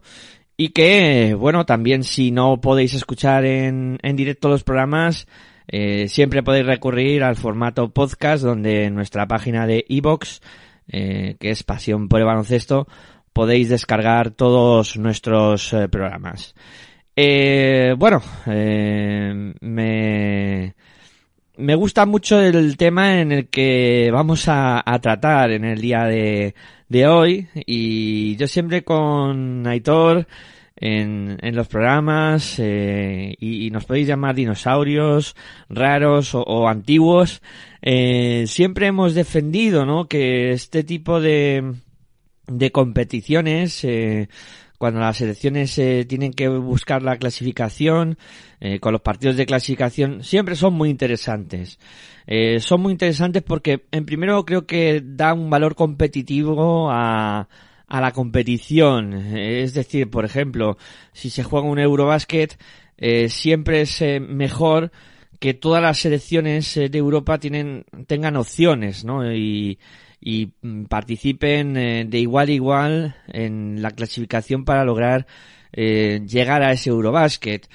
y 0.57 0.69
que, 0.69 1.35
bueno, 1.37 1.65
también 1.65 2.03
si 2.03 2.31
no 2.31 2.61
podéis 2.61 2.93
escuchar 2.93 3.45
en, 3.45 3.99
en 4.01 4.15
directo 4.15 4.47
los 4.47 4.63
programas, 4.63 5.27
eh, 5.67 6.07
siempre 6.07 6.43
podéis 6.43 6.65
recurrir 6.65 7.23
al 7.23 7.35
formato 7.35 7.89
podcast 7.91 8.43
donde 8.43 8.85
en 8.85 8.95
nuestra 8.95 9.27
página 9.27 9.67
de 9.67 9.83
iBox, 9.87 10.41
eh, 10.87 11.35
que 11.39 11.49
es 11.49 11.63
Pasión 11.63 12.07
por 12.07 12.21
el 12.21 12.25
Baloncesto, 12.25 12.87
podéis 13.33 13.67
descargar 13.67 14.31
todos 14.31 14.97
nuestros 14.97 15.75
programas. 15.91 16.55
Eh, 17.15 17.95
bueno, 17.97 18.21
eh, 18.45 19.53
me, 19.61 20.75
me 21.57 21.75
gusta 21.75 22.05
mucho 22.05 22.41
el 22.41 22.75
tema 22.75 23.21
en 23.21 23.31
el 23.31 23.47
que 23.47 24.09
vamos 24.11 24.45
a, 24.47 24.83
tratar 25.01 25.51
en 25.51 25.63
el 25.63 25.79
día 25.79 26.03
de, 26.05 26.55
de 26.89 27.07
hoy 27.07 27.47
y 27.65 28.35
yo 28.35 28.47
siempre 28.47 28.83
con 28.83 29.65
Aitor 29.65 30.27
en, 30.75 31.37
en 31.41 31.55
los 31.55 31.67
programas 31.69 32.59
eh, 32.59 33.33
y, 33.39 33.69
nos 33.71 33.85
podéis 33.85 34.07
llamar 34.07 34.35
dinosaurios 34.35 35.35
raros 35.69 36.35
o, 36.35 36.41
o 36.41 36.67
antiguos 36.67 37.41
eh, 37.81 38.43
siempre 38.47 38.87
hemos 38.87 39.13
defendido 39.13 39.85
¿no? 39.85 40.09
que 40.09 40.51
este 40.51 40.83
tipo 40.83 41.21
de 41.21 41.75
de 42.47 42.71
competiciones 42.71 43.83
eh, 43.83 44.29
cuando 44.77 44.99
las 44.99 45.17
selecciones 45.17 45.77
eh, 45.77 46.05
tienen 46.07 46.33
que 46.33 46.47
buscar 46.47 47.01
la 47.01 47.17
clasificación 47.17 48.17
eh, 48.59 48.79
con 48.79 48.93
los 48.93 49.01
partidos 49.01 49.37
de 49.37 49.45
clasificación 49.45 50.23
siempre 50.23 50.55
son 50.55 50.73
muy 50.73 50.89
interesantes 50.89 51.79
eh, 52.27 52.59
son 52.59 52.81
muy 52.81 52.91
interesantes 52.91 53.43
porque 53.43 53.85
en 53.91 54.05
primero 54.05 54.45
creo 54.45 54.65
que 54.65 55.01
da 55.03 55.33
un 55.33 55.49
valor 55.49 55.75
competitivo 55.75 56.89
a 56.91 57.47
a 57.87 58.01
la 58.01 58.11
competición. 58.11 59.13
Es 59.13 59.73
decir, 59.73 60.09
por 60.09 60.25
ejemplo, 60.25 60.77
si 61.13 61.29
se 61.29 61.43
juega 61.43 61.67
un 61.67 61.79
Eurobasket, 61.79 62.57
eh, 62.97 63.29
siempre 63.29 63.81
es 63.81 64.01
eh, 64.01 64.19
mejor 64.19 64.91
que 65.39 65.53
todas 65.53 65.81
las 65.81 65.99
selecciones 65.99 66.75
eh, 66.77 66.89
de 66.89 66.97
Europa 66.97 67.37
tienen, 67.39 67.85
tengan 68.07 68.37
opciones, 68.37 69.03
¿no? 69.03 69.31
Y, 69.33 69.77
y 70.19 70.53
mm, 70.61 70.85
participen 70.85 71.77
eh, 71.77 72.05
de 72.07 72.19
igual 72.19 72.49
a 72.49 72.51
igual 72.51 73.15
en 73.27 73.81
la 73.81 73.91
clasificación 73.91 74.65
para 74.65 74.85
lograr 74.85 75.27
eh, 75.71 76.21
llegar 76.27 76.63
a 76.63 76.71
ese 76.71 76.89
Eurobasket. 76.89 77.67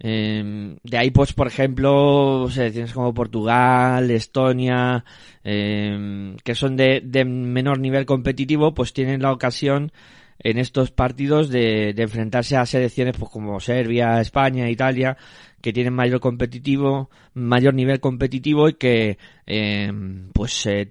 Eh, 0.00 0.76
de 0.82 0.96
ahí, 0.96 1.10
pues, 1.10 1.32
por 1.32 1.48
ejemplo, 1.48 2.48
selecciones 2.50 2.92
como 2.92 3.14
Portugal, 3.14 4.10
Estonia, 4.10 5.04
eh, 5.42 6.36
que 6.44 6.54
son 6.54 6.76
de, 6.76 7.00
de 7.04 7.24
menor 7.24 7.80
nivel 7.80 8.06
competitivo, 8.06 8.74
pues 8.74 8.92
tienen 8.92 9.22
la 9.22 9.32
ocasión 9.32 9.92
en 10.40 10.58
estos 10.58 10.90
partidos 10.90 11.48
de, 11.48 11.92
de 11.94 12.02
enfrentarse 12.02 12.56
a 12.56 12.66
selecciones 12.66 13.16
pues 13.18 13.30
como 13.30 13.60
Serbia, 13.60 14.20
España, 14.20 14.70
Italia, 14.70 15.16
que 15.60 15.72
tienen 15.72 15.94
mayor 15.94 16.20
competitivo, 16.20 17.10
mayor 17.34 17.74
nivel 17.74 18.00
competitivo 18.00 18.68
y 18.68 18.74
que 18.74 19.18
eh, 19.46 19.92
pues 20.32 20.66
eh, 20.66 20.90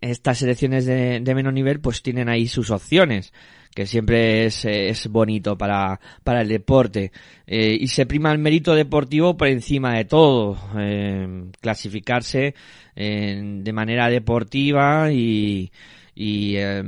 estas 0.00 0.38
selecciones 0.38 0.86
de, 0.86 1.20
de 1.20 1.34
menor 1.34 1.54
nivel 1.54 1.80
pues 1.80 2.02
tienen 2.02 2.28
ahí 2.28 2.46
sus 2.46 2.70
opciones 2.70 3.32
que 3.74 3.86
siempre 3.86 4.44
es, 4.46 4.64
es 4.64 5.08
bonito 5.08 5.56
para, 5.56 5.98
para 6.22 6.42
el 6.42 6.48
deporte. 6.48 7.12
Eh, 7.46 7.76
y 7.80 7.88
se 7.88 8.06
prima 8.06 8.32
el 8.32 8.38
mérito 8.38 8.74
deportivo 8.74 9.36
por 9.36 9.48
encima 9.48 9.94
de 9.96 10.04
todo. 10.04 10.58
Eh, 10.78 11.44
clasificarse 11.60 12.54
eh, 12.94 13.40
de 13.42 13.72
manera 13.72 14.08
deportiva 14.08 15.10
y, 15.12 15.72
y 16.14 16.56
eh, 16.56 16.82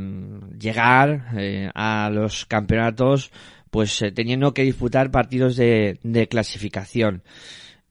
llegar 0.59 1.29
eh, 1.37 1.71
a 1.75 2.11
los 2.13 2.47
campeonatos 2.47 3.31
pues 3.71 4.03
eh, 4.03 4.13
teniendo 4.13 4.55
que 4.55 4.63
disputar 4.63 5.11
partidos 5.11 5.57
de, 5.57 5.99
de 6.03 6.29
clasificación. 6.29 7.23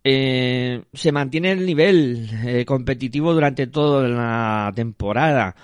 Eh, 0.05 0.83
se 0.93 1.11
mantiene 1.11 1.51
el 1.51 1.65
nivel 1.65 2.29
eh, 2.45 2.65
competitivo 2.65 3.33
durante 3.33 3.67
toda 3.67 4.07
la 4.07 4.71
temporada. 4.75 5.55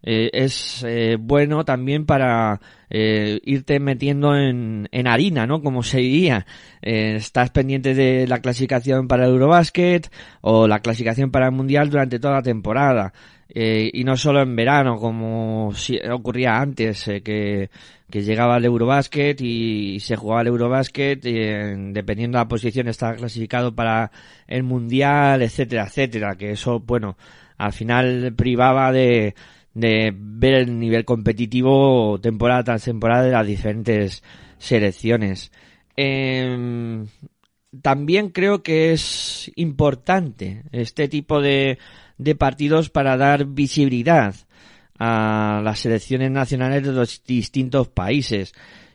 Es 0.00 0.84
eh, 0.86 1.16
bueno 1.18 1.64
también 1.64 2.06
para 2.06 2.60
eh, 2.88 3.40
irte 3.44 3.80
metiendo 3.80 4.36
en, 4.36 4.88
en 4.92 5.06
harina, 5.08 5.44
¿no? 5.46 5.60
Como 5.60 5.82
se 5.82 5.98
diría. 5.98 6.46
Estás 6.80 7.50
pendiente 7.50 7.94
de 7.94 8.26
la 8.28 8.40
clasificación 8.40 9.08
para 9.08 9.24
el 9.24 9.32
Eurobasket 9.32 10.08
o 10.40 10.68
la 10.68 10.78
clasificación 10.80 11.32
para 11.32 11.46
el 11.46 11.52
Mundial 11.52 11.90
durante 11.90 12.20
toda 12.20 12.34
la 12.34 12.42
temporada. 12.42 13.12
Eh, 13.50 13.90
y 13.94 14.04
no 14.04 14.16
solo 14.16 14.42
en 14.42 14.54
verano, 14.54 14.96
como 14.98 15.72
si 15.74 15.98
ocurría 15.98 16.58
antes, 16.58 17.08
eh, 17.08 17.22
que, 17.22 17.70
que 18.10 18.22
llegaba 18.22 18.58
el 18.58 18.66
Eurobasket 18.66 19.40
y 19.40 20.00
se 20.00 20.16
jugaba 20.16 20.42
el 20.42 20.48
Eurobasket, 20.48 21.24
eh, 21.24 21.74
dependiendo 21.92 22.36
de 22.36 22.44
la 22.44 22.48
posición 22.48 22.88
estaba 22.88 23.14
clasificado 23.14 23.74
para 23.74 24.10
el 24.46 24.64
Mundial, 24.64 25.40
etcétera, 25.42 25.84
etcétera, 25.84 26.36
que 26.36 26.50
eso, 26.52 26.80
bueno, 26.80 27.16
al 27.56 27.72
final 27.72 28.34
privaba 28.36 28.92
de, 28.92 29.34
de 29.72 30.12
ver 30.14 30.54
el 30.54 30.78
nivel 30.78 31.06
competitivo 31.06 32.18
temporada 32.20 32.64
tras 32.64 32.84
temporada 32.84 33.24
de 33.24 33.32
las 33.32 33.46
diferentes 33.46 34.22
selecciones. 34.58 35.52
Eh, 35.96 37.04
también 37.82 38.30
creo 38.30 38.62
que 38.62 38.92
es 38.92 39.50
importante 39.56 40.62
este 40.72 41.08
tipo 41.08 41.40
de, 41.40 41.78
de 42.18 42.34
partidos 42.34 42.90
para 42.90 43.16
dar 43.16 43.46
visibilidad 43.46 44.34
a 44.98 45.60
las 45.64 45.78
selecciones 45.78 46.30
nacionales 46.30 46.82
de 46.82 46.92
los 46.92 47.22
distintos 47.24 47.88
países 47.88 48.52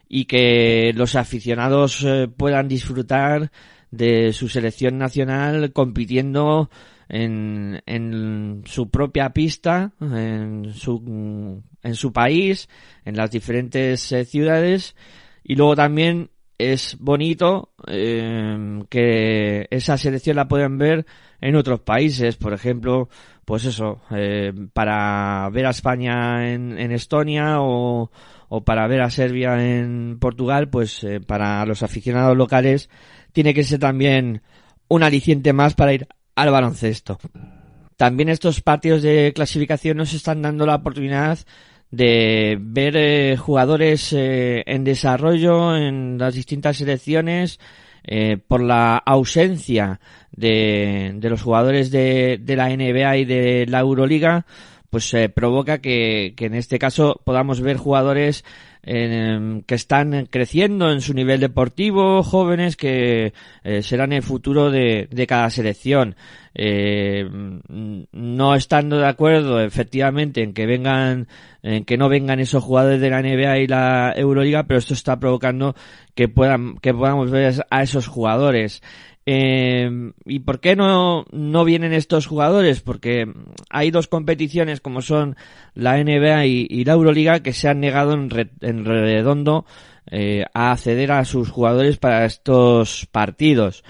y 0.09 0.25
que 0.25 0.91
los 0.95 1.15
aficionados 1.15 2.03
eh, 2.03 2.27
puedan 2.27 2.67
disfrutar 2.67 3.51
de 3.89 4.33
su 4.33 4.49
selección 4.49 4.97
nacional 4.97 5.71
compitiendo 5.71 6.69
en, 7.09 7.81
en 7.85 8.63
su 8.65 8.89
propia 8.89 9.29
pista, 9.31 9.93
en 10.01 10.73
su, 10.73 11.61
en 11.83 11.95
su 11.95 12.11
país, 12.11 12.69
en 13.05 13.15
las 13.15 13.31
diferentes 13.31 14.11
eh, 14.11 14.25
ciudades. 14.25 14.95
Y 15.43 15.55
luego 15.55 15.75
también 15.75 16.29
es 16.57 16.97
bonito 16.99 17.73
eh, 17.87 18.83
que 18.89 19.67
esa 19.69 19.97
selección 19.97 20.35
la 20.35 20.47
puedan 20.47 20.77
ver 20.77 21.05
en 21.41 21.55
otros 21.55 21.81
países, 21.81 22.37
por 22.37 22.53
ejemplo, 22.53 23.09
pues 23.45 23.65
eso, 23.65 24.01
eh, 24.11 24.53
para 24.73 25.49
ver 25.51 25.65
a 25.65 25.71
España 25.71 26.53
en, 26.53 26.77
en 26.77 26.91
Estonia 26.91 27.57
o, 27.59 28.09
para 28.65 28.87
ver 28.87 29.01
a 29.01 29.09
Serbia 29.09 29.61
en 29.61 30.17
Portugal, 30.19 30.69
pues 30.69 31.03
eh, 31.03 31.19
para 31.19 31.65
los 31.65 31.83
aficionados 31.83 32.37
locales 32.37 32.89
tiene 33.31 33.53
que 33.53 33.63
ser 33.63 33.79
también 33.79 34.41
un 34.87 35.03
aliciente 35.03 35.53
más 35.53 35.73
para 35.73 35.93
ir 35.93 36.07
al 36.35 36.51
baloncesto. 36.51 37.19
También 37.97 38.29
estos 38.29 38.61
partidos 38.61 39.01
de 39.01 39.33
clasificación 39.35 39.97
nos 39.97 40.13
están 40.13 40.41
dando 40.41 40.65
la 40.65 40.75
oportunidad 40.75 41.39
de 41.93 42.57
ver 42.59 42.97
eh, 42.97 43.37
jugadores 43.37 44.13
eh, 44.13 44.63
en 44.65 44.83
desarrollo 44.83 45.77
en 45.77 46.17
las 46.17 46.33
distintas 46.33 46.77
selecciones 46.77 47.59
eh, 48.03 48.37
por 48.47 48.63
la 48.63 48.97
ausencia 48.97 49.99
de, 50.31 51.11
de 51.13 51.29
los 51.29 51.43
jugadores 51.43 51.91
de, 51.91 52.39
de, 52.41 52.55
la 52.55 52.69
NBA 52.69 53.17
y 53.17 53.25
de 53.25 53.65
la 53.67 53.81
Euroliga 53.81 54.47
pues 54.89 55.15
provoca 55.35 55.81
que, 55.81 56.33
que, 56.35 56.47
en 56.47 56.55
este 56.55 56.79
caso 56.79 57.21
podamos 57.23 57.61
ver 57.61 57.77
jugadores 57.77 58.43
que 58.85 59.75
están 59.75 60.27
creciendo 60.29 60.91
en 60.91 60.99
su 60.99 61.13
nivel 61.13 61.39
deportivo, 61.39 62.21
jóvenes 62.21 62.75
que 62.75 63.33
eh, 63.63 63.81
serán 63.81 64.11
el 64.11 64.23
futuro 64.23 64.71
de, 64.71 65.07
de 65.09 65.27
cada 65.27 65.49
selección. 65.49 66.15
Eh, 66.55 67.27
no 68.11 68.55
estando 68.55 68.97
de 68.97 69.07
acuerdo 69.07 69.59
efectivamente 69.61 70.43
en 70.43 70.53
que 70.53 70.67
vengan, 70.67 71.27
en 71.63 71.83
que 71.83 71.97
no 71.97 72.09
vengan 72.09 72.39
esos 72.39 72.63
jugadores 72.63 73.01
de 73.01 73.09
la 73.09 73.21
NBA 73.21 73.59
y 73.59 73.67
la 73.67 74.13
Euroliga, 74.15 74.63
pero 74.63 74.79
esto 74.79 74.93
está 74.93 75.17
provocando 75.19 75.75
que 76.13 76.27
puedan, 76.27 76.77
que 76.77 76.93
podamos 76.93 77.31
ver 77.31 77.65
a 77.69 77.83
esos 77.83 78.07
jugadores. 78.07 78.83
Eh, 79.25 80.11
¿Y 80.25 80.39
por 80.39 80.59
qué 80.59 80.75
no, 80.75 81.25
no 81.31 81.63
vienen 81.63 81.93
estos 81.93 82.27
jugadores? 82.27 82.81
Porque 82.81 83.31
hay 83.69 83.91
dos 83.91 84.07
competiciones 84.07 84.81
como 84.81 85.01
son 85.01 85.35
la 85.73 85.97
NBA 86.03 86.45
y, 86.45 86.83
la 86.83 86.93
Euroliga 86.93 87.41
que 87.41 87.53
se 87.53 87.69
han 87.69 87.79
negado 87.79 88.13
en, 88.13 88.29
re, 88.29 88.49
en 88.61 88.85
redondo 88.85 89.65
eh, 90.11 90.45
a 90.53 90.71
acceder 90.73 91.11
a 91.11 91.25
sus 91.25 91.49
jugadores 91.49 91.97
para 91.97 92.25
estos 92.25 93.07
partidos. 93.11 93.83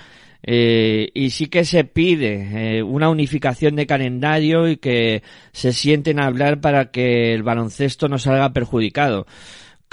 Eh, 0.45 1.09
y 1.13 1.29
sí 1.29 1.47
que 1.47 1.63
se 1.63 1.86
pide 1.86 2.77
eh, 2.77 2.84
una 2.84 3.09
unificación 3.09 3.77
de 3.77 3.88
calendario 3.88 4.67
y 4.67 4.75
que 4.75 5.23
se 5.53 5.71
sienten 5.71 6.19
a 6.19 6.25
hablar 6.25 6.59
para 6.59 6.91
que 6.91 7.34
el 7.34 7.43
baloncesto 7.43 8.09
no 8.09 8.17
salga 8.19 8.51
perjudicado 8.51 9.25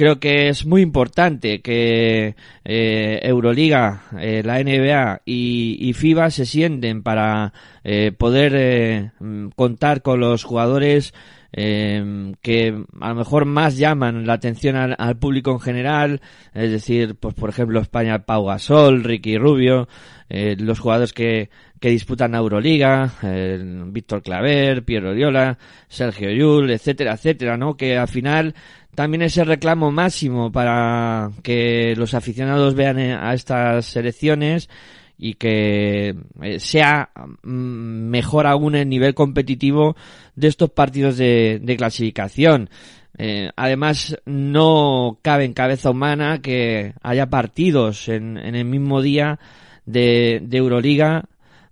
creo 0.00 0.18
que 0.18 0.48
es 0.48 0.64
muy 0.64 0.80
importante 0.80 1.60
que 1.60 2.34
eh, 2.64 3.20
Euroliga, 3.22 4.04
eh, 4.18 4.40
la 4.42 4.58
NBA 4.58 5.20
y, 5.26 5.76
y, 5.78 5.92
FIBA 5.92 6.30
se 6.30 6.46
sienten 6.46 7.02
para 7.02 7.52
eh, 7.84 8.10
poder 8.10 8.54
eh, 8.56 9.10
contar 9.56 10.00
con 10.00 10.20
los 10.20 10.42
jugadores 10.42 11.12
eh, 11.52 12.32
que 12.42 12.84
a 13.00 13.08
lo 13.08 13.14
mejor 13.14 13.44
más 13.44 13.76
llaman 13.76 14.26
la 14.26 14.34
atención 14.34 14.76
al, 14.76 14.94
al, 14.98 15.18
público 15.18 15.50
en 15.52 15.60
general, 15.60 16.20
es 16.54 16.70
decir, 16.70 17.16
pues 17.16 17.34
por 17.34 17.50
ejemplo 17.50 17.80
España, 17.80 18.24
Pau 18.24 18.46
Gasol, 18.46 19.04
Ricky 19.04 19.36
Rubio, 19.36 19.88
eh, 20.28 20.56
los 20.58 20.78
jugadores 20.78 21.12
que, 21.12 21.50
que 21.80 21.90
disputan 21.90 22.36
Euroliga, 22.36 23.10
eh, 23.22 23.58
Víctor 23.86 24.22
Claver, 24.22 24.84
Piero 24.84 25.10
Oriola, 25.10 25.58
Sergio 25.88 26.30
Yul, 26.30 26.70
etcétera, 26.70 27.14
etcétera, 27.14 27.56
¿no? 27.56 27.76
Que 27.76 27.96
al 27.98 28.06
final 28.06 28.54
también 28.94 29.22
es 29.22 29.36
el 29.36 29.46
reclamo 29.46 29.90
máximo 29.90 30.50
para 30.50 31.30
que 31.42 31.94
los 31.96 32.14
aficionados 32.14 32.74
vean 32.74 32.98
a 32.98 33.32
estas 33.34 33.86
selecciones 33.86 34.68
y 35.16 35.34
que 35.34 36.16
sea 36.58 37.10
mejor 37.42 38.46
aún 38.46 38.74
el 38.74 38.88
nivel 38.88 39.14
competitivo 39.14 39.94
de 40.34 40.48
estos 40.48 40.70
partidos 40.70 41.18
de, 41.18 41.60
de 41.62 41.76
clasificación. 41.76 42.70
Eh, 43.18 43.50
además, 43.54 44.16
no 44.24 45.18
cabe 45.20 45.44
en 45.44 45.52
cabeza 45.52 45.90
humana 45.90 46.40
que 46.40 46.94
haya 47.02 47.26
partidos 47.26 48.08
en, 48.08 48.38
en 48.38 48.54
el 48.54 48.64
mismo 48.64 49.02
día 49.02 49.38
de, 49.84 50.40
de 50.42 50.56
Euroliga 50.56 51.26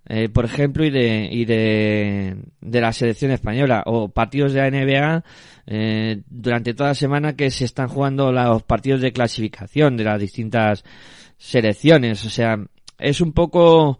eh, 0.07 0.29
por 0.29 0.45
ejemplo, 0.45 0.85
y 0.85 0.89
de, 0.89 1.29
y 1.31 1.45
de, 1.45 2.37
de 2.61 2.81
la 2.81 2.93
selección 2.93 3.31
española, 3.31 3.83
o 3.85 4.09
partidos 4.09 4.53
de 4.53 4.59
la 4.59 4.71
NBA 4.71 5.23
eh, 5.67 6.21
durante 6.29 6.73
toda 6.73 6.89
la 6.89 6.95
semana 6.95 7.35
que 7.35 7.51
se 7.51 7.65
están 7.65 7.89
jugando 7.89 8.31
los 8.31 8.63
partidos 8.63 9.01
de 9.01 9.11
clasificación 9.11 9.97
de 9.97 10.03
las 10.03 10.19
distintas 10.19 10.83
selecciones. 11.37 12.25
O 12.25 12.29
sea, 12.29 12.57
es 12.97 13.21
un 13.21 13.33
poco 13.33 13.99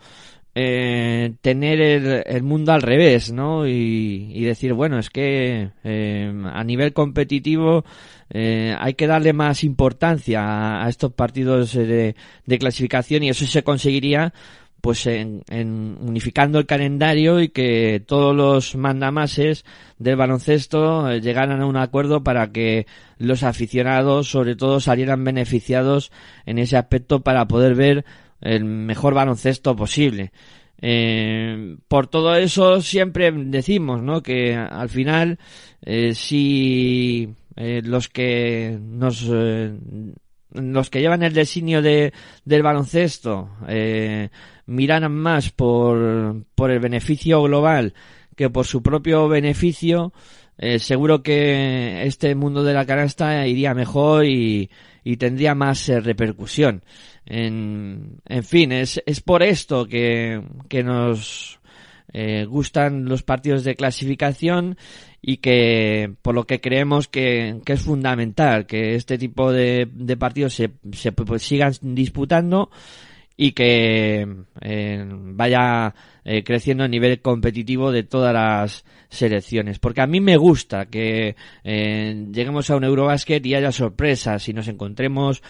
eh, 0.55 1.35
tener 1.41 1.79
el, 1.79 2.23
el, 2.25 2.43
mundo 2.43 2.73
al 2.73 2.81
revés, 2.81 3.31
¿no? 3.31 3.67
Y, 3.67 4.43
decir, 4.43 4.73
bueno, 4.73 4.97
es 4.99 5.09
que 5.09 5.69
eh, 5.83 6.33
a 6.51 6.63
nivel 6.63 6.91
competitivo 6.91 7.85
eh, 8.29 8.75
hay 8.77 8.95
que 8.95 9.07
darle 9.07 9.31
más 9.31 9.63
importancia 9.63 10.41
a, 10.43 10.85
a 10.85 10.89
estos 10.89 11.13
partidos 11.13 11.73
de, 11.73 12.15
de 12.45 12.59
clasificación 12.59 13.23
y 13.23 13.29
eso 13.29 13.45
se 13.45 13.63
conseguiría 13.63 14.33
pues 14.81 15.05
en, 15.07 15.43
en, 15.49 15.97
unificando 16.01 16.59
el 16.59 16.65
calendario 16.65 17.41
y 17.41 17.49
que 17.49 18.01
todos 18.05 18.35
los 18.35 18.75
mandamases 18.75 19.65
del 19.97 20.15
baloncesto 20.15 21.09
eh, 21.09 21.21
llegaran 21.21 21.61
a 21.61 21.65
un 21.65 21.77
acuerdo 21.77 22.23
para 22.23 22.51
que 22.51 22.87
los 23.17 23.43
aficionados 23.43 24.29
sobre 24.29 24.55
todo 24.55 24.79
salieran 24.79 25.23
beneficiados 25.23 26.11
en 26.45 26.59
ese 26.59 26.77
aspecto 26.77 27.21
para 27.21 27.47
poder 27.47 27.75
ver 27.75 28.05
el 28.41 28.63
mejor 28.63 29.13
baloncesto 29.13 29.75
posible. 29.75 30.31
Eh, 30.81 31.75
por 31.89 32.07
todo 32.07 32.35
eso 32.35 32.81
siempre 32.81 33.31
decimos, 33.31 34.01
¿no? 34.01 34.23
Que 34.23 34.55
al 34.55 34.89
final, 34.89 35.39
eh, 35.81 36.13
si 36.15 37.35
los 37.57 38.07
que 38.07 38.79
nos 38.81 39.27
los 40.51 40.89
que 40.89 41.01
llevan 41.01 41.23
el 41.23 41.33
designio 41.33 41.81
de, 41.81 42.13
del 42.45 42.63
baloncesto 42.63 43.49
eh, 43.67 44.29
miran 44.65 45.11
más 45.11 45.51
por, 45.51 46.43
por 46.55 46.71
el 46.71 46.79
beneficio 46.79 47.41
global 47.43 47.93
que 48.39 48.49
por 48.49 48.65
su 48.65 48.81
propio 48.81 49.27
beneficio, 49.27 50.13
eh, 50.57 50.79
seguro 50.79 51.21
que 51.21 52.03
este 52.05 52.35
mundo 52.35 52.63
de 52.63 52.73
la 52.73 52.85
canasta 52.85 53.45
iría 53.45 53.73
mejor 53.73 54.25
y, 54.25 54.69
y 55.03 55.17
tendría 55.17 55.55
más 55.55 55.89
eh, 55.89 55.99
repercusión. 55.99 56.83
En, 57.25 58.21
en 58.25 58.43
fin, 58.45 58.71
es, 58.71 59.03
es 59.05 59.19
por 59.19 59.43
esto 59.43 59.87
que, 59.87 60.41
que 60.69 60.83
nos 60.83 61.59
eh, 62.13 62.45
gustan 62.45 63.05
los 63.05 63.23
partidos 63.23 63.63
de 63.63 63.75
clasificación 63.75 64.77
y 65.21 65.37
que 65.37 66.13
por 66.21 66.35
lo 66.35 66.45
que 66.45 66.61
creemos 66.61 67.07
que, 67.07 67.59
que 67.65 67.73
es 67.73 67.81
fundamental 67.81 68.65
que 68.65 68.95
este 68.95 69.17
tipo 69.17 69.51
de, 69.51 69.87
de 69.91 70.17
partidos 70.17 70.53
se, 70.53 70.71
se 70.93 71.11
pues, 71.11 71.43
sigan 71.43 71.73
disputando 71.81 72.69
y 73.35 73.53
que 73.53 74.27
eh, 74.61 75.05
vaya 75.09 75.95
eh, 76.25 76.43
creciendo 76.43 76.83
a 76.83 76.89
nivel 76.89 77.21
competitivo 77.21 77.91
de 77.91 78.03
todas 78.03 78.33
las 78.33 78.85
selecciones. 79.07 79.79
Porque 79.79 80.01
a 80.01 80.07
mí 80.07 80.19
me 80.19 80.35
gusta 80.35 80.87
que 80.87 81.37
eh, 81.63 82.27
lleguemos 82.33 82.69
a 82.69 82.75
un 82.75 82.83
Eurobasket 82.83 83.45
y 83.45 83.55
haya 83.55 83.71
sorpresas 83.71 84.47
y 84.49 84.53
nos 84.53 84.67
encontremos 84.67 85.41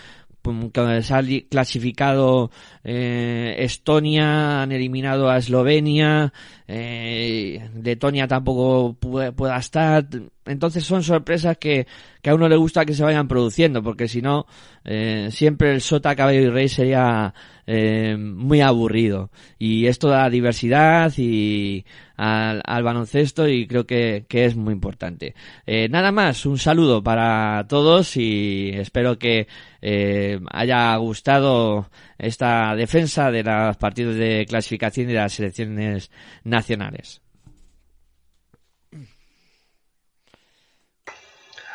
que 0.71 1.01
se 1.01 1.13
ha 1.13 1.21
clasificado 1.49 2.51
eh, 2.83 3.55
Estonia, 3.59 4.61
han 4.61 4.71
eliminado 4.71 5.29
a 5.29 5.37
Eslovenia, 5.37 6.33
eh, 6.71 7.67
Letonia 7.83 8.27
tampoco 8.27 8.93
pueda 8.93 9.57
estar. 9.57 10.05
entonces 10.45 10.83
son 10.83 11.01
sorpresas 11.01 11.57
que, 11.57 11.87
que 12.21 12.29
a 12.29 12.35
uno 12.35 12.47
le 12.47 12.57
gusta 12.57 12.85
que 12.85 12.93
se 12.93 13.03
vayan 13.03 13.27
produciendo, 13.27 13.81
porque 13.81 14.07
si 14.07 14.21
no, 14.21 14.45
eh, 14.85 15.29
siempre 15.31 15.73
el 15.73 15.81
sota, 15.81 16.15
caballo 16.15 16.41
y 16.41 16.49
rey 16.49 16.69
sería 16.69 17.33
eh, 17.65 18.15
muy 18.17 18.61
aburrido. 18.61 19.31
Y 19.57 19.87
esto 19.87 20.09
da 20.09 20.29
diversidad 20.29 21.11
y 21.17 21.85
al, 22.17 22.61
al 22.63 22.83
baloncesto 22.83 23.47
y 23.47 23.65
creo 23.65 23.87
que, 23.87 24.25
que 24.29 24.45
es 24.45 24.55
muy 24.55 24.73
importante. 24.73 25.33
Eh, 25.65 25.89
nada 25.89 26.11
más, 26.11 26.45
un 26.45 26.59
saludo 26.59 27.01
para 27.01 27.65
todos 27.67 28.15
y 28.15 28.69
espero 28.75 29.17
que 29.17 29.47
eh, 29.81 30.39
haya 30.51 30.95
gustado 30.97 31.89
esta 32.19 32.75
defensa 32.75 33.31
de 33.31 33.43
los 33.43 33.77
partidos 33.77 34.15
de 34.15 34.45
clasificación 34.47 35.09
y 35.09 35.13
de 35.13 35.19
las 35.19 35.33
selecciones 35.33 36.11
nacionales. 36.43 37.21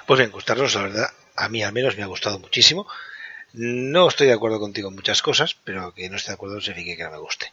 Pues 0.06 0.18
bien, 0.18 0.30
gustarnos, 0.30 0.74
la 0.74 0.82
verdad, 0.82 1.08
a 1.34 1.48
mí 1.48 1.62
al 1.62 1.72
menos 1.72 1.96
me 1.96 2.02
ha 2.02 2.06
gustado 2.06 2.38
muchísimo. 2.38 2.86
No 3.54 4.08
estoy 4.08 4.26
de 4.26 4.34
acuerdo 4.34 4.60
contigo 4.60 4.88
en 4.88 4.94
muchas 4.94 5.22
cosas, 5.22 5.56
pero 5.64 5.94
que 5.94 6.10
no 6.10 6.16
esté 6.16 6.30
de 6.30 6.34
acuerdo 6.34 6.56
no 6.56 6.60
significa 6.60 6.96
que 6.96 7.04
no 7.04 7.12
me 7.12 7.18
guste. 7.18 7.52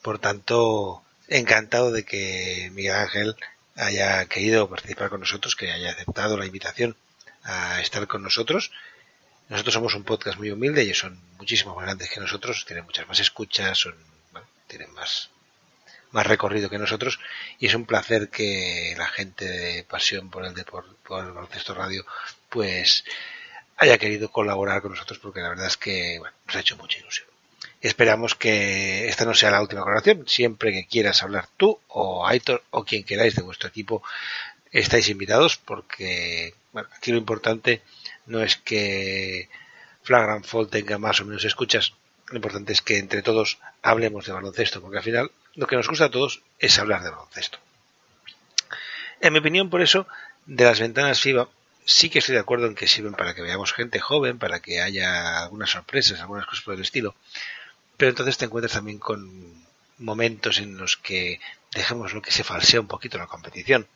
Por 0.00 0.18
tanto, 0.18 1.02
encantado 1.28 1.92
de 1.92 2.04
que 2.04 2.70
Miguel 2.72 2.94
Ángel 2.94 3.36
haya 3.76 4.24
querido 4.26 4.68
participar 4.68 5.10
con 5.10 5.20
nosotros, 5.20 5.56
que 5.56 5.72
haya 5.72 5.90
aceptado 5.90 6.36
la 6.36 6.46
invitación 6.46 6.96
a 7.42 7.80
estar 7.80 8.06
con 8.06 8.22
nosotros. 8.22 8.70
Nosotros 9.48 9.74
somos 9.74 9.94
un 9.94 10.04
podcast 10.04 10.38
muy 10.38 10.50
humilde, 10.50 10.82
ellos 10.82 10.98
son 10.98 11.20
muchísimo 11.38 11.74
más 11.74 11.84
grandes 11.84 12.10
que 12.10 12.20
nosotros, 12.20 12.64
tienen 12.66 12.84
muchas 12.84 13.06
más 13.06 13.20
escuchas, 13.20 13.78
son, 13.78 13.94
tienen 14.66 14.92
más, 14.94 15.30
más 16.12 16.26
recorrido 16.26 16.70
que 16.70 16.78
nosotros 16.78 17.20
y 17.58 17.66
es 17.66 17.74
un 17.74 17.84
placer 17.84 18.30
que 18.30 18.94
la 18.96 19.06
gente 19.06 19.44
de 19.44 19.84
pasión 19.84 20.30
por 20.30 20.46
el 20.46 20.54
deporte, 20.54 20.90
por 21.06 21.24
el 21.24 21.32
baloncesto 21.32 21.74
radio, 21.74 22.06
pues 22.48 23.04
haya 23.76 23.98
querido 23.98 24.30
colaborar 24.30 24.80
con 24.80 24.92
nosotros 24.92 25.18
porque 25.18 25.40
la 25.40 25.50
verdad 25.50 25.66
es 25.66 25.76
que 25.76 26.18
bueno, 26.18 26.34
nos 26.46 26.56
ha 26.56 26.60
hecho 26.60 26.76
mucha 26.76 26.98
ilusión. 26.98 27.26
Esperamos 27.80 28.34
que 28.34 29.08
esta 29.08 29.26
no 29.26 29.34
sea 29.34 29.50
la 29.50 29.60
última 29.60 29.82
colaboración. 29.82 30.26
Siempre 30.26 30.72
que 30.72 30.86
quieras 30.86 31.22
hablar 31.22 31.48
tú 31.58 31.78
o 31.88 32.26
Aitor 32.26 32.64
o 32.70 32.82
quien 32.82 33.04
queráis 33.04 33.34
de 33.34 33.42
vuestro 33.42 33.68
equipo, 33.68 34.02
estáis 34.72 35.08
invitados 35.10 35.58
porque 35.58 36.54
bueno, 36.72 36.88
aquí 36.96 37.12
lo 37.12 37.18
importante 37.18 37.82
no 38.26 38.42
es 38.42 38.56
que 38.56 39.48
Flagrant 40.02 40.44
Fall 40.44 40.68
tenga 40.68 40.98
más 40.98 41.20
o 41.20 41.24
menos 41.24 41.44
escuchas, 41.44 41.94
lo 42.28 42.36
importante 42.36 42.72
es 42.72 42.82
que 42.82 42.98
entre 42.98 43.22
todos 43.22 43.58
hablemos 43.82 44.26
de 44.26 44.32
baloncesto, 44.32 44.80
porque 44.80 44.98
al 44.98 45.04
final 45.04 45.30
lo 45.54 45.66
que 45.66 45.76
nos 45.76 45.88
gusta 45.88 46.06
a 46.06 46.10
todos 46.10 46.42
es 46.58 46.78
hablar 46.78 47.02
de 47.02 47.10
baloncesto. 47.10 47.58
En 49.20 49.32
mi 49.32 49.38
opinión, 49.38 49.70
por 49.70 49.82
eso, 49.82 50.06
de 50.46 50.64
las 50.64 50.80
ventanas 50.80 51.20
FIBA, 51.20 51.48
sí 51.84 52.10
que 52.10 52.18
estoy 52.18 52.34
de 52.34 52.40
acuerdo 52.40 52.66
en 52.66 52.74
que 52.74 52.86
sirven 52.86 53.14
para 53.14 53.34
que 53.34 53.42
veamos 53.42 53.72
gente 53.72 54.00
joven, 54.00 54.38
para 54.38 54.60
que 54.60 54.80
haya 54.80 55.42
algunas 55.42 55.70
sorpresas, 55.70 56.20
algunas 56.20 56.46
cosas 56.46 56.64
por 56.64 56.74
el 56.74 56.82
estilo, 56.82 57.14
pero 57.96 58.10
entonces 58.10 58.36
te 58.38 58.46
encuentras 58.46 58.72
también 58.72 58.98
con 58.98 59.64
momentos 59.98 60.58
en 60.58 60.76
los 60.76 60.96
que 60.96 61.40
dejemos 61.74 62.14
lo 62.14 62.22
que 62.22 62.32
se 62.32 62.44
falsea 62.44 62.80
un 62.80 62.88
poquito 62.88 63.18
la 63.18 63.26
competición. 63.26 63.86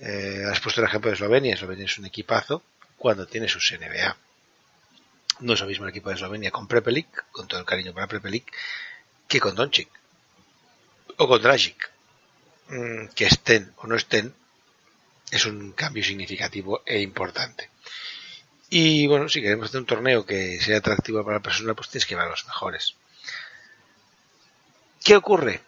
Eh, 0.00 0.44
has 0.50 0.60
puesto 0.60 0.80
el 0.80 0.86
ejemplo 0.86 1.10
de 1.10 1.14
Eslovenia. 1.14 1.54
Eslovenia 1.54 1.84
es 1.84 1.98
un 1.98 2.06
equipazo 2.06 2.62
cuando 3.00 3.26
tiene 3.26 3.48
sus 3.48 3.72
NBA. 3.72 4.14
No 5.40 5.54
es 5.54 5.60
lo 5.60 5.66
mismo 5.66 5.86
el 5.86 5.90
equipo 5.90 6.10
de 6.10 6.16
Eslovenia 6.16 6.50
con 6.50 6.68
Prepelic, 6.68 7.30
con 7.32 7.48
todo 7.48 7.58
el 7.58 7.64
cariño 7.64 7.94
para 7.94 8.06
Prepelic, 8.06 8.52
que 9.26 9.40
con 9.40 9.54
Doncic 9.54 9.88
o 11.16 11.26
con 11.26 11.40
Dragic. 11.40 11.90
Mm, 12.68 13.06
que 13.14 13.24
estén 13.24 13.72
o 13.78 13.86
no 13.86 13.96
estén 13.96 14.34
es 15.30 15.46
un 15.46 15.72
cambio 15.72 16.04
significativo 16.04 16.82
e 16.84 17.00
importante. 17.00 17.70
Y 18.68 19.06
bueno, 19.06 19.30
si 19.30 19.40
queremos 19.40 19.70
hacer 19.70 19.80
un 19.80 19.86
torneo 19.86 20.26
que 20.26 20.60
sea 20.60 20.76
atractivo 20.76 21.24
para 21.24 21.38
la 21.38 21.42
persona, 21.42 21.72
pues 21.72 21.88
tienes 21.88 22.04
que 22.04 22.16
ver 22.16 22.26
a 22.26 22.28
los 22.28 22.44
mejores. 22.44 22.96
¿Qué 25.02 25.16
ocurre? 25.16 25.62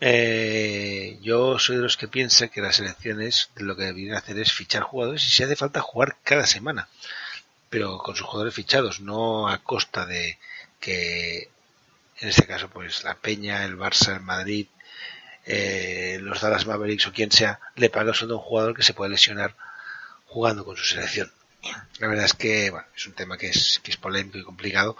Eh, 0.00 1.18
yo 1.22 1.58
soy 1.58 1.76
de 1.76 1.82
los 1.82 1.96
que 1.96 2.08
piensa 2.08 2.48
que 2.48 2.60
las 2.60 2.80
elecciones 2.80 3.50
lo 3.56 3.76
que 3.76 3.84
deberían 3.84 4.16
hacer 4.16 4.38
es 4.38 4.52
fichar 4.52 4.82
jugadores 4.82 5.24
y 5.24 5.30
si 5.30 5.42
hace 5.42 5.56
falta 5.56 5.80
jugar 5.80 6.16
cada 6.22 6.46
semana, 6.46 6.88
pero 7.70 7.98
con 7.98 8.16
sus 8.16 8.26
jugadores 8.26 8.54
fichados, 8.54 9.00
no 9.00 9.48
a 9.48 9.58
costa 9.58 10.06
de 10.06 10.38
que 10.80 11.48
en 12.20 12.28
este 12.28 12.46
caso 12.46 12.68
pues 12.68 13.04
la 13.04 13.14
Peña, 13.14 13.64
el 13.64 13.78
Barça, 13.78 14.14
el 14.14 14.20
Madrid, 14.20 14.66
eh, 15.46 16.18
los 16.20 16.40
Dallas 16.40 16.66
Mavericks 16.66 17.06
o 17.06 17.12
quien 17.12 17.30
sea 17.30 17.60
le 17.76 17.90
paga 17.90 18.10
el 18.10 18.16
sueldo 18.16 18.34
a 18.36 18.38
un 18.38 18.44
jugador 18.44 18.74
que 18.74 18.82
se 18.82 18.94
puede 18.94 19.10
lesionar 19.10 19.54
jugando 20.26 20.64
con 20.64 20.76
su 20.76 20.84
selección. 20.84 21.30
La 21.98 22.08
verdad 22.08 22.26
es 22.26 22.34
que 22.34 22.70
bueno, 22.70 22.86
es 22.96 23.06
un 23.06 23.14
tema 23.14 23.38
que 23.38 23.48
es, 23.48 23.80
que 23.82 23.90
es 23.90 23.96
polémico 23.96 24.38
y 24.38 24.42
complicado 24.42 24.96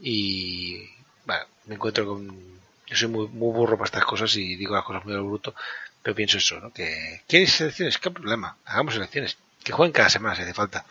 y 0.00 0.88
bueno, 1.26 1.44
me 1.66 1.74
encuentro 1.74 2.06
con 2.06 2.63
yo 2.94 3.00
soy 3.00 3.08
muy, 3.08 3.28
muy 3.28 3.52
burro 3.52 3.76
para 3.76 3.86
estas 3.86 4.04
cosas 4.04 4.34
y 4.36 4.56
digo 4.56 4.74
las 4.74 4.84
cosas 4.84 5.04
muy 5.04 5.14
al 5.14 5.22
bruto, 5.22 5.54
pero 6.02 6.14
pienso 6.14 6.38
eso, 6.38 6.60
¿no? 6.60 6.72
Que 6.72 7.22
¿quieres 7.26 7.52
selecciones? 7.52 7.98
¿Qué 7.98 8.10
problema? 8.10 8.56
Hagamos 8.64 8.94
selecciones. 8.94 9.36
Que 9.62 9.72
jueguen 9.72 9.92
cada 9.92 10.10
semana 10.10 10.36
si 10.36 10.42
hace 10.42 10.54
falta. 10.54 10.84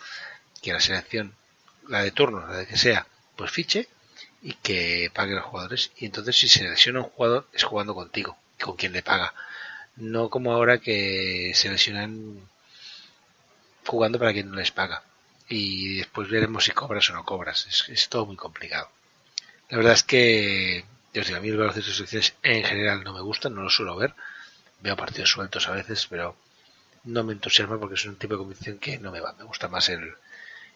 Que 0.60 0.72
la 0.72 0.80
selección, 0.80 1.34
la 1.88 2.02
de 2.02 2.10
turno, 2.10 2.46
la 2.46 2.58
de 2.58 2.66
que 2.66 2.76
sea, 2.76 3.06
pues 3.36 3.50
fiche 3.50 3.88
y 4.42 4.54
que 4.54 5.10
pague 5.14 5.34
los 5.34 5.44
jugadores. 5.44 5.92
Y 5.96 6.06
entonces 6.06 6.36
si 6.36 6.48
se 6.48 6.64
lesiona 6.64 7.00
un 7.00 7.06
jugador 7.06 7.48
es 7.52 7.64
jugando 7.64 7.94
contigo, 7.94 8.36
con 8.60 8.76
quien 8.76 8.92
le 8.92 9.02
paga. 9.02 9.34
No 9.96 10.28
como 10.30 10.52
ahora 10.52 10.78
que 10.78 11.52
se 11.54 11.70
lesionan 11.70 12.40
jugando 13.86 14.18
para 14.18 14.32
quien 14.32 14.50
no 14.50 14.56
les 14.56 14.72
paga. 14.72 15.02
Y 15.48 15.98
después 15.98 16.28
veremos 16.28 16.64
si 16.64 16.72
cobras 16.72 17.08
o 17.10 17.12
no 17.14 17.24
cobras. 17.24 17.88
Es 17.88 18.08
todo 18.08 18.26
muy 18.26 18.36
complicado. 18.36 18.90
La 19.70 19.78
verdad 19.78 19.92
es 19.94 20.02
que 20.02 20.84
yo 21.14 21.20
os 21.20 21.26
digo, 21.28 21.38
a 21.38 21.40
mí 21.40 21.48
los 21.48 21.58
baloncesto 21.58 21.90
de 21.90 21.96
selecciones 21.96 22.34
en 22.42 22.64
general 22.64 23.04
no 23.04 23.14
me 23.14 23.20
gustan, 23.20 23.54
no 23.54 23.62
los 23.62 23.74
suelo 23.74 23.94
ver. 23.96 24.14
Veo 24.80 24.96
partidos 24.96 25.30
sueltos 25.30 25.68
a 25.68 25.70
veces, 25.70 26.08
pero 26.10 26.36
no 27.04 27.22
me 27.22 27.32
entusiasma 27.32 27.78
porque 27.78 27.94
es 27.94 28.04
un 28.04 28.16
tipo 28.16 28.34
de 28.34 28.38
competición 28.38 28.78
que 28.78 28.98
no 28.98 29.12
me 29.12 29.20
va. 29.20 29.32
Me 29.34 29.44
gusta 29.44 29.68
más 29.68 29.88
el, 29.90 30.12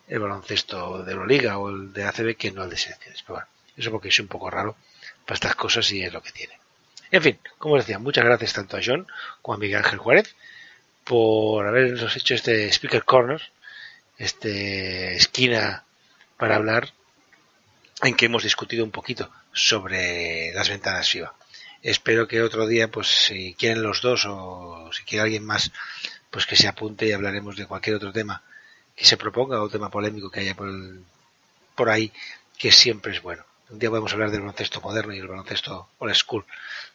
el 0.07 0.19
baloncesto 0.21 1.03
de 1.03 1.13
Euroliga 1.13 1.59
o 1.59 1.71
el 1.71 1.93
de 1.93 2.05
ACB 2.05 2.37
que 2.37 2.53
no 2.53 2.63
el 2.63 2.71
de 2.71 2.77
selecciones. 2.77 3.23
Pero 3.23 3.35
bueno, 3.35 3.49
eso 3.77 3.91
porque 3.91 4.13
soy 4.13 4.23
un 4.23 4.29
poco 4.29 4.49
raro 4.49 4.77
para 5.27 5.35
estas 5.35 5.57
cosas 5.57 5.91
y 5.91 6.03
es 6.03 6.13
lo 6.13 6.23
que 6.23 6.31
tiene. 6.31 6.57
En 7.11 7.23
fin, 7.23 7.39
como 7.59 7.75
os 7.75 7.81
decía, 7.81 7.99
muchas 7.99 8.25
gracias 8.25 8.53
tanto 8.53 8.77
a 8.77 8.81
John 8.85 9.09
como 9.43 9.57
a 9.57 9.59
Miguel 9.59 9.79
Ángel 9.79 9.99
Juárez 9.99 10.37
por 11.03 11.67
habernos 11.67 12.17
hecho 12.17 12.35
este 12.35 12.69
Speaker 12.71 13.05
Corner, 13.05 13.43
este 14.19 15.17
esquina 15.17 15.85
para 16.37 16.55
hablar 16.55 16.93
en 18.03 18.15
que 18.15 18.27
hemos 18.27 18.45
discutido 18.45 18.85
un 18.85 18.93
poquito 18.93 19.33
sobre 19.59 20.53
las 20.55 20.69
ventanas 20.69 21.09
FIBA. 21.09 21.35
Espero 21.83 22.27
que 22.27 22.43
otro 22.43 22.67
día, 22.67 22.89
pues 22.91 23.07
si 23.09 23.55
quieren 23.55 23.83
los 23.83 24.01
dos 24.03 24.25
o 24.27 24.91
si 24.93 25.05
quiere 25.05 25.23
alguien 25.25 25.45
más, 25.45 25.71
pues 26.31 26.47
que 26.47 26.57
se 26.57 26.69
apunte 26.69 27.07
y 27.07 27.13
hablaremos 27.13 27.57
de 27.57 27.67
cualquier 27.67 27.97
otro 27.97 28.13
tema 28.13 28.43
que 28.97 29.05
se 29.05 29.17
proponga 29.17 29.63
o 29.63 29.69
tema 29.69 29.91
polémico 29.91 30.31
que 30.31 30.41
haya 30.41 30.55
por, 30.57 30.69
el- 30.69 31.05
por 31.77 31.89
ahí, 31.89 32.13
que 32.59 32.73
siempre 32.73 33.13
es 33.13 33.23
bueno. 33.23 33.45
Un 33.71 33.79
día 33.79 33.91
podemos 33.91 34.13
hablar 34.13 34.31
del 34.31 34.41
baloncesto 34.41 34.81
moderno 34.81 35.15
y 35.15 35.19
el 35.19 35.29
baloncesto 35.29 35.89
old 35.99 36.15
school. 36.15 36.45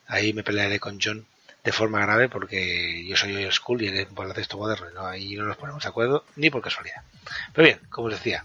Ahí 0.08 0.34
me 0.34 0.44
pelearé 0.44 0.80
con 0.80 1.00
John 1.02 1.26
de 1.64 1.72
forma 1.72 2.02
grave 2.02 2.28
porque 2.28 3.06
yo 3.08 3.16
soy 3.16 3.36
old 3.36 3.54
school 3.54 3.82
y 3.82 3.88
él 3.88 3.98
es 4.00 4.14
baloncesto 4.14 4.58
moderno. 4.58 4.90
¿no? 4.90 5.06
Ahí 5.08 5.36
no 5.36 5.46
nos 5.46 5.56
ponemos 5.58 5.84
de 5.84 5.90
acuerdo 5.90 6.26
ni 6.36 6.50
por 6.50 6.62
casualidad. 6.62 7.04
Pero 7.54 7.66
bien, 7.68 7.80
como 7.90 8.08
os 8.08 8.14
decía, 8.14 8.44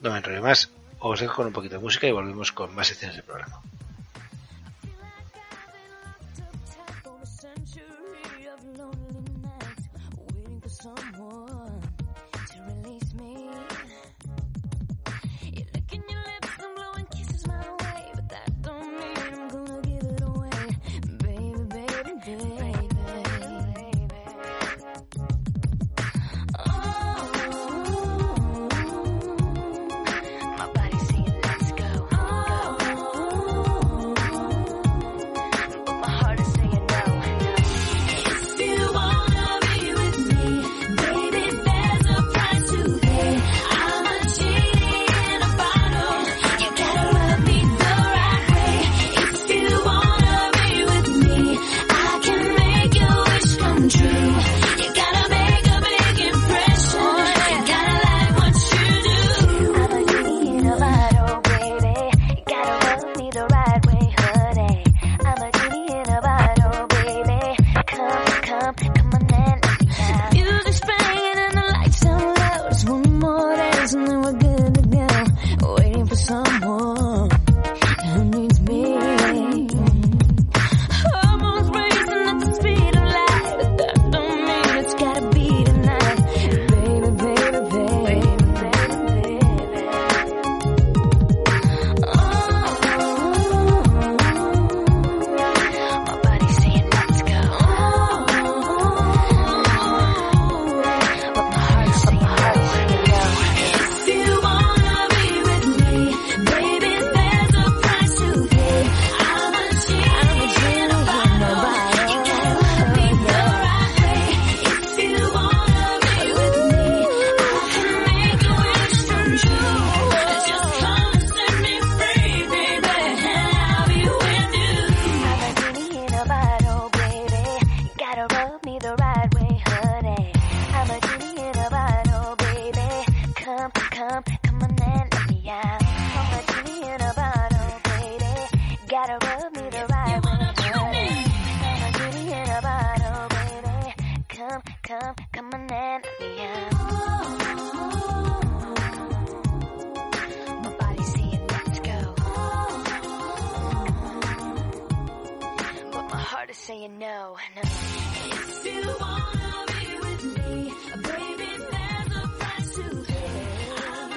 no 0.00 0.10
me 0.10 0.18
enrollo 0.18 0.42
más. 0.42 0.68
Os 1.00 1.20
dejo 1.20 1.36
con 1.36 1.46
un 1.46 1.52
poquito 1.52 1.76
de 1.76 1.82
música 1.82 2.06
y 2.06 2.12
volvemos 2.12 2.50
con 2.52 2.74
más 2.74 2.88
secciones 2.88 3.16
del 3.16 3.24
programa. 3.24 3.62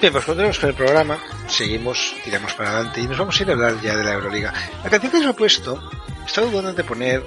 Bien, 0.02 0.12
pues 0.12 0.26
continuamos 0.26 0.58
con 0.58 0.70
el 0.70 0.76
programa, 0.76 1.20
seguimos, 1.48 2.16
tiramos 2.24 2.56
para 2.56 2.72
adelante 2.72 3.02
y 3.02 3.08
nos 3.08 3.20
vamos 3.20 3.40
a 3.40 3.44
ir 3.44 3.50
a 3.52 3.54
hablar 3.54 3.80
ya 3.84 3.96
de 3.96 4.04
la 4.04 4.14
Euroliga. 4.14 4.52
La 4.84 4.90
canción 4.90 5.12
que 5.12 5.20
os 5.20 5.26
he 5.28 5.34
puesto, 5.36 5.92
he 6.24 6.26
estado 6.26 6.50
dudando 6.50 6.74
de 6.74 6.84
poner 6.84 7.24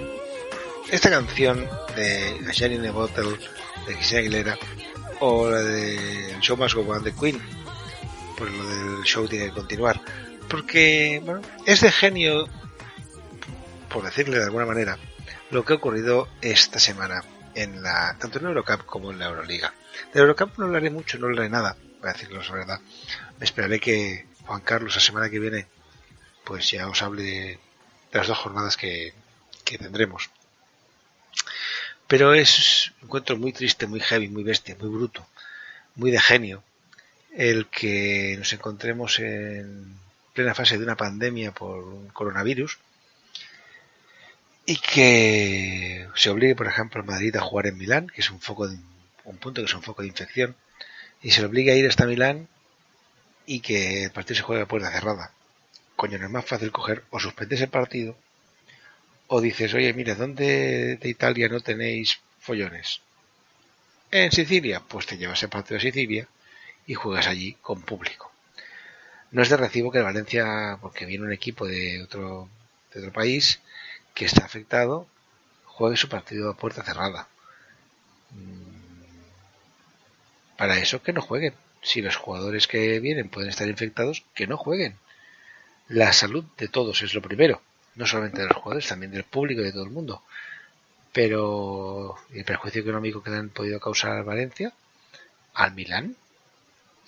esta 0.90 1.08
canción 1.08 1.68
de 1.94 2.36
A 2.48 2.50
Shine 2.50 2.74
in 2.74 2.86
a 2.86 2.90
Bottle 2.90 3.38
de 3.86 3.94
Christina 3.94 4.18
Aguilera 4.22 4.58
o 5.20 5.48
la 5.48 5.60
de 5.60 6.36
Show 6.40 6.56
Must 6.56 6.74
Go 6.74 6.80
On 6.92 7.04
de 7.04 7.14
Queen, 7.14 7.40
pues 8.36 8.50
lo 8.52 8.66
del 8.66 9.04
show 9.04 9.28
tiene 9.28 9.46
que 9.46 9.52
continuar. 9.52 10.00
Porque, 10.48 11.22
bueno, 11.24 11.42
es 11.66 11.80
de 11.80 11.92
genio, 11.92 12.48
por 13.88 14.02
decirle 14.02 14.38
de 14.38 14.46
alguna 14.46 14.66
manera, 14.66 14.98
lo 15.52 15.64
que 15.64 15.74
ha 15.74 15.76
ocurrido 15.76 16.26
esta 16.42 16.80
semana 16.80 17.22
en 17.54 17.84
la 17.84 18.16
tanto 18.18 18.40
en 18.40 18.46
Eurocup 18.46 18.84
como 18.84 19.12
en 19.12 19.20
la 19.20 19.26
Euroliga. 19.26 19.72
De 20.12 20.18
la 20.18 20.22
Eurocup 20.22 20.58
no 20.58 20.64
hablaré 20.64 20.90
mucho, 20.90 21.18
no 21.18 21.26
hablaré 21.26 21.48
nada, 21.48 21.76
para 22.04 22.18
decirlo 22.18 22.42
la 22.42 22.52
verdad. 22.52 22.80
Me 23.38 23.46
esperaré 23.46 23.80
que 23.80 24.26
Juan 24.44 24.60
Carlos 24.60 24.94
la 24.94 25.00
semana 25.00 25.30
que 25.30 25.38
viene 25.38 25.66
pues 26.44 26.70
ya 26.70 26.86
os 26.86 27.00
hable 27.00 27.22
de, 27.22 27.58
de 28.12 28.18
las 28.18 28.26
dos 28.26 28.36
jornadas 28.36 28.76
que, 28.76 29.14
que 29.64 29.78
tendremos. 29.78 30.28
Pero 32.06 32.34
es 32.34 32.92
un 33.00 33.06
encuentro 33.06 33.38
muy 33.38 33.54
triste, 33.54 33.86
muy 33.86 34.00
heavy, 34.00 34.28
muy 34.28 34.42
bestia, 34.42 34.76
muy 34.78 34.90
bruto, 34.90 35.26
muy 35.94 36.10
de 36.10 36.20
genio, 36.20 36.62
el 37.34 37.68
que 37.68 38.36
nos 38.38 38.52
encontremos 38.52 39.18
en 39.20 39.98
plena 40.34 40.54
fase 40.54 40.76
de 40.76 40.84
una 40.84 40.98
pandemia 40.98 41.52
por 41.52 41.84
un 41.84 42.08
coronavirus 42.08 42.76
y 44.66 44.76
que 44.76 46.06
se 46.14 46.28
obligue, 46.28 46.54
por 46.54 46.66
ejemplo, 46.66 47.00
a 47.00 47.04
Madrid 47.04 47.34
a 47.36 47.40
jugar 47.40 47.68
en 47.68 47.78
Milán, 47.78 48.08
que 48.08 48.20
es 48.20 48.30
un 48.30 48.40
foco 48.42 48.68
de, 48.68 48.76
un 49.24 49.38
punto 49.38 49.62
que 49.62 49.68
es 49.68 49.74
un 49.74 49.82
foco 49.82 50.02
de 50.02 50.08
infección, 50.08 50.54
y 51.24 51.30
se 51.30 51.40
le 51.40 51.46
obliga 51.46 51.72
a 51.72 51.76
ir 51.76 51.88
hasta 51.88 52.04
Milán 52.04 52.48
y 53.46 53.60
que 53.60 54.04
el 54.04 54.10
partido 54.10 54.36
se 54.36 54.42
juegue 54.42 54.62
a 54.62 54.68
puerta 54.68 54.92
cerrada. 54.92 55.32
Coño, 55.96 56.18
no 56.18 56.26
es 56.26 56.30
más 56.30 56.44
fácil 56.44 56.70
coger 56.70 57.02
o 57.10 57.18
suspendes 57.18 57.62
el 57.62 57.70
partido 57.70 58.14
o 59.28 59.40
dices, 59.40 59.72
oye, 59.72 59.92
mira, 59.94 60.14
¿dónde 60.14 60.98
de 61.00 61.08
Italia 61.08 61.48
no 61.48 61.60
tenéis 61.60 62.20
follones? 62.38 63.00
En 64.10 64.32
Sicilia, 64.32 64.82
pues 64.86 65.06
te 65.06 65.16
llevas 65.16 65.42
el 65.42 65.48
partido 65.48 65.78
a 65.78 65.80
Sicilia 65.80 66.28
y 66.86 66.92
juegas 66.92 67.26
allí 67.26 67.54
con 67.62 67.80
público. 67.80 68.30
No 69.30 69.40
es 69.40 69.48
de 69.48 69.56
recibo 69.56 69.90
que 69.90 70.02
Valencia, 70.02 70.76
porque 70.82 71.06
viene 71.06 71.24
un 71.24 71.32
equipo 71.32 71.66
de 71.66 72.02
otro, 72.02 72.50
de 72.92 73.00
otro 73.00 73.12
país 73.12 73.60
que 74.12 74.26
está 74.26 74.44
afectado, 74.44 75.08
juegue 75.64 75.96
su 75.96 76.10
partido 76.10 76.50
a 76.50 76.56
puerta 76.56 76.84
cerrada. 76.84 77.28
Para 80.56 80.78
eso 80.78 81.02
que 81.02 81.12
no 81.12 81.20
jueguen. 81.20 81.54
Si 81.82 82.00
los 82.00 82.16
jugadores 82.16 82.66
que 82.66 83.00
vienen 83.00 83.28
pueden 83.28 83.50
estar 83.50 83.68
infectados, 83.68 84.24
que 84.34 84.46
no 84.46 84.56
jueguen. 84.56 84.96
La 85.88 86.12
salud 86.12 86.44
de 86.56 86.68
todos 86.68 87.02
es 87.02 87.14
lo 87.14 87.22
primero. 87.22 87.60
No 87.94 88.06
solamente 88.06 88.40
de 88.40 88.48
los 88.48 88.56
jugadores, 88.56 88.88
también 88.88 89.12
del 89.12 89.24
público 89.24 89.60
y 89.60 89.64
de 89.64 89.72
todo 89.72 89.84
el 89.84 89.90
mundo. 89.90 90.22
Pero 91.12 92.16
el 92.32 92.44
perjuicio 92.44 92.82
económico 92.82 93.22
que 93.22 93.30
le 93.30 93.36
han 93.36 93.50
podido 93.50 93.78
causar 93.80 94.12
al 94.12 94.24
Valencia, 94.24 94.72
al 95.54 95.74
Milán, 95.74 96.16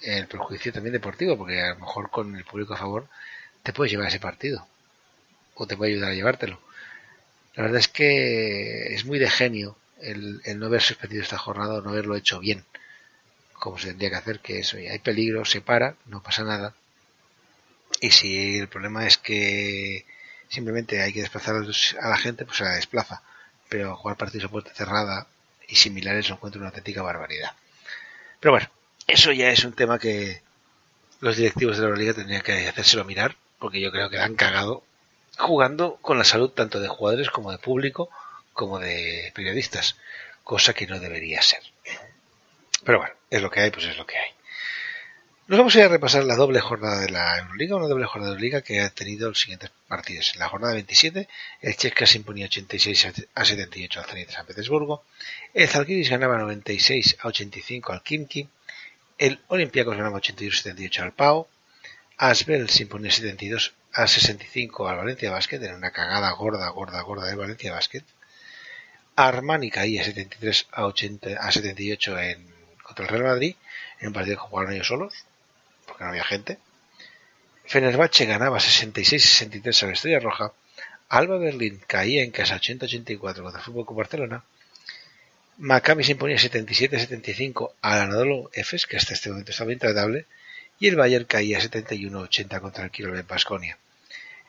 el 0.02 0.26
perjuicio 0.28 0.72
también 0.72 0.92
deportivo, 0.92 1.36
porque 1.36 1.60
a 1.60 1.70
lo 1.70 1.80
mejor 1.80 2.10
con 2.10 2.36
el 2.36 2.44
público 2.44 2.74
a 2.74 2.78
favor 2.78 3.08
te 3.62 3.72
puedes 3.72 3.90
llevar 3.90 4.08
ese 4.08 4.20
partido. 4.20 4.66
O 5.54 5.66
te 5.66 5.76
puede 5.76 5.92
ayudar 5.92 6.10
a 6.10 6.14
llevártelo. 6.14 6.60
La 7.54 7.62
verdad 7.64 7.80
es 7.80 7.88
que 7.88 8.94
es 8.94 9.04
muy 9.06 9.18
de 9.18 9.30
genio 9.30 9.76
el, 10.00 10.42
el 10.44 10.58
no 10.58 10.66
haber 10.66 10.82
suspendido 10.82 11.22
esta 11.22 11.38
jornada 11.38 11.74
o 11.74 11.80
no 11.80 11.90
haberlo 11.90 12.14
hecho 12.14 12.38
bien 12.38 12.64
como 13.58 13.78
se 13.78 13.88
tendría 13.88 14.10
que 14.10 14.16
hacer, 14.16 14.40
que 14.40 14.58
eso, 14.60 14.76
hay 14.76 14.98
peligro, 14.98 15.44
se 15.44 15.60
para, 15.60 15.96
no 16.06 16.22
pasa 16.22 16.44
nada. 16.44 16.74
Y 18.00 18.10
si 18.10 18.58
el 18.58 18.68
problema 18.68 19.06
es 19.06 19.18
que 19.18 20.04
simplemente 20.48 21.02
hay 21.02 21.12
que 21.12 21.20
desplazar 21.20 21.56
a 21.56 22.08
la 22.08 22.16
gente, 22.16 22.44
pues 22.44 22.58
se 22.58 22.64
la 22.64 22.74
desplaza. 22.74 23.22
Pero 23.68 23.96
jugar 23.96 24.16
partidos 24.16 24.46
a 24.46 24.52
puerta 24.52 24.74
cerrada 24.74 25.26
y 25.68 25.76
similares 25.76 26.28
lo 26.28 26.36
encuentro 26.36 26.60
una 26.60 26.68
auténtica 26.68 27.02
barbaridad. 27.02 27.52
Pero 28.40 28.52
bueno, 28.52 28.70
eso 29.06 29.32
ya 29.32 29.50
es 29.50 29.64
un 29.64 29.72
tema 29.72 29.98
que 29.98 30.42
los 31.20 31.36
directivos 31.36 31.76
de 31.76 31.82
la 31.82 31.88
Euroliga 31.88 32.14
tendrían 32.14 32.42
que 32.42 32.68
hacérselo 32.68 33.04
mirar, 33.04 33.36
porque 33.58 33.80
yo 33.80 33.90
creo 33.90 34.10
que 34.10 34.18
la 34.18 34.24
han 34.24 34.36
cagado 34.36 34.84
jugando 35.38 35.96
con 35.96 36.18
la 36.18 36.24
salud 36.24 36.50
tanto 36.50 36.80
de 36.80 36.88
jugadores 36.88 37.30
como 37.30 37.50
de 37.50 37.58
público, 37.58 38.08
como 38.52 38.78
de 38.78 39.32
periodistas, 39.34 39.96
cosa 40.44 40.72
que 40.72 40.86
no 40.86 41.00
debería 41.00 41.42
ser. 41.42 41.62
Pero 42.86 42.98
bueno, 42.98 43.14
es 43.30 43.42
lo 43.42 43.50
que 43.50 43.60
hay, 43.60 43.70
pues 43.72 43.84
es 43.86 43.98
lo 43.98 44.06
que 44.06 44.16
hay. 44.16 44.30
Nos 45.48 45.58
vamos 45.58 45.74
a 45.74 45.78
ir 45.78 45.84
a 45.84 45.88
repasar 45.88 46.22
la 46.22 46.36
doble 46.36 46.60
jornada 46.60 47.00
de 47.00 47.10
la 47.10 47.38
Euroliga, 47.38 47.74
una 47.74 47.88
doble 47.88 48.06
jornada 48.06 48.30
de 48.30 48.36
Euroliga 48.36 48.62
que 48.62 48.80
ha 48.80 48.90
tenido 48.90 49.28
los 49.28 49.40
siguientes 49.40 49.70
partidos. 49.88 50.32
En 50.34 50.40
la 50.40 50.48
jornada 50.48 50.74
27, 50.74 51.28
el 51.62 51.76
Chesca 51.76 52.06
se 52.06 52.18
imponía 52.18 52.46
86 52.46 53.08
a 53.34 53.44
78 53.44 54.00
al 54.00 54.06
Zenit 54.06 54.28
de 54.28 54.32
San 54.32 54.46
Petersburgo, 54.46 55.04
el 55.52 55.68
Zalgiris 55.68 56.10
ganaba 56.10 56.38
96 56.38 57.16
a 57.20 57.28
85 57.28 57.92
al 57.92 58.02
Kimki, 58.02 58.48
el 59.18 59.40
Olympiacos 59.48 59.96
ganaba 59.96 60.18
81 60.18 60.52
a 60.52 60.56
78 60.56 61.02
al 61.02 61.12
Pau, 61.12 61.48
Asbel 62.18 62.70
se 62.70 62.84
imponía 62.84 63.10
72 63.10 63.74
a 63.94 64.06
65 64.06 64.88
al 64.88 64.96
Valencia 64.96 65.32
Basket, 65.32 65.62
en 65.62 65.74
una 65.74 65.90
cagada 65.90 66.30
gorda, 66.32 66.68
gorda, 66.70 67.00
gorda 67.02 67.26
del 67.26 67.36
Valencia 67.36 67.72
Basket, 67.72 68.04
Armani 69.16 69.70
caía 69.70 70.04
73 70.04 70.68
a, 70.70 70.86
80, 70.86 71.30
a 71.40 71.50
78 71.50 72.18
en 72.20 72.55
el 73.02 73.08
Real 73.08 73.24
Madrid 73.24 73.56
en 74.00 74.08
un 74.08 74.12
partido 74.12 74.36
que 74.36 74.48
jugaron 74.48 74.72
ellos 74.72 74.86
solos, 74.86 75.14
porque 75.86 76.04
no 76.04 76.10
había 76.10 76.24
gente. 76.24 76.58
Fenerbahce 77.64 78.26
ganaba 78.26 78.58
66-63 78.58 79.82
a 79.82 79.86
la 79.86 79.92
Estrella 79.92 80.20
Roja. 80.20 80.52
Alba 81.08 81.38
Berlín 81.38 81.80
caía 81.86 82.22
en 82.22 82.30
casa 82.30 82.60
80-84 82.60 83.18
contra 83.18 83.58
el 83.58 83.64
Fútbol 83.64 83.86
Club 83.86 83.98
Barcelona. 83.98 84.44
Maccabi 85.58 86.04
se 86.04 86.12
imponía 86.12 86.36
77-75 86.36 87.72
al 87.80 88.00
Anadolu 88.02 88.50
Efes, 88.52 88.86
que 88.86 88.96
hasta 88.96 89.14
este 89.14 89.30
momento 89.30 89.50
estaba 89.50 89.72
intratable. 89.72 90.26
Y 90.78 90.88
el 90.88 90.96
Bayern 90.96 91.24
caía 91.24 91.58
71-80 91.58 92.60
contra 92.60 92.84
el 92.84 92.90
Kilo 92.90 93.14
de 93.14 93.22
Basconia. 93.22 93.78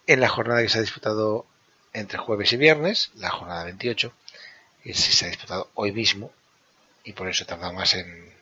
En 0.06 0.20
la 0.20 0.30
jornada 0.30 0.62
que 0.62 0.70
se 0.70 0.80
ha 0.80 0.82
disputado 0.82 1.46
entre 1.94 2.18
jueves 2.18 2.52
y 2.54 2.58
viernes, 2.58 3.12
la 3.16 3.30
jornada 3.30 3.64
28, 3.64 4.14
que 4.84 4.94
se 4.94 5.26
ha 5.26 5.30
disputado 5.30 5.72
hoy 5.74 5.92
mismo, 5.92 6.32
y 7.04 7.14
por 7.14 7.30
eso 7.30 7.44
he 7.44 7.48
tardado 7.48 7.74
más 7.74 7.94
en, 7.94 8.37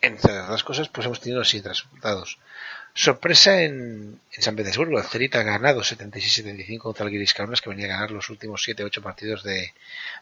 entre 0.00 0.34
las 0.34 0.62
cosas, 0.62 0.88
pues 0.88 1.06
hemos 1.06 1.20
tenido 1.20 1.40
los 1.40 1.52
resultados. 1.52 2.38
Sorpresa 2.94 3.62
en, 3.62 4.20
San 4.38 4.56
Petersburgo. 4.56 4.98
El 4.98 5.04
Cerita 5.04 5.40
ha 5.40 5.44
ganado 5.44 5.82
76-75 5.82 6.78
contra 6.78 7.04
el 7.04 7.12
Guiris 7.12 7.34
que 7.34 7.70
venía 7.70 7.86
a 7.86 7.90
ganar 7.90 8.10
los 8.10 8.28
últimos 8.30 8.66
7-8 8.66 9.02
partidos 9.02 9.42
de... 9.42 9.72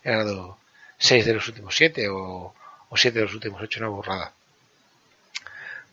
Ha 0.04 0.10
ganado 0.10 0.58
6 0.98 1.24
de 1.24 1.34
los 1.34 1.48
últimos 1.48 1.74
7 1.76 2.08
o, 2.08 2.54
o 2.88 2.96
7 2.96 3.18
de 3.18 3.24
los 3.24 3.34
últimos 3.34 3.62
8, 3.62 3.80
una 3.80 3.88
borrada. 3.88 4.32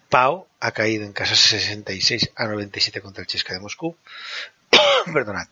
Pau 0.09 0.47
ha 0.59 0.71
caído 0.71 1.05
en 1.05 1.13
casa 1.13 1.35
66 1.35 2.31
a 2.35 2.45
97 2.47 3.01
contra 3.01 3.21
el 3.21 3.27
Chesca 3.27 3.53
de 3.53 3.59
Moscú. 3.59 3.95
Perdonad. 5.13 5.47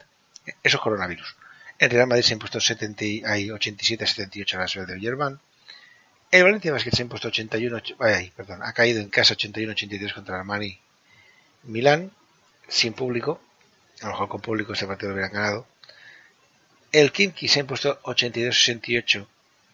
Eso 0.64 0.78
es 0.78 0.84
coronavirus. 0.84 1.36
El 1.80 1.90
Real 1.90 2.08
Madrid 2.08 2.24
se 2.24 2.34
ha 2.34 2.38
impuesto 2.38 2.60
70, 2.60 3.28
hay 3.28 3.50
87 3.50 4.04
a 4.04 4.08
78 4.08 4.58
a 4.58 4.60
la 4.62 4.68
Suel 4.68 4.86
de 4.86 4.96
Villerban. 4.96 5.40
El 6.32 6.46
Valencia 6.46 6.72
Basket 6.72 6.92
se 6.92 7.02
ha 7.02 7.04
impuesto 7.04 7.28
81, 7.28 7.82
ay, 8.00 8.32
perdón, 8.34 8.62
ha 8.64 8.72
caído 8.72 9.02
en 9.02 9.10
casa 9.10 9.36
81-83 9.36 10.14
contra 10.14 10.40
Armani 10.40 10.80
Milán, 11.64 12.10
sin 12.70 12.94
público. 12.94 13.42
A 14.02 14.06
lo 14.06 14.12
mejor 14.14 14.30
con 14.30 14.40
público 14.40 14.72
este 14.72 14.88
partido 14.88 15.10
lo 15.10 15.16
hubieran 15.16 15.34
ganado. 15.34 15.68
El 16.94 17.12
Kimki 17.12 17.50
se 17.50 17.60
ha 17.60 17.62
impuesto 17.62 18.02
82-68 18.04 19.28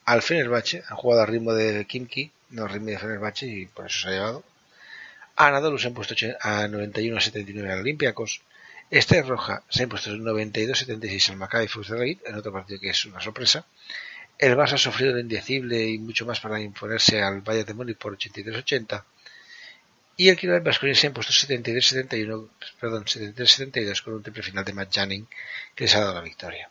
al 0.05 0.21
Fenerbahce. 0.23 0.83
Han 0.89 0.97
jugado 0.97 1.21
al 1.21 1.27
ritmo 1.27 1.53
del 1.53 1.85
Kimki, 1.85 2.31
no 2.49 2.63
al 2.63 2.69
ritmo 2.69 2.87
de 2.87 2.97
Fenerbahce, 2.97 3.45
y 3.45 3.67
por 3.67 3.85
eso 3.85 3.99
se 3.99 4.07
ha 4.07 4.11
llevado. 4.11 4.43
Anadolu 5.35 5.77
se 5.77 5.85
ha 5.85 5.89
impuesto 5.89 6.15
a 6.41 6.67
91-79 6.67 7.71
al 7.71 7.79
Olympiacos. 7.81 8.41
Esther 8.89 9.27
Roja 9.27 9.61
se 9.69 9.81
ha 9.81 9.83
impuesto 9.83 10.09
92-76 10.09 11.29
al 11.29 11.37
Maccabi 11.37 11.67
Futsal 11.67 12.01
en 12.01 12.35
otro 12.35 12.51
partido 12.51 12.79
que 12.79 12.89
es 12.89 13.05
una 13.05 13.21
sorpresa. 13.21 13.63
El 14.37 14.55
Barça 14.55 14.73
ha 14.73 14.77
sufrido 14.77 15.13
lo 15.13 15.19
indecible 15.19 15.83
y 15.83 15.97
mucho 15.97 16.25
más 16.25 16.39
para 16.39 16.59
imponerse 16.59 17.21
al 17.21 17.41
Bayern 17.41 17.67
de 17.67 17.73
Múnich 17.73 17.97
por 17.97 18.17
83-80. 18.17 19.03
Y 20.17 20.29
el 20.29 20.37
Quiroga 20.37 20.59
Vasconia 20.59 20.95
se 20.95 21.07
ha 21.07 21.09
impuesto 21.09 21.33
73-71, 21.33 22.49
perdón, 22.79 23.05
73-72 23.05 24.03
con 24.03 24.13
un 24.13 24.23
triple 24.23 24.43
final 24.43 24.65
de 24.65 24.73
Matt 24.73 24.93
Janning 24.93 25.27
que 25.75 25.83
les 25.83 25.95
ha 25.95 26.01
dado 26.01 26.15
la 26.15 26.21
victoria. 26.21 26.69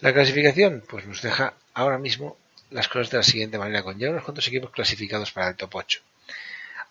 La 0.00 0.12
clasificación, 0.12 0.82
pues 0.88 1.06
nos 1.06 1.22
deja 1.22 1.54
ahora 1.72 1.98
mismo 1.98 2.36
las 2.70 2.88
cosas 2.88 3.10
de 3.10 3.18
la 3.18 3.22
siguiente 3.22 3.58
manera, 3.58 3.82
con 3.82 3.98
ya 3.98 4.10
unos 4.10 4.24
cuantos 4.24 4.48
equipos 4.48 4.70
clasificados 4.70 5.32
para 5.32 5.48
el 5.48 5.56
top 5.56 5.74
8. 5.74 6.00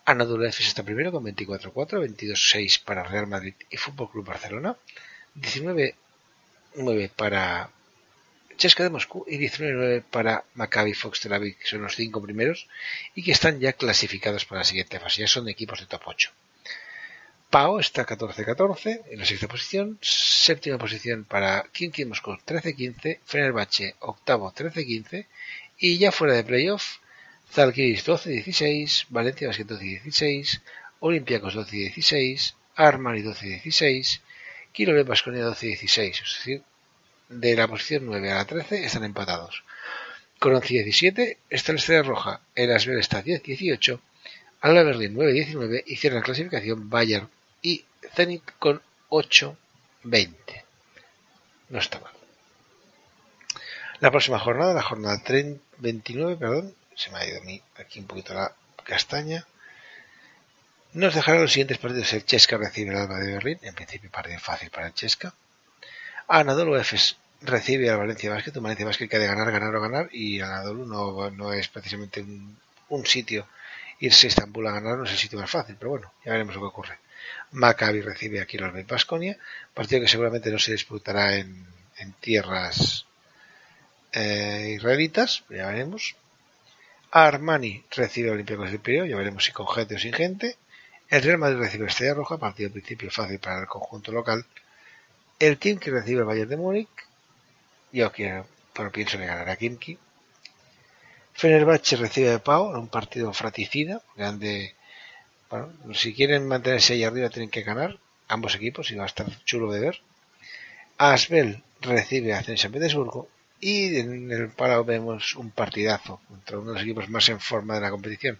Anadolu 0.06 0.44
Efes 0.44 0.66
está 0.66 0.82
primero 0.82 1.12
con 1.12 1.24
24-4, 1.24 1.72
22-6 1.72 2.82
para 2.82 3.04
Real 3.04 3.26
Madrid 3.26 3.54
y 3.70 3.76
Fútbol 3.76 4.10
Club 4.10 4.26
Barcelona, 4.26 4.76
19-9 5.36 7.10
para 7.14 7.70
Chesca 8.56 8.82
de 8.82 8.90
Moscú 8.90 9.24
y 9.28 9.38
19-9 9.38 10.02
para 10.10 10.44
Maccabi 10.54 10.94
Fox 10.94 11.20
Tel 11.20 11.32
Aviv, 11.32 11.56
que 11.58 11.66
son 11.66 11.82
los 11.82 11.96
cinco 11.96 12.22
primeros 12.22 12.68
y 13.14 13.22
que 13.22 13.32
están 13.32 13.60
ya 13.60 13.72
clasificados 13.72 14.44
para 14.44 14.60
la 14.60 14.64
siguiente 14.64 15.00
fase, 15.00 15.22
ya 15.22 15.28
son 15.28 15.48
equipos 15.48 15.80
de 15.80 15.86
top 15.86 16.02
8. 16.06 16.30
Pau 17.50 17.78
está 17.78 18.04
14-14 18.04 19.02
en 19.10 19.18
la 19.20 19.24
sexta 19.24 19.46
posición, 19.46 19.98
séptima 20.02 20.76
posición 20.76 21.24
para 21.24 21.64
Kinky 21.72 22.04
Moscú 22.04 22.32
13-15, 22.32 23.20
Fenerbahce 23.24 23.94
octavo 24.00 24.52
13-15 24.52 25.26
y 25.78 25.98
ya 25.98 26.10
fuera 26.10 26.34
de 26.34 26.42
playoff, 26.42 26.96
Zalgiris 27.52 28.04
12-16, 28.06 29.06
Valencia 29.10 29.46
Basket 29.46 29.66
12-16, 29.66 30.62
Olympiacos 30.98 31.54
12-16, 31.54 32.54
Armani 32.74 33.22
12-16, 33.22 34.20
Quirolet 34.72 35.06
Basconia 35.06 35.46
12-16, 35.46 36.10
es 36.10 36.34
decir, 36.38 36.62
de 37.28 37.56
la 37.56 37.68
posición 37.68 38.06
9 38.06 38.32
a 38.32 38.36
la 38.36 38.44
13 38.44 38.84
están 38.84 39.04
empatados. 39.04 39.64
Con 40.38 40.54
11-17 40.54 41.38
está 41.50 41.72
la 41.72 41.78
Estrella 41.78 42.02
Roja, 42.02 42.40
el 42.54 42.72
Asbel 42.72 42.98
está 42.98 43.22
10-18, 43.22 44.00
Alba 44.60 44.82
Berlín 44.82 45.14
9-19 45.14 45.84
y 45.86 45.96
cierra 45.96 46.16
la 46.16 46.22
clasificación 46.22 46.88
Bayern 46.88 47.28
y 47.62 47.84
Zenit 48.14 48.42
con 48.58 48.82
8-20. 49.10 49.56
No 51.70 51.78
está 51.78 52.00
mal. 52.00 52.12
La 54.00 54.10
próxima 54.10 54.38
jornada, 54.38 54.74
la 54.74 54.82
jornada 54.82 55.22
30, 55.22 55.62
29, 55.78 56.36
perdón, 56.36 56.74
se 56.94 57.10
me 57.10 57.18
ha 57.18 57.26
ido 57.26 57.40
a 57.40 57.44
mí 57.44 57.62
aquí 57.76 58.00
un 58.00 58.06
poquito 58.06 58.34
la 58.34 58.54
castaña. 58.84 59.46
Nos 60.92 61.14
dejará 61.14 61.40
los 61.40 61.52
siguientes 61.52 61.78
partidos. 61.78 62.12
El 62.12 62.24
Chesca 62.24 62.56
recibe 62.56 62.90
el 62.90 62.98
Alba 62.98 63.18
de 63.18 63.32
Berlín, 63.32 63.58
en 63.62 63.74
principio 63.74 64.10
partido 64.10 64.38
fácil 64.38 64.70
para 64.70 64.88
el 64.88 64.94
Chesca. 64.94 65.34
Anadolu 66.28 66.76
Efes 66.76 67.16
recibe 67.42 67.90
al 67.90 67.98
Valencia 67.98 68.30
Basket, 68.30 68.56
un 68.56 68.62
Valencia 68.62 68.86
Basket 68.86 69.08
que 69.08 69.16
ha 69.16 69.20
de 69.20 69.26
ganar, 69.26 69.50
ganar 69.50 69.74
o 69.74 69.80
ganar, 69.80 70.08
y 70.12 70.40
Anadolu 70.40 70.86
no, 70.86 71.30
no 71.30 71.52
es 71.52 71.68
precisamente 71.68 72.24
un, 72.88 73.06
sitio 73.06 73.46
irse 74.00 74.26
a 74.26 74.28
Estambul 74.28 74.66
a 74.66 74.72
ganar 74.72 74.98
no 74.98 75.04
es 75.04 75.12
el 75.12 75.18
sitio 75.18 75.38
más 75.38 75.50
fácil, 75.50 75.76
pero 75.78 75.90
bueno, 75.90 76.12
ya 76.24 76.32
veremos 76.32 76.54
lo 76.54 76.62
que 76.62 76.66
ocurre. 76.66 76.98
Maccabi 77.52 78.00
recibe 78.00 78.40
aquí 78.40 78.58
los 78.58 78.72
Basconia, 78.86 79.36
partido 79.72 80.00
que 80.00 80.08
seguramente 80.08 80.50
no 80.50 80.58
se 80.58 80.72
disputará 80.72 81.36
en, 81.36 81.66
tierras 82.20 83.06
eh, 84.12 84.74
israelitas, 84.76 85.44
ya 85.48 85.66
veremos. 85.66 86.16
Armani 87.10 87.84
recibe 87.90 88.28
al 88.28 88.34
Olympiacos 88.34 88.70
del 88.70 88.80
Pireo, 88.80 89.06
ya 89.06 89.16
veremos 89.16 89.44
si 89.44 89.52
con 89.52 89.68
gente 89.68 89.94
o 89.94 89.98
sin 89.98 90.12
gente. 90.12 90.56
El 91.08 91.22
Real 91.22 91.38
Madrid 91.38 91.58
recibe 91.58 91.86
Estrella 91.86 92.14
Roja, 92.14 92.38
partido 92.38 92.68
al 92.68 92.72
principio 92.72 93.10
fácil 93.10 93.38
para 93.38 93.60
el 93.60 93.66
conjunto 93.68 94.10
local. 94.10 94.44
El 95.38 95.58
Kimki 95.58 95.90
recibe 95.90 96.20
al 96.20 96.26
Bayern 96.26 96.48
de 96.48 96.56
Múnich. 96.56 96.88
Yo 97.92 98.12
quiero, 98.12 98.46
pero 98.72 98.92
pienso 98.92 99.18
que 99.18 99.26
ganará 99.26 99.56
Kimki. 99.56 99.98
Fenerbahce 101.32 101.96
recibe 101.96 102.32
a 102.32 102.38
Pau 102.38 102.70
en 102.70 102.76
un 102.76 102.88
partido 102.88 103.32
fratricida, 103.32 104.00
porque 104.06 104.22
han 104.22 104.38
de, 104.38 104.74
bueno, 105.50 105.72
si 105.92 106.14
quieren 106.14 106.46
mantenerse 106.46 106.92
ahí 106.92 107.02
arriba 107.02 107.30
tienen 107.30 107.50
que 107.50 107.62
ganar 107.62 107.98
ambos 108.28 108.54
equipos 108.54 108.90
y 108.90 108.94
va 108.94 109.04
a 109.04 109.06
estar 109.06 109.26
chulo 109.44 109.72
de 109.72 109.80
ver. 109.80 110.00
Asbel 110.98 111.62
recibe 111.80 112.32
a 112.34 112.42
Zenit 112.42 112.70
Petersburgo 112.70 113.28
y 113.60 113.96
en 113.96 114.30
el 114.30 114.50
paro 114.50 114.84
vemos 114.84 115.34
un 115.34 115.50
partidazo 115.50 116.20
contra 116.28 116.58
uno 116.58 116.68
de 116.68 116.74
los 116.74 116.82
equipos 116.84 117.08
más 117.10 117.28
en 117.28 117.40
forma 117.40 117.74
de 117.74 117.80
la 117.80 117.90
competición. 117.90 118.38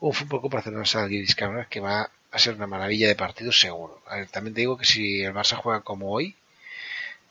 Un 0.00 0.14
Fútbol 0.14 0.40
Club 0.40 0.52
Barcelona 0.52 0.86
Salguiris 0.86 1.36
que 1.68 1.80
va 1.80 2.10
a 2.32 2.38
ser 2.38 2.54
una 2.54 2.66
maravilla 2.66 3.08
de 3.08 3.14
partido 3.14 3.52
seguro. 3.52 4.02
También 4.30 4.54
te 4.54 4.62
digo 4.62 4.78
que 4.78 4.86
si 4.86 5.22
el 5.22 5.34
Barça 5.34 5.56
juega 5.56 5.80
como 5.82 6.10
hoy, 6.10 6.34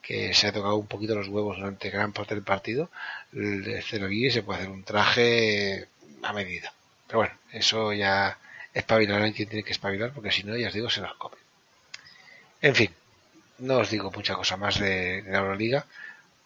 que 0.02 0.34
se 0.34 0.48
ha 0.48 0.52
tocado 0.54 0.78
un 0.78 0.88
poquito 0.88 1.16
los 1.16 1.28
huevos 1.28 1.58
durante 1.58 1.90
gran 1.90 2.14
parte 2.14 2.36
del 2.36 2.44
partido, 2.44 2.90
el 3.34 3.84
Celoguiri 3.84 4.32
se 4.32 4.44
puede 4.44 4.60
hacer 4.60 4.72
un 4.72 4.84
traje 4.84 5.88
a 6.22 6.34
medida. 6.34 6.72
Pero 7.08 7.20
bueno, 7.20 7.34
eso 7.52 7.94
ya 7.94 8.38
espabilará 8.74 9.28
en 9.28 9.34
quien 9.34 9.50
tiene 9.50 9.64
que 9.64 9.72
espabilar, 9.72 10.12
porque 10.14 10.32
si 10.32 10.44
no, 10.44 10.56
ya 10.56 10.68
os 10.68 10.74
digo, 10.74 10.90
se 10.90 11.02
los 11.02 11.14
come. 11.16 11.38
En 12.62 12.76
fin, 12.76 12.94
no 13.60 13.78
os 13.78 13.90
digo 13.90 14.12
mucha 14.12 14.36
cosa 14.36 14.56
más 14.56 14.80
de, 14.80 15.24
la 15.28 15.40
Euroliga, 15.40 15.86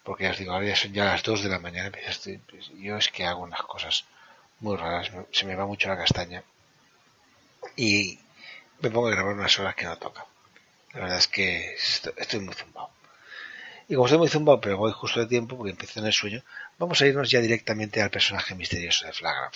porque 0.04 0.24
ya 0.24 0.32
os 0.32 0.38
digo, 0.38 0.54
ahora 0.54 0.68
ya 0.68 0.76
son 0.76 0.94
ya 0.94 1.06
las 1.06 1.24
2 1.24 1.44
de 1.44 1.50
la 1.50 1.60
mañana. 1.60 1.92
Pues, 1.92 2.72
yo 2.80 2.98
es 2.98 3.10
que 3.10 3.26
hago 3.26 3.44
unas 3.44 3.64
cosas 3.64 4.06
muy 4.62 4.78
raras, 4.78 5.12
se 5.32 5.46
me 5.46 5.56
va 5.56 5.66
mucho 5.66 5.90
la 5.90 5.98
castaña 5.98 6.44
y 7.76 8.20
me 8.86 8.94
pongo 8.94 9.08
a 9.08 9.12
grabar 9.12 9.34
unas 9.34 9.60
horas 9.60 9.76
que 9.76 9.86
no 9.86 9.98
toca. 9.98 10.26
La 10.94 11.02
verdad 11.02 11.18
es 11.18 11.28
que 11.28 11.76
estoy, 11.76 12.40
muy 12.40 12.54
zumbado. 12.54 12.90
Y 13.88 13.96
como 13.96 14.06
estoy 14.06 14.20
muy 14.20 14.30
zumbado, 14.30 14.62
pero 14.62 14.78
voy 14.78 14.92
justo 14.94 15.20
de 15.20 15.28
tiempo 15.28 15.58
porque 15.58 15.72
empiezo 15.72 16.00
en 16.00 16.06
el 16.06 16.14
sueño, 16.14 16.44
vamos 16.78 17.02
a 17.02 17.06
irnos 17.06 17.30
ya 17.30 17.42
directamente 17.42 18.02
al 18.02 18.10
personaje 18.10 18.56
misterioso 18.56 19.06
de 19.06 19.14
Flagrant. 19.14 19.54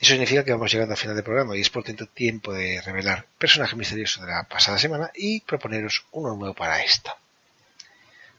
Eso 0.00 0.12
significa 0.12 0.44
que 0.44 0.52
vamos 0.52 0.72
llegando 0.72 0.94
al 0.94 0.98
final 0.98 1.14
del 1.14 1.24
programa 1.24 1.56
y 1.56 1.60
es 1.60 1.68
por 1.68 1.84
tanto 1.84 2.06
tiempo 2.06 2.54
de 2.54 2.80
revelar 2.80 3.26
personaje 3.38 3.76
misterioso 3.76 4.22
de 4.22 4.28
la 4.28 4.44
pasada 4.44 4.78
semana 4.78 5.10
y 5.14 5.40
proponeros 5.42 6.04
uno 6.12 6.34
nuevo 6.34 6.54
para 6.54 6.82
esta. 6.82 7.16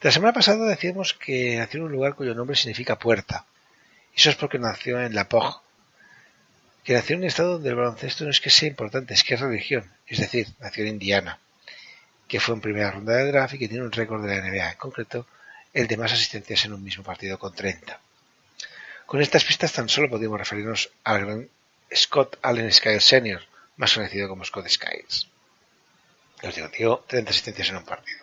De 0.01 0.09
la 0.09 0.11
semana 0.11 0.33
pasada 0.33 0.65
decíamos 0.65 1.13
que 1.13 1.57
nació 1.57 1.81
en 1.81 1.85
un 1.85 1.91
lugar 1.91 2.15
cuyo 2.15 2.33
nombre 2.33 2.55
significa 2.55 2.97
puerta. 2.97 3.45
Eso 4.15 4.31
es 4.31 4.35
porque 4.35 4.57
nació 4.57 4.99
en 4.99 5.13
La 5.13 5.29
Pog, 5.29 5.61
que 6.83 6.93
nació 6.93 7.15
en 7.15 7.21
un 7.21 7.27
estado 7.27 7.53
donde 7.53 7.69
el 7.69 7.75
baloncesto 7.75 8.23
no 8.23 8.31
es 8.31 8.41
que 8.41 8.49
sea 8.49 8.67
importante, 8.67 9.13
es 9.13 9.23
que 9.23 9.35
es 9.35 9.39
religión, 9.39 9.91
es 10.07 10.19
decir, 10.19 10.47
nació 10.59 10.83
en 10.83 10.89
Indiana, 10.91 11.39
que 12.27 12.39
fue 12.39 12.55
en 12.55 12.61
primera 12.61 12.91
ronda 12.91 13.15
de 13.17 13.31
draft 13.31 13.53
y 13.53 13.59
que 13.59 13.67
tiene 13.67 13.83
un 13.83 13.91
récord 13.91 14.25
de 14.25 14.35
la 14.35 14.41
NBA, 14.41 14.71
en 14.71 14.77
concreto 14.77 15.27
el 15.73 15.87
de 15.87 15.97
más 15.97 16.11
asistencias 16.11 16.65
en 16.65 16.73
un 16.73 16.83
mismo 16.83 17.03
partido 17.03 17.37
con 17.37 17.53
30. 17.53 17.99
Con 19.05 19.21
estas 19.21 19.43
pistas 19.43 19.73
tan 19.73 19.89
solo 19.89 20.09
podemos 20.09 20.39
referirnos 20.39 20.89
al 21.03 21.25
gran 21.25 21.49
Scott 21.93 22.39
Allen 22.41 22.71
Skiles 22.71 23.03
Sr., 23.03 23.41
más 23.77 23.93
conocido 23.93 24.27
como 24.27 24.45
Scott 24.45 24.69
Skiles. 24.69 25.27
Os 26.43 26.55
digo, 26.55 26.69
tío, 26.69 27.03
30 27.07 27.29
asistencias 27.29 27.69
en 27.69 27.77
un 27.77 27.85
partido. 27.85 28.20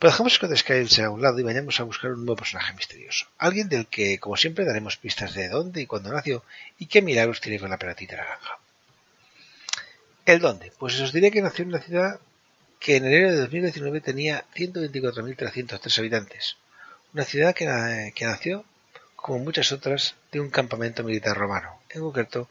Pero 0.00 0.12
dejamos 0.12 0.32
Scott 0.32 0.56
Skiles 0.56 0.98
a 0.98 1.10
un 1.10 1.20
lado 1.20 1.38
y 1.38 1.42
vayamos 1.42 1.78
a 1.78 1.82
buscar 1.82 2.12
un 2.12 2.24
nuevo 2.24 2.36
personaje 2.36 2.72
misterioso. 2.72 3.26
Alguien 3.36 3.68
del 3.68 3.86
que, 3.86 4.18
como 4.18 4.34
siempre, 4.34 4.64
daremos 4.64 4.96
pistas 4.96 5.34
de 5.34 5.50
dónde 5.50 5.82
y 5.82 5.86
cuándo 5.86 6.10
nació 6.10 6.42
y 6.78 6.86
qué 6.86 7.02
milagros 7.02 7.42
tiene 7.42 7.60
con 7.60 7.68
la 7.68 7.76
pelotita 7.76 8.16
naranja. 8.16 8.58
¿El 10.24 10.40
dónde? 10.40 10.72
Pues 10.78 10.98
os 11.00 11.12
diré 11.12 11.30
que 11.30 11.42
nació 11.42 11.64
en 11.64 11.68
una 11.68 11.82
ciudad 11.82 12.18
que 12.78 12.96
en 12.96 13.04
enero 13.04 13.30
de 13.30 13.40
2019 13.40 14.00
tenía 14.00 14.46
124.303 14.54 15.98
habitantes. 15.98 16.56
Una 17.12 17.24
ciudad 17.24 17.54
que, 17.54 17.66
que 18.14 18.24
nació, 18.24 18.64
como 19.16 19.40
muchas 19.40 19.70
otras, 19.70 20.14
de 20.32 20.40
un 20.40 20.48
campamento 20.48 21.04
militar 21.04 21.36
romano, 21.36 21.78
en 21.90 22.00
concreto 22.00 22.48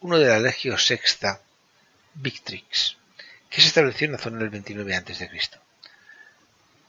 uno 0.00 0.18
de 0.18 0.26
la 0.26 0.40
Legio 0.40 0.76
Sexta 0.76 1.40
Victrix, 2.14 2.96
que 3.48 3.60
se 3.60 3.68
estableció 3.68 4.06
en 4.06 4.12
la 4.14 4.18
zona 4.18 4.38
del 4.40 4.50
29 4.50 4.96
a.C. 4.96 5.30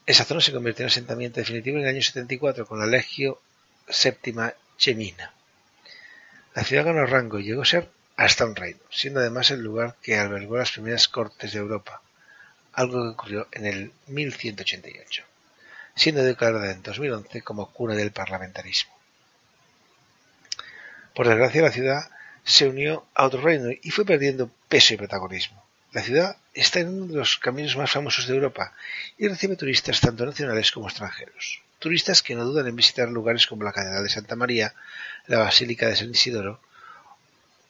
Esa 0.06 0.24
zona 0.24 0.40
se 0.40 0.52
convirtió 0.52 0.84
en 0.84 0.88
asentamiento 0.88 1.40
definitivo 1.40 1.76
en 1.76 1.84
el 1.84 1.90
año 1.90 2.02
74 2.02 2.66
con 2.66 2.78
la 2.78 2.86
Legio 2.86 3.40
Séptima 3.88 4.54
Chemina. 4.76 5.32
La 6.54 6.64
ciudad 6.64 6.84
ganó 6.84 7.06
rango 7.06 7.38
y 7.38 7.44
llegó 7.44 7.62
a 7.62 7.66
ser 7.66 7.88
hasta 8.16 8.44
un 8.44 8.56
reino, 8.56 8.80
siendo 8.90 9.20
además 9.20 9.50
el 9.50 9.60
lugar 9.62 9.96
que 10.02 10.18
albergó 10.18 10.58
las 10.58 10.72
primeras 10.72 11.08
cortes 11.08 11.52
de 11.52 11.58
Europa, 11.58 12.02
algo 12.72 13.02
que 13.02 13.08
ocurrió 13.08 13.48
en 13.52 13.66
el 13.66 13.92
1188, 14.08 15.24
siendo 15.94 16.22
declarada 16.22 16.70
en 16.72 16.82
2011 16.82 17.42
como 17.42 17.72
cuna 17.72 17.94
del 17.94 18.12
parlamentarismo. 18.12 18.92
Por 21.14 21.28
desgracia, 21.28 21.62
la 21.62 21.72
ciudad 21.72 22.10
se 22.44 22.68
unió 22.68 23.06
a 23.14 23.26
otro 23.26 23.40
reino 23.40 23.70
y 23.70 23.90
fue 23.90 24.04
perdiendo 24.04 24.50
peso 24.68 24.94
y 24.94 24.96
protagonismo. 24.96 25.64
La 25.92 26.02
ciudad 26.02 26.36
está 26.54 26.80
en 26.80 26.88
uno 26.88 27.06
de 27.06 27.18
los 27.18 27.38
caminos 27.38 27.76
más 27.76 27.90
famosos 27.90 28.26
de 28.26 28.34
Europa 28.34 28.72
y 29.18 29.26
recibe 29.26 29.56
turistas 29.56 30.00
tanto 30.00 30.24
nacionales 30.24 30.70
como 30.70 30.86
extranjeros. 30.86 31.62
Turistas 31.80 32.22
que 32.22 32.36
no 32.36 32.44
dudan 32.44 32.68
en 32.68 32.76
visitar 32.76 33.08
lugares 33.08 33.46
como 33.46 33.64
la 33.64 33.72
Catedral 33.72 34.04
de 34.04 34.10
Santa 34.10 34.36
María, 34.36 34.74
la 35.26 35.38
Basílica 35.38 35.88
de 35.88 35.96
San 35.96 36.10
Isidoro, 36.10 36.60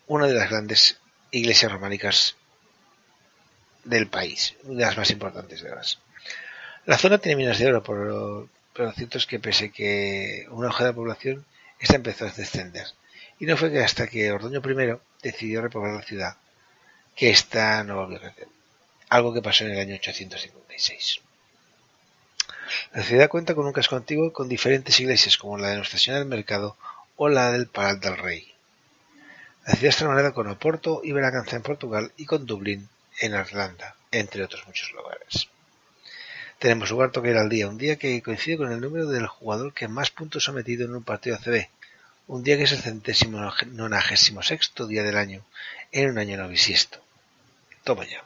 una 0.06 0.26
de 0.26 0.34
las 0.34 0.50
grandes 0.50 0.98
iglesias 1.30 1.72
románicas 1.72 2.36
del 3.84 4.08
país, 4.08 4.54
una 4.64 4.80
de 4.80 4.86
las 4.86 4.98
más 4.98 5.10
importantes 5.10 5.62
de 5.62 5.70
las. 5.70 5.98
La 6.84 6.98
zona 6.98 7.18
tiene 7.18 7.36
minas 7.36 7.58
de 7.58 7.68
oro, 7.68 7.82
pero 7.82 8.48
lo 8.74 8.92
cierto 8.92 9.18
es 9.18 9.26
que 9.26 9.38
pese 9.38 9.70
que 9.70 10.46
una 10.50 10.68
hoja 10.68 10.84
de 10.84 10.90
la 10.90 10.96
población, 10.96 11.46
esta 11.78 11.96
empezó 11.96 12.26
a 12.26 12.30
descender. 12.30 12.86
Y 13.38 13.46
no 13.46 13.56
fue 13.56 13.70
que 13.70 13.80
hasta 13.80 14.06
que 14.06 14.30
Ordoño 14.30 14.60
I 14.60 14.98
decidió 15.22 15.62
repoblar 15.62 15.94
la 15.94 16.02
ciudad, 16.02 16.36
que 17.20 17.28
esta 17.28 17.84
no 17.84 17.96
volvió 17.96 18.16
a. 18.16 18.32
Algo 19.10 19.34
que 19.34 19.42
pasó 19.42 19.66
en 19.66 19.72
el 19.72 19.80
año 19.80 19.94
856. 19.94 21.20
La 22.94 23.02
ciudad 23.02 23.28
cuenta 23.28 23.54
con 23.54 23.66
un 23.66 23.74
casco 23.74 23.94
antiguo 23.94 24.32
con 24.32 24.48
diferentes 24.48 24.98
iglesias 25.00 25.36
como 25.36 25.58
la 25.58 25.68
de 25.68 25.76
Nuestra 25.76 25.98
Señora 25.98 26.20
del 26.20 26.28
Mercado 26.30 26.78
o 27.16 27.28
la 27.28 27.52
del 27.52 27.66
Paral 27.66 28.00
del 28.00 28.16
Rey. 28.16 28.50
La 29.66 29.74
ciudad 29.74 29.90
está 29.90 30.04
nombrada 30.06 30.32
con 30.32 30.46
Oporto 30.46 31.02
y 31.04 31.12
Braganza 31.12 31.56
en 31.56 31.62
Portugal 31.62 32.10
y 32.16 32.24
con 32.24 32.46
Dublín 32.46 32.88
en 33.20 33.34
Irlanda, 33.34 33.96
entre 34.10 34.42
otros 34.42 34.66
muchos 34.66 34.90
lugares. 34.92 35.48
Tenemos 36.58 36.88
lugar 36.88 37.10
toque 37.10 37.36
al 37.36 37.50
día, 37.50 37.68
un 37.68 37.76
día 37.76 37.96
que 37.96 38.22
coincide 38.22 38.56
con 38.56 38.72
el 38.72 38.80
número 38.80 39.06
del 39.08 39.26
jugador 39.26 39.74
que 39.74 39.88
más 39.88 40.10
puntos 40.10 40.48
ha 40.48 40.52
metido 40.52 40.86
en 40.86 40.94
un 40.94 41.04
partido 41.04 41.36
ACB, 41.36 41.68
un 42.28 42.42
día 42.42 42.56
que 42.56 42.62
es 42.62 42.72
el 42.72 42.80
centésimo 42.80 43.52
nonagésimo 43.66 44.42
sexto 44.42 44.86
día 44.86 45.02
del 45.02 45.18
año, 45.18 45.44
en 45.92 46.08
un 46.08 46.18
año 46.18 46.38
no 46.38 46.48
bisiesto. 46.48 47.02
Toma 47.84 48.04
ya. 48.04 48.22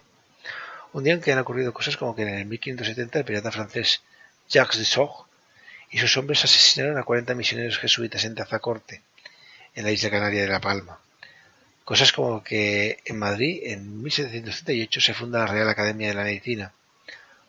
Un 0.93 1.05
día 1.05 1.15
en 1.15 1.21
que 1.21 1.33
han 1.33 1.39
ocurrido 1.39 1.73
cosas 1.73 1.97
como 1.97 2.15
que 2.15 2.23
en 2.23 2.29
el 2.29 2.47
1570 2.47 3.19
el 3.19 3.25
pirata 3.25 3.51
francés 3.51 4.03
Jacques 4.49 4.79
de 4.79 4.85
Sog 4.85 5.27
y 5.91 5.99
sus 5.99 6.17
hombres 6.17 6.45
asesinaron 6.45 6.99
a 6.99 7.05
40 7.05 7.35
misioneros 7.35 7.79
jesuitas 7.79 8.25
en 8.25 8.35
Tazacorte, 8.35 9.03
en 9.75 9.85
la 9.85 9.93
isla 9.93 10.11
canaria 10.11 10.43
de 10.43 10.49
La 10.49 10.61
Palma. 10.61 10.99
Cosas 11.85 12.13
como 12.13 12.43
que 12.43 12.99
en 13.05 13.19
Madrid, 13.19 13.61
en 13.65 14.03
1738, 14.03 15.01
se 15.01 15.15
funda 15.15 15.41
la 15.41 15.47
Real 15.47 15.69
Academia 15.69 16.09
de 16.09 16.15
la 16.15 16.25
Medicina. 16.25 16.73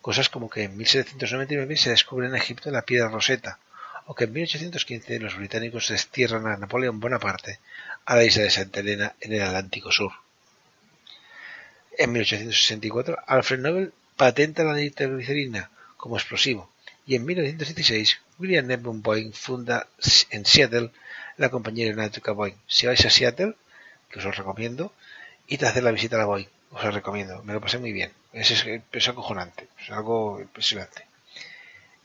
Cosas 0.02 0.30
como 0.30 0.50
que 0.50 0.64
en 0.64 0.76
1799 0.76 1.78
se 1.78 1.90
descubre 1.90 2.28
en 2.28 2.36
Egipto 2.36 2.70
la 2.70 2.82
piedra 2.84 3.10
roseta, 3.10 3.60
o 4.08 4.14
que 4.14 4.26
en 4.26 4.34
1815 4.34 5.20
los 5.20 5.38
británicos 5.38 5.88
destierran 5.88 6.48
a 6.48 6.58
Napoleón 6.58 7.00
Bonaparte 7.00 7.60
a 8.06 8.16
la 8.16 8.24
isla 8.24 8.44
de 8.44 8.50
Santa 8.52 8.82
Elena 8.82 9.16
en 9.22 9.34
el 9.34 9.42
Atlántico 9.42 9.92
Sur. 9.92 10.25
En 11.98 12.12
1864, 12.12 13.18
Alfred 13.26 13.60
Nobel 13.60 13.94
patenta 14.18 14.64
la 14.64 14.76
nitroglicerina 14.76 15.70
como 15.98 16.18
explosivo, 16.18 16.70
y 17.08 17.16
en 17.16 17.26
1916 17.26 18.20
William 18.38 18.68
Neville 18.68 19.00
Boeing 19.02 19.32
funda 19.32 19.88
en 20.30 20.46
Seattle 20.46 20.92
la 21.38 21.50
compañía 21.50 21.86
aeronáutica 21.86 22.32
Boeing. 22.32 22.58
Si 22.68 22.86
vais 22.88 23.06
a 23.06 23.10
Seattle, 23.10 23.56
que 24.10 24.20
os 24.20 24.26
lo 24.26 24.32
recomiendo, 24.32 24.94
id 25.48 25.64
a 25.64 25.70
hacer 25.70 25.84
la 25.84 25.92
visita 25.92 26.16
a 26.16 26.20
la 26.20 26.26
Boeing. 26.26 26.50
Os 26.72 26.84
lo 26.84 26.92
recomiendo, 26.92 27.44
me 27.44 27.54
lo 27.54 27.62
pasé 27.62 27.78
muy 27.78 27.94
bien. 27.94 28.12
Es, 28.34 28.52
es, 28.52 29.08
acojonante, 29.08 29.70
es 29.82 29.90
algo 29.92 30.42
impresionante. 30.42 31.06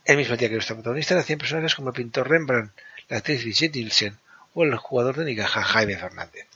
El 0.04 0.16
mismo 0.16 0.36
día 0.36 0.48
que 0.48 0.54
nuestro 0.54 0.76
protagonista 0.76 1.14
nacían 1.14 1.38
personajes 1.38 1.74
como 1.74 1.88
el 1.88 1.94
pintor 1.94 2.28
Rembrandt, 2.28 2.72
la 3.08 3.18
actriz 3.18 3.42
Brigitte 3.42 3.76
Nielsen 3.76 4.18
o 4.54 4.62
el 4.62 4.76
jugador 4.76 5.16
de 5.16 5.24
Nicaja 5.24 5.62
Jaime 5.62 5.96
Fernández. 5.96 6.46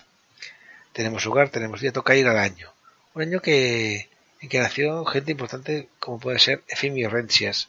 Tenemos 0.93 1.25
lugar, 1.25 1.49
tenemos 1.49 1.81
día, 1.81 1.93
toca 1.93 2.15
ir 2.15 2.29
al 2.29 2.39
año. 2.39 2.74
Un 3.15 3.23
año 3.23 3.41
que, 3.41 4.09
en 4.41 4.49
que 4.49 4.59
nació 4.59 5.05
gente 5.05 5.31
importante 5.31 5.89
como 6.01 6.19
puede 6.19 6.39
ser 6.39 6.65
Efimio 6.69 7.09
Rencias, 7.09 7.69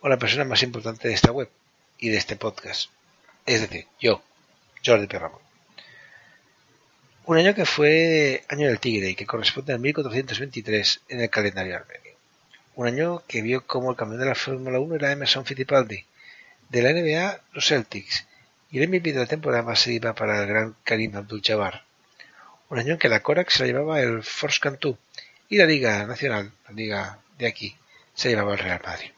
o 0.00 0.08
la 0.08 0.18
persona 0.18 0.44
más 0.44 0.62
importante 0.62 1.08
de 1.08 1.14
esta 1.14 1.32
web 1.32 1.48
y 1.98 2.08
de 2.08 2.16
este 2.16 2.36
podcast. 2.36 2.90
Es 3.44 3.60
decir, 3.60 3.86
yo, 4.00 4.22
Jordi 4.84 5.06
Perramón. 5.06 5.40
Un 7.26 7.38
año 7.38 7.54
que 7.54 7.64
fue 7.64 8.44
año 8.48 8.68
del 8.68 8.80
tigre 8.80 9.10
y 9.10 9.14
que 9.14 9.26
corresponde 9.26 9.72
al 9.72 9.80
1423 9.80 11.00
en 11.08 11.20
el 11.20 11.30
calendario 11.30 11.76
armenio. 11.76 12.14
Un 12.74 12.88
año 12.88 13.22
que 13.26 13.42
vio 13.42 13.66
como 13.66 13.90
el 13.90 13.96
campeón 13.96 14.20
de 14.20 14.26
la 14.26 14.34
Fórmula 14.34 14.78
1 14.78 14.96
era 14.96 15.12
Emerson 15.12 15.46
Fittipaldi, 15.46 16.04
de 16.68 16.82
la 16.82 16.92
NBA 16.92 17.40
los 17.52 17.66
Celtics, 17.66 18.26
y 18.70 18.80
el 18.80 18.88
MVP 18.88 19.12
de 19.12 19.20
la 19.20 19.26
temporada 19.26 19.74
se 19.76 19.92
iba 19.92 20.14
para 20.14 20.42
el 20.42 20.46
gran 20.48 20.76
Karim 20.84 21.16
Abdul-Jabbar. 21.16 21.84
Un 22.68 22.78
año 22.78 22.92
en 22.92 22.98
que 22.98 23.08
la 23.08 23.20
Korak 23.20 23.50
se 23.50 23.60
la 23.60 23.66
llevaba 23.66 24.00
el 24.00 24.22
Force 24.22 24.58
Cantú 24.60 24.98
y 25.48 25.56
la 25.56 25.66
Liga 25.66 26.04
Nacional, 26.06 26.52
la 26.66 26.74
Liga 26.74 27.18
de 27.38 27.46
aquí, 27.46 27.76
se 28.14 28.28
llevaba 28.28 28.52
el 28.52 28.58
Real 28.58 28.80
Madrid. 28.84 29.10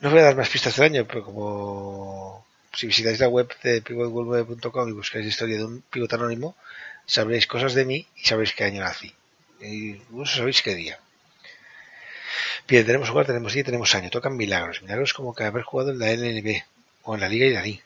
No 0.00 0.08
os 0.08 0.12
voy 0.12 0.22
a 0.22 0.26
dar 0.26 0.36
más 0.36 0.48
pistas 0.48 0.76
del 0.76 0.86
año, 0.86 1.06
pero 1.06 1.24
como 1.24 2.46
si 2.72 2.86
visitáis 2.86 3.20
la 3.20 3.28
web 3.28 3.48
de 3.62 3.82
pivotworld9.com 3.82 4.88
y 4.88 4.92
buscáis 4.92 5.24
la 5.24 5.30
historia 5.30 5.56
de 5.58 5.64
un 5.64 5.82
pivot 5.82 6.12
anónimo, 6.12 6.56
sabréis 7.06 7.46
cosas 7.46 7.74
de 7.74 7.84
mí 7.84 8.06
y 8.16 8.24
sabréis 8.24 8.54
qué 8.54 8.64
año 8.64 8.82
nací. 8.82 9.14
Y 9.60 9.94
vosotros 10.08 10.36
sabéis 10.36 10.62
qué 10.62 10.74
día. 10.74 10.98
Bien, 12.66 12.84
tenemos 12.86 13.08
lugar, 13.08 13.26
tenemos 13.26 13.52
día, 13.52 13.64
tenemos 13.64 13.94
año. 13.94 14.10
Tocan 14.10 14.36
milagros. 14.36 14.82
Milagros 14.82 15.12
como 15.12 15.34
que 15.34 15.44
haber 15.44 15.62
jugado 15.62 15.90
en 15.90 15.98
la 15.98 16.12
LNB 16.12 16.62
o 17.02 17.14
en 17.14 17.20
la 17.20 17.28
Liga 17.28 17.46
Iraní. 17.46 17.80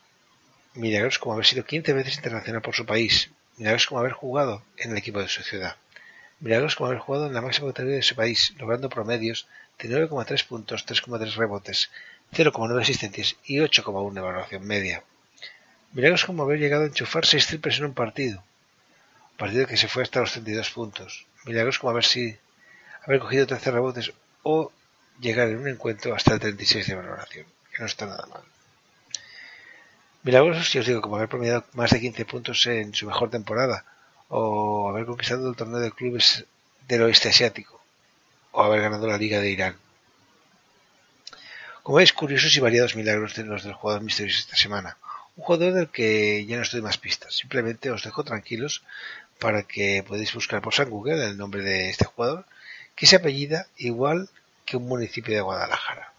Milagros 0.75 1.19
como 1.19 1.35
haber 1.35 1.47
sido 1.47 1.64
15 1.64 1.93
veces 1.93 2.16
internacional 2.16 2.62
por 2.62 2.75
su 2.75 2.87
país. 2.87 3.31
Milagros 3.57 3.87
como 3.87 4.01
haber 4.01 4.12
jugado 4.12 4.62
en 4.77 4.93
el 4.93 4.99
equipo 4.99 5.21
de 5.21 5.29
su 5.29 5.43
ciudad. 5.43 5.77
Milagros 6.41 6.77
como 6.77 6.89
haber 6.89 7.01
jugado 7.01 7.27
en 7.27 7.35
la 7.35 7.41
máxima 7.41 7.69
categoría 7.69 7.97
de 7.97 8.03
su 8.03 8.14
país, 8.14 8.55
logrando 8.59 8.89
promedios 8.89 9.49
de 9.79 9.89
9,3 9.89 10.47
puntos, 10.47 10.87
3,3 10.87 11.35
rebotes, 11.35 11.91
0,9 12.33 12.83
asistencias 12.83 13.37
y 13.45 13.59
8,1 13.59 14.12
de 14.12 14.21
valoración 14.21 14.64
media. 14.64 15.03
Milagros 15.93 16.25
como 16.25 16.43
haber 16.45 16.61
llegado 16.61 16.85
a 16.85 16.87
enchufar 16.87 17.27
6 17.27 17.47
triples 17.47 17.79
en 17.79 17.87
un 17.87 17.95
partido, 17.95 18.45
partido 19.37 19.66
que 19.66 19.77
se 19.77 19.89
fue 19.89 20.03
hasta 20.03 20.21
los 20.21 20.33
32 20.33 20.71
puntos. 20.71 21.27
Milagros 21.45 21.79
como 21.79 21.91
haber, 21.91 22.05
si, 22.05 22.37
haber 23.05 23.21
cogido 23.21 23.47
13 23.47 23.71
rebotes 23.71 24.12
o 24.43 24.71
llegar 25.21 25.49
en 25.49 25.59
un 25.59 25.69
encuentro 25.69 26.14
hasta 26.14 26.35
el 26.35 26.41
36 26.41 26.87
de 26.87 26.95
valoración, 26.95 27.47
que 27.73 27.79
no 27.81 27.87
está 27.87 28.07
nada 28.07 28.27
mal. 28.27 28.43
Milagros, 30.23 30.69
si 30.69 30.79
os 30.79 30.87
digo, 30.87 31.01
como 31.01 31.16
haber 31.16 31.29
promediado 31.29 31.64
más 31.75 31.91
de 31.91 32.01
15 32.01 32.25
puntos 32.25 32.66
en 32.66 32.95
su 32.95 33.07
mejor 33.07 33.31
temporada, 33.31 33.85
o 34.29 34.89
haber 34.89 35.07
conquistado 35.07 35.49
el 35.49 35.57
torneo 35.57 35.79
de 35.79 35.93
clubes 35.93 36.45
del 36.89 37.03
oeste 37.03 37.29
asiático, 37.29 37.81
o 38.53 38.62
haber 38.62 38.83
ganado 38.83 39.07
la 39.07 39.16
Liga 39.16 39.41
de 39.41 39.51
Irán. 39.51 39.77
Como 41.83 41.99
veis, 41.99 42.12
curiosos 42.12 42.55
y 42.57 42.61
variados 42.61 42.97
milagros 42.97 43.35
de 43.35 43.45
los 43.45 43.62
del 43.64 43.73
jugador 43.73 44.03
misterioso 44.03 44.41
esta 44.41 44.57
semana. 44.57 44.99
Un 45.37 45.45
jugador 45.45 45.73
del 45.73 45.89
que 45.89 46.45
ya 46.45 46.57
no 46.57 46.62
estoy 46.62 46.83
más 46.83 46.99
pistas. 46.99 47.35
Simplemente 47.35 47.91
os 47.91 48.03
dejo 48.03 48.25
tranquilos 48.25 48.83
para 49.39 49.62
que 49.62 50.05
podáis 50.07 50.35
buscar 50.35 50.61
por 50.61 50.75
San 50.75 50.91
Google 50.91 51.25
el 51.25 51.39
nombre 51.39 51.62
de 51.62 51.91
este 51.91 52.05
jugador, 52.05 52.45
que 52.95 53.07
se 53.07 53.16
apellida 53.16 53.69
igual 53.77 54.29
que 54.66 54.77
un 54.77 54.87
municipio 54.87 55.35
de 55.35 55.41
Guadalajara. 55.41 56.12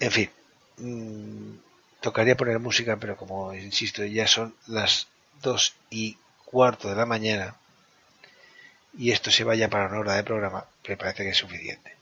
En 0.00 0.10
fin, 0.10 0.30
mmm, 0.76 1.65
tocaría 2.06 2.36
poner 2.36 2.60
música, 2.60 2.92
pero 3.02 3.16
como 3.16 3.52
insisto, 3.52 4.04
ya 4.04 4.28
son 4.28 4.54
las 4.68 5.08
dos 5.42 5.74
y 5.90 6.16
cuarto 6.44 6.88
de 6.88 6.94
la 6.94 7.04
mañana 7.04 7.56
y 8.96 9.10
esto 9.10 9.32
se 9.32 9.42
vaya 9.42 9.68
para 9.68 9.88
una 9.88 9.98
hora 9.98 10.14
de 10.14 10.22
programa, 10.22 10.66
me 10.86 10.96
parece 10.96 11.24
que 11.24 11.30
es 11.30 11.36
suficiente. 11.36 11.96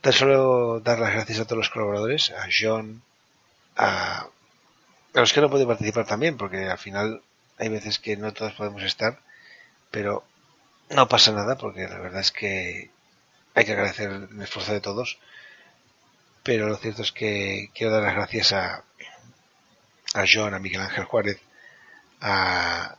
Tan 0.00 0.12
solo 0.12 0.80
dar 0.80 0.98
las 0.98 1.12
gracias 1.12 1.38
a 1.38 1.44
todos 1.44 1.58
los 1.58 1.70
colaboradores, 1.70 2.32
a 2.32 2.48
John, 2.50 3.02
a, 3.76 4.26
a 5.14 5.20
los 5.20 5.32
que 5.32 5.40
no 5.40 5.50
pueden 5.50 5.68
participar 5.68 6.04
también, 6.04 6.36
porque 6.36 6.68
al 6.68 6.78
final 6.78 7.22
hay 7.58 7.68
veces 7.68 8.00
que 8.00 8.16
no 8.16 8.32
todos 8.32 8.54
podemos 8.54 8.82
estar, 8.82 9.20
pero 9.92 10.24
no 10.90 11.08
pasa 11.08 11.30
nada, 11.30 11.56
porque 11.56 11.86
la 11.86 11.98
verdad 11.98 12.20
es 12.20 12.32
que 12.32 12.90
hay 13.54 13.64
que 13.64 13.72
agradecer 13.72 14.10
el 14.10 14.42
esfuerzo 14.42 14.72
de 14.72 14.80
todos. 14.80 15.18
Pero 16.42 16.68
lo 16.68 16.76
cierto 16.76 17.02
es 17.02 17.12
que 17.12 17.70
quiero 17.74 17.92
dar 17.92 18.02
las 18.02 18.14
gracias 18.14 18.52
a, 18.52 18.84
a 20.14 20.24
John, 20.30 20.54
a 20.54 20.58
Miguel 20.58 20.80
Ángel 20.80 21.04
Juárez, 21.04 21.38
a, 22.20 22.96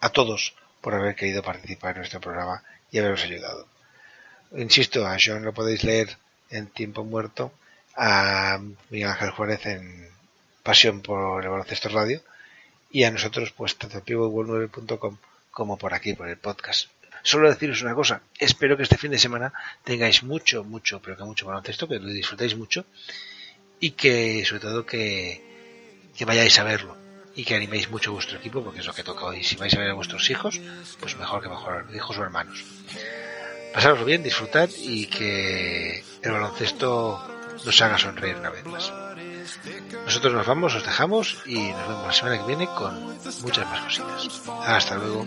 a 0.00 0.08
todos 0.10 0.54
por 0.80 0.94
haber 0.94 1.14
querido 1.14 1.42
participar 1.42 1.92
en 1.92 1.98
nuestro 1.98 2.20
programa 2.20 2.62
y 2.90 2.98
haberos 2.98 3.24
ayudado. 3.24 3.66
Insisto, 4.56 5.06
a 5.06 5.16
John 5.24 5.44
lo 5.44 5.54
podéis 5.54 5.84
leer 5.84 6.18
en 6.50 6.66
Tiempo 6.66 7.04
Muerto, 7.04 7.52
a 7.96 8.58
Miguel 8.90 9.08
Ángel 9.08 9.30
Juárez 9.30 9.64
en 9.66 10.08
Pasión 10.62 11.00
por 11.00 11.42
el 11.42 11.50
Baloncesto 11.50 11.88
Radio 11.88 12.22
y 12.90 13.04
a 13.04 13.10
nosotros 13.10 13.52
pues 13.52 13.76
tanto 13.78 13.98
en 13.98 14.04
pivotworld9.com 14.04 15.16
como 15.50 15.78
por 15.78 15.94
aquí, 15.94 16.14
por 16.14 16.28
el 16.28 16.36
podcast. 16.36 16.88
Solo 17.22 17.48
deciros 17.48 17.82
una 17.82 17.94
cosa, 17.94 18.22
espero 18.38 18.76
que 18.76 18.82
este 18.82 18.98
fin 18.98 19.10
de 19.12 19.18
semana 19.18 19.52
tengáis 19.84 20.22
mucho, 20.22 20.64
mucho, 20.64 21.00
pero 21.00 21.16
que 21.16 21.24
mucho 21.24 21.46
baloncesto, 21.46 21.86
que 21.86 21.98
lo 21.98 22.08
disfrutéis 22.08 22.56
mucho 22.56 22.84
y 23.78 23.92
que 23.92 24.44
sobre 24.44 24.60
todo 24.60 24.86
que, 24.86 25.40
vayáis 26.26 26.58
a 26.58 26.64
verlo 26.64 26.96
y 27.34 27.44
que 27.44 27.54
animéis 27.54 27.90
mucho 27.90 28.10
a 28.10 28.14
vuestro 28.14 28.38
equipo 28.38 28.62
porque 28.62 28.80
es 28.80 28.86
lo 28.86 28.92
que 28.92 29.04
toca 29.04 29.24
hoy. 29.24 29.42
Si 29.44 29.56
vais 29.56 29.74
a 29.74 29.78
ver 29.78 29.90
a 29.90 29.94
vuestros 29.94 30.28
hijos, 30.30 30.60
pues 31.00 31.16
mejor 31.16 31.42
que 31.42 31.48
mejor, 31.48 31.86
hijos 31.94 32.18
o 32.18 32.22
hermanos. 32.22 32.64
Pasaroslo 33.72 34.04
bien, 34.04 34.22
disfrutad 34.22 34.68
y 34.78 35.06
que 35.06 36.04
el 36.22 36.30
baloncesto 36.30 37.20
nos 37.64 37.82
haga 37.82 37.98
sonreír 37.98 38.36
una 38.36 38.50
vez 38.50 38.64
más. 38.66 38.92
Nosotros 40.04 40.32
nos 40.34 40.46
vamos, 40.46 40.74
os 40.74 40.84
dejamos 40.84 41.42
y 41.46 41.58
nos 41.58 41.88
vemos 41.88 42.06
la 42.06 42.12
semana 42.12 42.38
que 42.38 42.46
viene 42.46 42.66
con 42.66 43.02
muchas 43.42 43.66
más 43.68 43.80
cositas. 43.80 44.42
Hasta 44.66 44.96
luego. 44.96 45.26